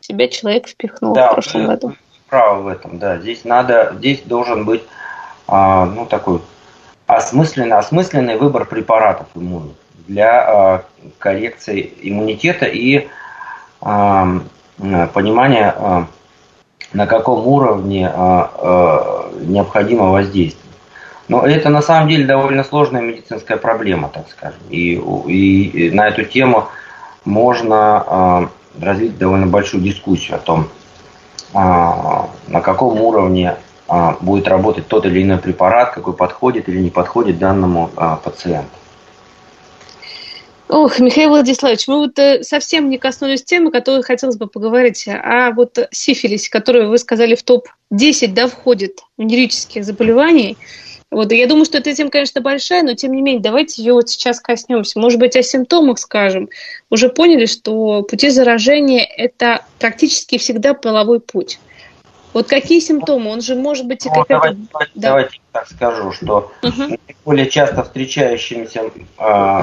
себя 0.01 0.29
человек 0.29 0.69
впихнул 0.69 1.13
да, 1.13 1.29
в 1.29 1.35
прошлом 1.35 1.67
году. 1.67 1.95
Правы 2.29 2.63
в 2.63 2.69
этом, 2.69 2.99
да. 2.99 3.19
Здесь 3.19 3.45
надо, 3.45 3.95
здесь 3.99 4.23
должен 4.23 4.65
быть, 4.65 4.83
а, 5.47 5.85
ну, 5.85 6.07
такой 6.07 6.41
осмысленный, 7.07 7.77
осмысленный 7.77 8.39
выбор 8.39 8.65
препаратов 8.65 9.27
иммунных 9.35 9.75
для 10.07 10.41
а, 10.41 10.85
коррекции 11.19 11.93
иммунитета 12.01 12.67
и 12.67 13.09
а, 13.81 14.41
понимание, 15.13 15.75
э, 15.77 16.05
на 16.93 17.07
каком 17.07 17.47
уровне 17.47 18.11
э, 18.13 19.31
необходимо 19.43 20.11
воздействие. 20.11 20.71
Но 21.29 21.47
это 21.47 21.69
на 21.69 21.81
самом 21.81 22.09
деле 22.09 22.27
довольно 22.27 22.65
сложная 22.65 23.03
медицинская 23.03 23.57
проблема, 23.57 24.09
так 24.09 24.29
скажем. 24.31 24.59
И, 24.69 24.95
и, 24.95 25.91
на 25.93 26.09
эту 26.09 26.25
тему 26.25 26.69
можно 27.25 28.49
э, 28.77 28.85
развить 28.85 29.17
довольно 29.17 29.47
большую 29.47 29.83
дискуссию 29.83 30.37
о 30.37 30.41
том, 30.41 30.69
э, 31.55 31.59
на 31.59 32.61
каком 32.61 33.01
уровне 33.01 33.57
э, 33.89 34.13
будет 34.21 34.49
работать 34.49 34.89
тот 34.89 35.07
или 35.07 35.23
иной 35.23 35.39
препарат, 35.39 35.93
какой 35.93 36.15
подходит 36.15 36.69
или 36.69 36.81
не 36.81 36.91
подходит 36.91 37.39
данному 37.39 37.91
э, 37.97 38.17
пациенту. 38.25 38.71
Ох, 40.73 41.01
Михаил 41.01 41.31
Владиславович, 41.31 41.89
мы 41.89 41.99
вот 41.99 42.17
э, 42.21 42.45
совсем 42.45 42.91
не 42.91 42.99
коснулись 42.99 43.43
темы, 43.43 43.73
которую 43.73 44.05
хотелось 44.05 44.37
бы 44.37 44.47
поговорить. 44.47 45.05
А 45.09 45.51
вот 45.51 45.77
сифилис, 45.91 46.49
который 46.49 46.87
вы 46.87 46.97
сказали 46.99 47.35
в 47.35 47.43
топ-10, 47.43 48.29
да, 48.29 48.47
входит 48.47 49.01
венерических 49.19 49.85
заболеваний. 49.85 50.57
Вот, 51.11 51.33
я 51.33 51.49
думаю, 51.49 51.65
что 51.65 51.79
эта 51.79 51.93
тема, 51.93 52.11
конечно, 52.11 52.41
большая, 52.41 52.85
но 52.85 52.95
тем 52.95 53.11
не 53.13 53.21
менее, 53.21 53.43
давайте 53.43 53.83
ее 53.83 53.95
вот 53.95 54.11
сейчас 54.11 54.39
коснемся. 54.39 55.01
Может 55.01 55.19
быть, 55.19 55.35
о 55.35 55.43
симптомах 55.43 55.99
скажем. 55.99 56.49
Уже 56.89 57.09
поняли, 57.09 57.47
что 57.47 58.03
пути 58.03 58.29
заражения– 58.31 59.05
это 59.17 59.65
практически 59.81 60.39
всегда 60.39 60.75
половой 60.75 61.19
путь. 61.19 61.59
Вот 62.33 62.47
какие 62.47 62.79
симптомы? 62.79 63.33
Он 63.33 63.41
же 63.41 63.57
может 63.57 63.89
быть 63.89 64.07
и 64.07 64.09
ну, 64.09 64.23
какая-то... 64.23 64.57
Давайте, 64.73 64.93
да. 64.95 65.09
давайте 65.09 65.41
так 65.51 65.69
скажу, 65.69 66.13
что 66.13 66.53
угу. 66.63 66.97
наиболее 67.09 67.51
часто 67.51 67.83
встречающимися 67.83 68.83
э, 69.19 69.63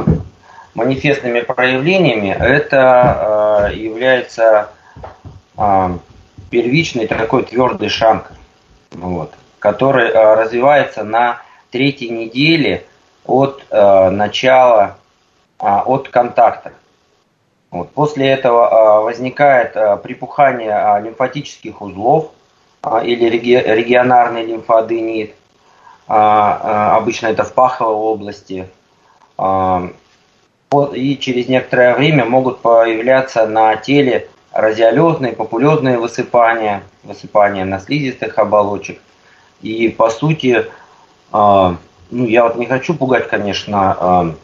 манифестными 0.78 1.42
проявлениями 1.42 2.30
это 2.40 3.70
э, 3.72 3.76
является 3.76 4.70
э, 5.58 5.98
первичный 6.52 7.08
такой 7.08 7.44
твердый 7.44 7.90
шанкр, 7.90 8.34
вот, 8.92 9.34
который 9.58 10.10
э, 10.10 10.36
развивается 10.36 11.04
на 11.04 11.42
третьей 11.72 12.10
неделе 12.10 12.86
от 13.26 13.66
э, 13.72 14.10
начала, 14.12 14.98
э, 15.60 15.66
от 15.66 16.10
контакта. 16.10 16.74
Вот. 17.72 17.90
После 17.94 18.28
этого 18.28 18.68
э, 18.68 19.04
возникает 19.04 19.76
э, 19.76 19.98
припухание 19.98 20.70
э, 20.70 21.02
лимфатических 21.02 21.82
узлов 21.82 22.30
э, 22.84 23.04
или 23.04 23.28
реги- 23.28 23.64
регионарный 23.66 24.46
лимфоаденит. 24.46 25.32
Э, 26.08 26.14
э, 26.14 26.16
обычно 26.98 27.28
это 27.28 27.44
в 27.44 27.54
паховой 27.54 27.96
области. 27.96 28.70
Э, 29.40 29.90
и 30.94 31.18
через 31.18 31.48
некоторое 31.48 31.96
время 31.96 32.26
могут 32.26 32.60
появляться 32.60 33.48
на 33.48 33.76
теле 33.78 34.30
радиолетные, 34.52 35.34
популетные 35.34 35.98
высыпания, 35.98 36.84
высыпания 37.04 37.64
на 37.64 37.80
слизистых 37.80 38.38
оболочек. 38.38 39.00
И 39.62 39.88
по 39.90 40.10
сути, 40.10 40.66
а, 41.32 41.78
ну 42.12 42.26
я 42.26 42.44
вот 42.44 42.58
не 42.58 42.66
хочу 42.66 42.94
пугать, 42.96 43.30
конечно, 43.30 43.98
а, 44.00 44.36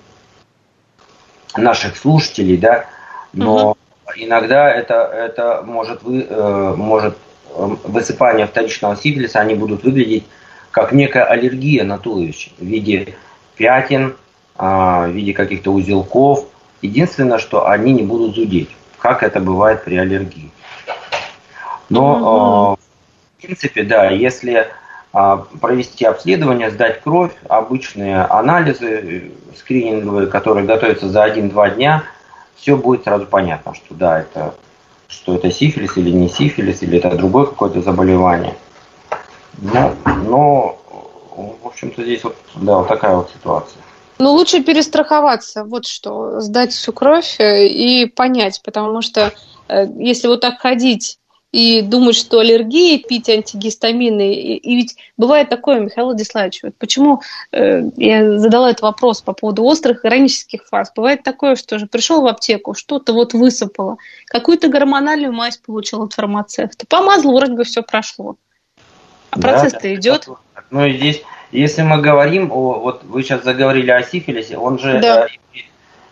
наших 1.57 1.97
слушателей, 1.97 2.57
да, 2.57 2.86
но 3.34 3.71
угу. 3.71 3.78
иногда 4.15 4.71
это, 4.71 4.95
это 4.95 5.61
может, 5.65 6.01
вы, 6.03 6.26
э, 6.28 6.74
может 6.76 7.15
э, 7.55 7.76
высыпание 7.84 8.47
вторичного 8.47 8.95
сифилиса, 8.95 9.39
они 9.39 9.53
будут 9.53 9.84
выглядеть 9.84 10.26
как 10.71 10.93
некая 10.93 11.26
аллергия 11.26 11.84
на 11.84 11.99
туловище 11.99 12.51
в 12.57 12.63
виде 12.63 13.15
пятен, 13.55 14.15
в 14.55 15.09
виде 15.09 15.33
каких-то 15.33 15.71
узелков. 15.71 16.45
Единственное, 16.81 17.37
что 17.37 17.67
они 17.67 17.93
не 17.93 18.03
будут 18.03 18.35
зудеть, 18.35 18.69
как 18.99 19.23
это 19.23 19.39
бывает 19.39 19.83
при 19.83 19.95
аллергии. 19.97 20.51
Но, 21.89 22.77
в 23.37 23.41
принципе, 23.41 23.83
да, 23.83 24.09
если 24.09 24.67
а, 25.11 25.37
провести 25.61 26.05
обследование, 26.05 26.71
сдать 26.71 27.01
кровь, 27.01 27.33
обычные 27.47 28.23
анализы 28.23 28.87
э, 28.87 29.21
скрининговые, 29.55 30.25
которые 30.25 30.65
готовятся 30.65 31.07
за 31.07 31.27
1-2 31.27 31.75
дня, 31.75 32.03
все 32.55 32.75
будет 32.75 33.03
сразу 33.03 33.27
понятно, 33.27 33.75
что 33.75 33.93
да, 33.93 34.21
это 34.21 34.55
что 35.07 35.35
это 35.35 35.51
сифилис 35.51 35.97
или 35.97 36.09
не 36.09 36.29
сифилис, 36.29 36.81
или 36.81 36.97
это 36.97 37.15
другое 37.15 37.45
какое-то 37.45 37.83
заболевание. 37.83 38.55
Но, 39.59 39.93
но 40.25 40.79
в 41.35 41.67
общем-то, 41.67 42.01
здесь 42.01 42.23
вот, 42.23 42.35
да, 42.55 42.77
вот 42.77 42.87
такая 42.87 43.15
вот 43.15 43.29
ситуация. 43.29 43.81
Ну, 44.24 44.32
лучше 44.32 44.63
перестраховаться, 44.63 45.65
вот 45.65 45.86
что, 45.86 46.39
сдать 46.39 46.71
всю 46.71 46.93
кровь 46.93 47.36
э, 47.41 47.67
и 47.67 48.05
понять, 48.05 48.61
потому 48.63 49.01
что 49.01 49.34
э, 49.67 49.86
если 49.97 50.28
вот 50.28 50.39
так 50.39 50.61
ходить 50.61 51.19
и 51.51 51.82
думать, 51.82 52.15
что 52.15 52.39
аллергия, 52.39 52.99
пить 52.99 53.28
антигистамины, 53.28 54.34
и, 54.34 54.55
и 54.55 54.76
ведь 54.78 54.95
бывает 55.17 55.49
такое, 55.49 55.82
Михаил 55.82 56.07
Владиславович, 56.07 56.63
вот 56.63 56.74
почему 56.78 57.21
э, 57.51 57.82
я 57.97 58.39
задала 58.39 58.69
этот 58.69 58.84
вопрос 58.84 59.21
по 59.21 59.34
поводу 59.34 59.65
острых 59.65 59.99
хронических 59.99 60.65
фаз. 60.67 60.93
Бывает 60.95 61.24
такое, 61.24 61.57
что 61.57 61.78
же 61.78 61.88
пришел 61.88 62.21
в 62.21 62.28
аптеку, 62.28 62.76
что-то 62.76 63.11
вот 63.11 63.34
высыпало, 63.34 63.97
какую-то 64.28 64.69
гормональную 64.69 65.34
мазь 65.34 65.57
получил 65.57 66.01
от 66.01 66.13
фармацевта, 66.13 66.86
помазал, 66.88 67.36
вроде 67.36 67.55
бы 67.55 67.65
все 67.65 67.84
прошло. 67.84 68.38
А 69.32 69.38
процесс-то 69.38 69.93
идет. 69.93 70.30
Ну 70.69 70.86
и 70.86 70.95
здесь 70.95 71.24
если 71.53 71.83
мы 71.83 72.01
говорим, 72.01 72.51
о, 72.51 72.79
вот 72.79 73.03
вы 73.03 73.23
сейчас 73.23 73.43
заговорили 73.43 73.91
о 73.91 74.03
сифилисе, 74.03 74.57
он 74.57 74.79
же 74.79 74.99
да. 74.99 75.27
э, 75.27 75.59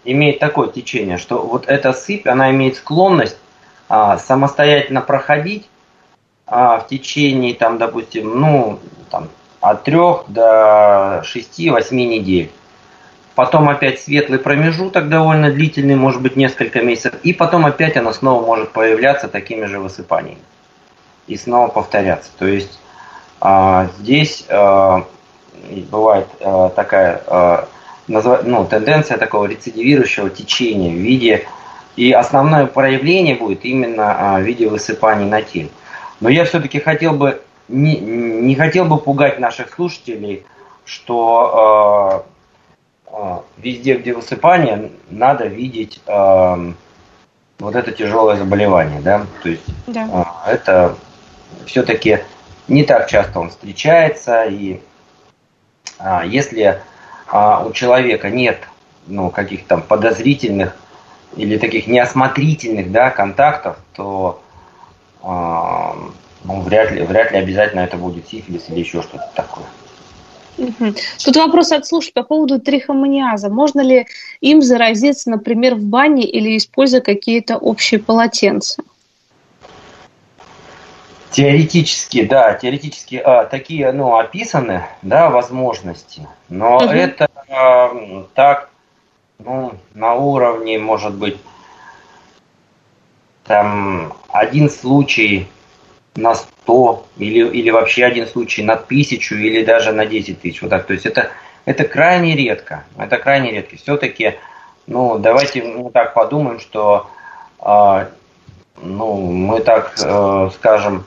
имеет 0.05 0.39
такое 0.39 0.69
течение, 0.69 1.17
что 1.17 1.41
вот 1.41 1.67
эта 1.67 1.93
сыпь, 1.93 2.27
она 2.27 2.51
имеет 2.51 2.77
склонность 2.77 3.37
а, 3.89 4.17
самостоятельно 4.17 5.01
проходить 5.01 5.67
а, 6.45 6.79
в 6.79 6.87
течение, 6.87 7.55
там, 7.55 7.77
допустим, 7.77 8.39
ну, 8.39 8.79
там, 9.09 9.29
от 9.59 9.83
3 9.83 9.95
до 10.27 11.23
6-8 11.25 11.93
недель. 11.93 12.51
Потом 13.35 13.69
опять 13.69 13.99
светлый 13.99 14.39
промежуток 14.39 15.09
довольно 15.09 15.51
длительный, 15.51 15.95
может 15.95 16.21
быть 16.21 16.35
несколько 16.35 16.81
месяцев, 16.81 17.15
и 17.23 17.33
потом 17.33 17.65
опять 17.65 17.97
она 17.97 18.13
снова 18.13 18.45
может 18.45 18.71
появляться 18.71 19.27
такими 19.27 19.65
же 19.65 19.79
высыпаниями 19.79 20.41
и 21.27 21.37
снова 21.37 21.69
повторяться. 21.69 22.29
То 22.37 22.45
есть 22.45 22.79
а, 23.39 23.87
здесь 23.97 24.45
а, 24.49 25.05
бывает 25.89 26.27
э, 26.39 26.69
такая 26.75 27.21
э, 27.25 27.65
назва, 28.07 28.41
ну, 28.43 28.65
тенденция 28.65 29.17
такого 29.17 29.45
рецидивирующего 29.45 30.29
течения 30.29 30.91
в 30.91 30.97
виде 30.97 31.47
и 31.95 32.11
основное 32.11 32.65
проявление 32.65 33.35
будет 33.35 33.65
именно 33.65 34.37
э, 34.37 34.41
в 34.41 34.45
виде 34.45 34.67
высыпаний 34.67 35.25
на 35.25 35.41
теле. 35.41 35.69
Но 36.19 36.29
я 36.29 36.45
все-таки 36.45 36.79
хотел 36.79 37.13
бы 37.13 37.41
не, 37.67 37.97
не 37.97 38.55
хотел 38.55 38.85
бы 38.85 38.97
пугать 38.97 39.39
наших 39.39 39.73
слушателей, 39.73 40.43
что 40.85 42.25
э, 43.07 43.13
э, 43.13 43.37
везде, 43.57 43.95
где 43.95 44.13
высыпание, 44.13 44.91
надо 45.09 45.45
видеть 45.45 46.01
э, 46.05 46.71
вот 47.59 47.75
это 47.75 47.91
тяжелое 47.91 48.35
заболевание, 48.37 49.01
да, 49.01 49.25
то 49.43 49.49
есть 49.49 49.63
да. 49.87 50.25
э, 50.47 50.51
это 50.51 50.95
все-таки 51.65 52.19
не 52.67 52.83
так 52.83 53.07
часто 53.07 53.39
он 53.39 53.49
встречается 53.49 54.45
и 54.45 54.79
если 56.25 56.81
а, 57.27 57.65
у 57.65 57.71
человека 57.71 58.29
нет 58.29 58.59
ну, 59.07 59.29
каких-то 59.29 59.67
там 59.67 59.81
подозрительных 59.81 60.75
или 61.35 61.57
таких 61.57 61.87
неосмотрительных 61.87 62.91
да, 62.91 63.09
контактов, 63.09 63.77
то 63.95 64.41
а, 65.23 65.95
ну, 66.43 66.61
вряд, 66.61 66.91
ли, 66.91 67.03
вряд 67.03 67.31
ли 67.31 67.37
обязательно 67.37 67.81
это 67.81 67.97
будет 67.97 68.27
сифилис 68.27 68.65
или 68.69 68.79
еще 68.79 69.01
что-то 69.01 69.29
такое. 69.35 69.65
Тут 71.23 71.35
вопрос 71.37 71.71
от 71.71 71.85
слушателей 71.85 72.13
по 72.13 72.23
поводу 72.23 72.59
трихомониаза. 72.59 73.49
Можно 73.49 73.81
ли 73.81 74.07
им 74.41 74.61
заразиться, 74.61 75.29
например, 75.29 75.75
в 75.75 75.83
бане 75.83 76.23
или 76.23 76.57
используя 76.57 77.01
какие-то 77.01 77.57
общие 77.57 77.99
полотенца? 77.99 78.83
Теоретически, 81.31 82.25
да, 82.25 82.55
теоретически 82.55 83.15
а, 83.15 83.45
такие, 83.45 83.93
ну, 83.93 84.17
описаны, 84.17 84.83
да, 85.01 85.29
возможности, 85.29 86.27
но 86.49 86.75
угу. 86.75 86.85
это 86.87 87.29
а, 87.47 88.25
так, 88.33 88.69
ну, 89.39 89.71
на 89.93 90.15
уровне, 90.15 90.77
может 90.77 91.13
быть, 91.13 91.37
там, 93.45 94.13
один 94.27 94.69
случай 94.69 95.47
на 96.15 96.35
100 96.35 97.05
или, 97.17 97.47
или 97.47 97.69
вообще 97.69 98.03
один 98.03 98.27
случай 98.27 98.61
на 98.61 98.75
тысячу 98.75 99.35
или 99.35 99.63
даже 99.63 99.93
на 99.93 100.05
10 100.05 100.41
тысяч, 100.41 100.61
вот 100.61 100.69
так, 100.69 100.85
то 100.85 100.91
есть 100.91 101.05
это, 101.05 101.31
это 101.63 101.85
крайне 101.85 102.35
редко, 102.35 102.83
это 102.97 103.17
крайне 103.17 103.51
редко, 103.51 103.77
все-таки, 103.77 104.35
ну, 104.85 105.17
давайте 105.17 105.63
ну, 105.63 105.91
так 105.91 106.13
подумаем, 106.13 106.59
что, 106.59 107.09
а, 107.59 108.09
ну, 108.81 109.15
мы 109.31 109.61
так 109.61 109.93
э, 110.03 110.49
скажем, 110.55 111.05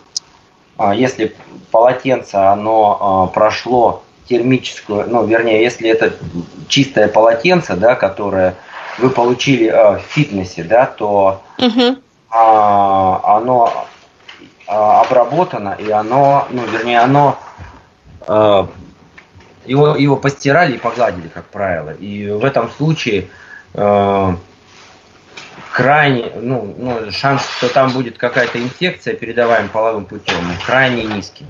если 0.95 1.35
полотенце, 1.75 2.37
оно 2.37 2.99
а, 3.01 3.27
прошло 3.33 4.05
термическую, 4.29 5.09
ну, 5.09 5.27
вернее, 5.27 5.61
если 5.61 5.91
это 5.91 6.14
чистое 6.68 7.09
полотенце, 7.09 7.75
да, 7.75 7.97
которое 7.97 8.55
вы 8.99 9.11
получили 9.11 9.66
а, 9.66 9.99
в 9.99 10.03
фитнесе, 10.03 10.62
да, 10.62 10.87
то 10.87 11.43
угу. 11.59 11.97
оно 12.31 13.87
обработано, 14.66 15.77
и 15.79 15.91
оно, 15.91 16.47
ну, 16.51 16.64
вернее, 16.64 17.01
оно 17.01 17.39
его, 19.66 19.97
его 19.97 20.16
постирали 20.16 20.77
и 20.77 20.79
погладили, 20.79 21.29
как 21.29 21.45
правило. 21.47 21.91
И 21.91 22.31
в 22.31 22.45
этом 22.45 22.70
случае 22.70 23.29
крайне, 25.75 26.31
ну, 26.41 26.72
ну, 26.79 27.11
шанс, 27.11 27.43
что 27.57 27.68
там 27.68 27.91
будет 27.91 28.16
какая-то 28.16 28.62
инфекция, 28.62 29.14
передаваемая 29.14 29.68
половым 29.68 30.05
путем, 30.07 30.37
крайне 30.64 31.03
низкий. 31.03 31.47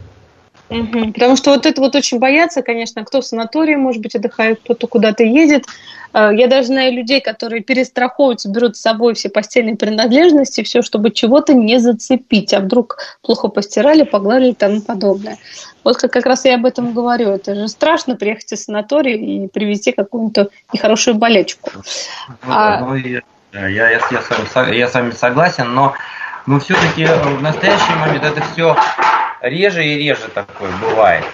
Угу. 0.70 1.12
Потому 1.12 1.36
что 1.36 1.50
вот 1.50 1.66
это 1.66 1.78
вот 1.82 1.94
очень 1.94 2.18
боятся, 2.18 2.62
конечно, 2.62 3.04
кто 3.04 3.20
в 3.20 3.26
санатории, 3.26 3.74
может 3.74 4.00
быть, 4.00 4.14
отдыхает, 4.14 4.60
кто-то 4.60 4.86
куда-то 4.86 5.24
едет. 5.24 5.66
Э, 6.14 6.30
я 6.34 6.48
даже 6.48 6.68
знаю 6.68 6.94
людей, 6.94 7.20
которые 7.20 7.62
перестраховываются, 7.62 8.48
берут 8.48 8.78
с 8.78 8.80
собой 8.80 9.12
все 9.12 9.28
постельные 9.28 9.76
принадлежности, 9.76 10.62
все, 10.62 10.80
чтобы 10.80 11.10
чего-то 11.10 11.52
не 11.52 11.78
зацепить, 11.78 12.54
а 12.54 12.60
вдруг 12.60 12.96
плохо 13.20 13.48
постирали, 13.48 14.04
погладили 14.04 14.52
и 14.52 14.54
тому 14.54 14.80
подобное. 14.80 15.36
Вот 15.84 15.98
как, 15.98 16.10
как 16.10 16.24
раз 16.24 16.46
я 16.46 16.54
об 16.54 16.64
этом 16.64 16.94
говорю. 16.94 17.28
Это 17.28 17.54
же 17.54 17.68
страшно 17.68 18.16
приехать 18.16 18.50
в 18.52 18.56
санаторий 18.56 19.44
и 19.44 19.48
привезти 19.48 19.92
какую-то 19.92 20.48
нехорошую 20.72 21.16
болячку. 21.16 21.70
Ну, 21.74 22.34
а... 22.48 22.80
ну, 22.80 23.20
я, 23.54 23.68
я, 23.68 23.90
я, 23.90 24.00
я, 24.10 24.20
с 24.20 24.54
вами, 24.54 24.74
я 24.74 24.88
с 24.88 24.94
вами 24.94 25.12
согласен, 25.12 25.72
но, 25.74 25.94
но 26.46 26.58
все-таки 26.58 27.06
в 27.06 27.40
настоящий 27.40 27.94
момент 27.94 28.24
это 28.24 28.42
все 28.52 28.76
реже 29.40 29.84
и 29.84 29.98
реже 29.98 30.28
такое 30.34 30.70
бывает. 30.80 31.24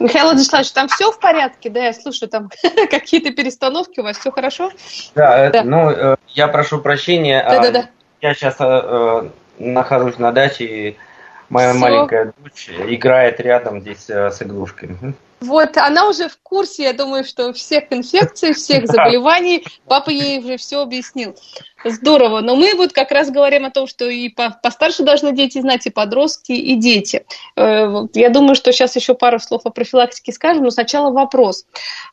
Михаил 0.00 0.24
Владиславович, 0.26 0.72
там 0.72 0.88
все 0.88 1.12
в 1.12 1.20
порядке, 1.20 1.70
да? 1.70 1.84
Я 1.84 1.92
слушаю, 1.92 2.28
там 2.28 2.50
какие-то 2.90 3.32
перестановки, 3.32 4.00
у 4.00 4.02
вас 4.02 4.18
все 4.18 4.32
хорошо? 4.32 4.72
Да, 5.14 5.50
да. 5.50 5.62
ну, 5.62 5.90
э, 5.90 6.16
я 6.28 6.48
прошу 6.48 6.80
прощения. 6.80 7.44
Да, 7.48 7.60
да, 7.60 7.70
да. 7.70 7.88
Я 8.20 8.34
сейчас 8.34 8.56
э, 8.58 8.64
э, 8.64 9.28
нахожусь 9.58 10.18
на 10.18 10.32
даче, 10.32 10.64
и 10.64 10.96
моя 11.48 11.70
все. 11.70 11.78
маленькая 11.78 12.32
дочь 12.38 12.70
играет 12.88 13.38
рядом 13.38 13.80
здесь 13.80 14.10
с 14.10 14.42
игрушками. 14.42 15.14
Вот, 15.40 15.76
она 15.76 16.08
уже 16.08 16.28
в 16.28 16.38
курсе, 16.42 16.84
я 16.84 16.92
думаю, 16.92 17.24
что 17.24 17.52
всех 17.52 17.84
инфекций, 17.90 18.54
всех 18.54 18.86
заболеваний. 18.86 19.64
Папа 19.86 20.10
ей 20.10 20.38
уже 20.38 20.56
все 20.56 20.80
объяснил. 20.80 21.36
Здорово. 21.84 22.40
Но 22.40 22.56
мы 22.56 22.74
вот 22.74 22.92
как 22.92 23.10
раз 23.10 23.30
говорим 23.30 23.66
о 23.66 23.70
том, 23.70 23.86
что 23.86 24.08
и 24.08 24.28
постарше 24.30 25.02
должны 25.02 25.32
дети 25.32 25.60
знать, 25.60 25.86
и 25.86 25.90
подростки, 25.90 26.52
и 26.52 26.76
дети. 26.76 27.24
Э, 27.56 28.06
я 28.14 28.30
думаю, 28.30 28.54
что 28.54 28.72
сейчас 28.72 28.96
еще 28.96 29.14
пару 29.14 29.38
слов 29.38 29.62
о 29.64 29.70
профилактике 29.70 30.32
скажем, 30.32 30.64
но 30.64 30.70
сначала 30.70 31.10
вопрос 31.10 31.66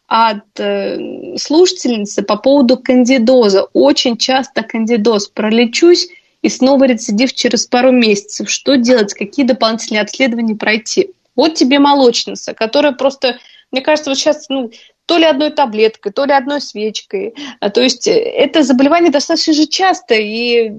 от 0.08 0.60
э, 0.60 1.38
слушательницы 1.38 2.24
по 2.24 2.36
поводу 2.36 2.78
кандидоза. 2.78 3.64
Очень 3.74 4.18
часто 4.18 4.64
кандидоз 4.64 5.28
пролечусь, 5.28 6.10
и 6.42 6.50
снова 6.50 6.86
рецидив 6.86 7.34
через 7.34 7.66
пару 7.66 7.92
месяцев. 7.92 8.50
Что 8.50 8.76
делать? 8.76 9.14
Какие 9.14 9.46
дополнительные 9.46 10.02
обследования 10.02 10.56
пройти? 10.56 11.12
Вот 11.36 11.56
тебе 11.56 11.80
молочница, 11.80 12.54
которая 12.54 12.92
просто, 12.94 13.38
мне 13.72 13.82
кажется, 13.82 14.12
вот 14.12 14.18
сейчас 14.18 14.50
ну, 14.50 14.72
то 15.06 15.18
ли 15.18 15.26
одной 15.26 15.52
таблеткой, 15.52 16.12
то 16.12 16.26
ли 16.26 16.34
одной 16.34 16.62
свечкой. 16.62 17.34
А, 17.60 17.70
то 17.70 17.82
есть 17.82 18.08
э, 18.08 18.14
это 18.14 18.64
заболевание 18.64 19.12
достаточно 19.12 19.54
же 19.54 19.68
часто, 19.68 20.16
и 20.16 20.72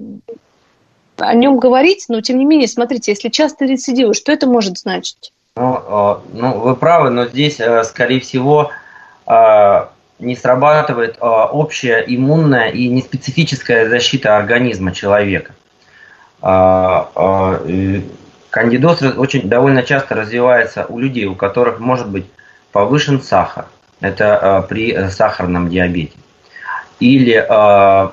о 1.17 1.33
нем 1.33 1.59
говорить, 1.59 2.05
но 2.07 2.21
тем 2.21 2.39
не 2.39 2.45
менее, 2.45 2.67
смотрите, 2.67 3.11
если 3.11 3.29
часто 3.29 3.65
рецидивы, 3.65 4.13
что 4.13 4.31
это 4.31 4.47
может 4.47 4.77
значить? 4.79 5.31
Ну, 5.55 5.75
а, 5.75 6.21
ну 6.33 6.59
вы 6.59 6.75
правы, 6.75 7.09
но 7.09 7.27
здесь, 7.27 7.59
э, 7.59 7.83
скорее 7.83 8.19
всего, 8.19 8.71
не 10.19 10.35
срабатывает 10.35 11.17
общая 11.21 12.03
иммунная 12.05 12.69
и 12.69 12.89
неспецифическая 12.89 13.87
защита 13.87 14.35
организма 14.35 14.91
человека. 14.91 15.55
Кандидоз 18.53 19.01
очень 19.01 19.49
довольно 19.49 19.81
часто 19.81 20.13
развивается 20.13 20.85
у 20.87 20.99
людей, 20.99 21.25
у 21.25 21.33
которых 21.33 21.79
может 21.79 22.07
быть 22.07 22.25
повышен 22.71 23.19
сахар. 23.19 23.65
Это 23.99 24.61
э, 24.63 24.67
при 24.69 25.09
сахарном 25.09 25.71
диабете. 25.71 26.13
Или, 26.99 27.43
э, 27.49 28.09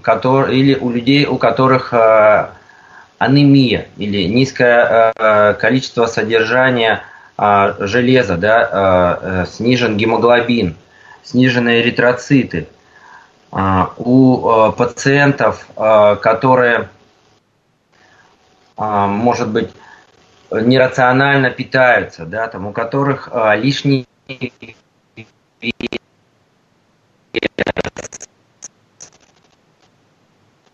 который, 0.00 0.58
или 0.58 0.74
у 0.74 0.88
людей, 0.88 1.26
у 1.26 1.36
которых 1.36 1.92
э, 1.92 2.46
анемия 3.18 3.88
или 3.98 4.24
низкое 4.24 5.12
э, 5.14 5.52
количество 5.60 6.06
содержания 6.06 7.02
э, 7.36 7.74
железа, 7.80 8.38
да, 8.38 8.70
э, 8.72 9.46
снижен 9.50 9.98
гемоглобин, 9.98 10.76
снижены 11.22 11.82
эритроциты. 11.82 12.68
Э, 13.52 13.88
у 13.98 14.48
э, 14.48 14.72
пациентов, 14.72 15.66
э, 15.76 16.16
которые 16.22 16.88
может 18.76 19.50
быть, 19.50 19.70
нерационально 20.50 21.50
питаются, 21.50 22.24
да, 22.26 22.48
там, 22.48 22.66
у 22.66 22.72
которых 22.72 23.28
а, 23.32 23.54
лишний 23.54 24.06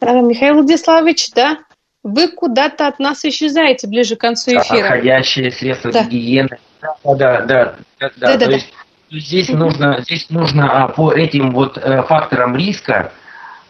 Михаил 0.00 0.54
Владиславович, 0.54 1.32
да, 1.32 1.58
вы 2.02 2.28
куда-то 2.28 2.86
от 2.86 2.98
нас 2.98 3.24
исчезаете 3.24 3.86
ближе 3.86 4.16
к 4.16 4.20
концу 4.20 4.52
эфира. 4.52 4.88
Проходящие 4.88 5.50
средства 5.50 5.92
да. 5.92 6.04
гигиены. 6.04 6.58
Да, 6.80 6.96
да, 7.04 7.14
да. 7.14 7.44
да, 7.44 7.74
да, 7.98 8.10
да, 8.16 8.36
да. 8.36 8.52
Есть, 8.52 8.72
здесь 9.10 9.48
нужно, 9.50 10.00
здесь 10.00 10.30
нужно 10.30 10.84
а, 10.84 10.88
по 10.88 11.12
этим 11.12 11.52
вот 11.52 11.76
э, 11.76 12.02
факторам 12.04 12.56
риска 12.56 13.12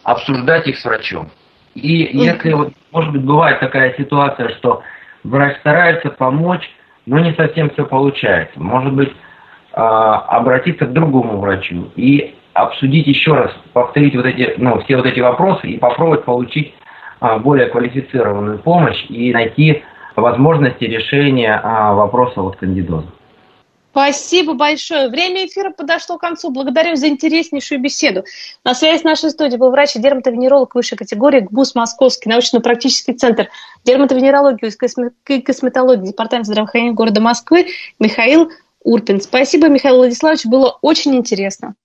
обсуждать 0.03 0.67
их 0.67 0.79
с 0.79 0.85
врачом. 0.85 1.29
И 1.75 2.09
если 2.11 2.53
вот, 2.53 2.73
может 2.91 3.11
быть, 3.11 3.23
бывает 3.23 3.59
такая 3.59 3.93
ситуация, 3.97 4.49
что 4.55 4.83
врач 5.23 5.57
старается 5.59 6.09
помочь, 6.09 6.69
но 7.05 7.19
не 7.19 7.33
совсем 7.33 7.69
все 7.71 7.85
получается. 7.85 8.59
Может 8.59 8.93
быть, 8.93 9.11
а, 9.73 10.19
обратиться 10.37 10.85
к 10.85 10.93
другому 10.93 11.39
врачу 11.39 11.91
и 11.95 12.35
обсудить 12.53 13.07
еще 13.07 13.33
раз, 13.33 13.51
повторить 13.73 14.15
вот 14.15 14.25
эти, 14.25 14.53
ну, 14.57 14.79
все 14.81 14.97
вот 14.97 15.05
эти 15.05 15.21
вопросы 15.21 15.67
и 15.67 15.77
попробовать 15.77 16.25
получить 16.25 16.73
а, 17.21 17.39
более 17.39 17.67
квалифицированную 17.67 18.59
помощь 18.59 19.05
и 19.07 19.31
найти 19.31 19.83
возможности 20.15 20.83
решения 20.83 21.59
а, 21.63 21.93
вопроса 21.93 22.41
вот 22.41 22.57
кандидоза. 22.57 23.07
Спасибо 23.91 24.53
большое. 24.53 25.09
Время 25.09 25.45
эфира 25.45 25.71
подошло 25.71 26.17
к 26.17 26.21
концу. 26.21 26.49
Благодарю 26.49 26.95
за 26.95 27.09
интереснейшую 27.09 27.81
беседу. 27.81 28.23
На 28.63 28.73
связи 28.73 29.01
с 29.01 29.03
нашей 29.03 29.31
студией 29.31 29.59
был 29.59 29.69
врач 29.69 29.97
и 29.97 29.99
дерматовенеролог 29.99 30.73
высшей 30.75 30.97
категории 30.97 31.41
ГБУС 31.41 31.75
Московский 31.75 32.29
научно-практический 32.29 33.13
центр 33.13 33.49
дерматовенерологии 33.83 34.71
и 35.27 35.41
косметологии 35.41 36.07
Департамента 36.07 36.51
здравоохранения 36.51 36.93
города 36.93 37.19
Москвы 37.19 37.67
Михаил 37.99 38.51
Урпин. 38.83 39.19
Спасибо, 39.19 39.67
Михаил 39.67 39.97
Владиславович, 39.97 40.45
было 40.45 40.77
очень 40.81 41.13
интересно. 41.15 41.75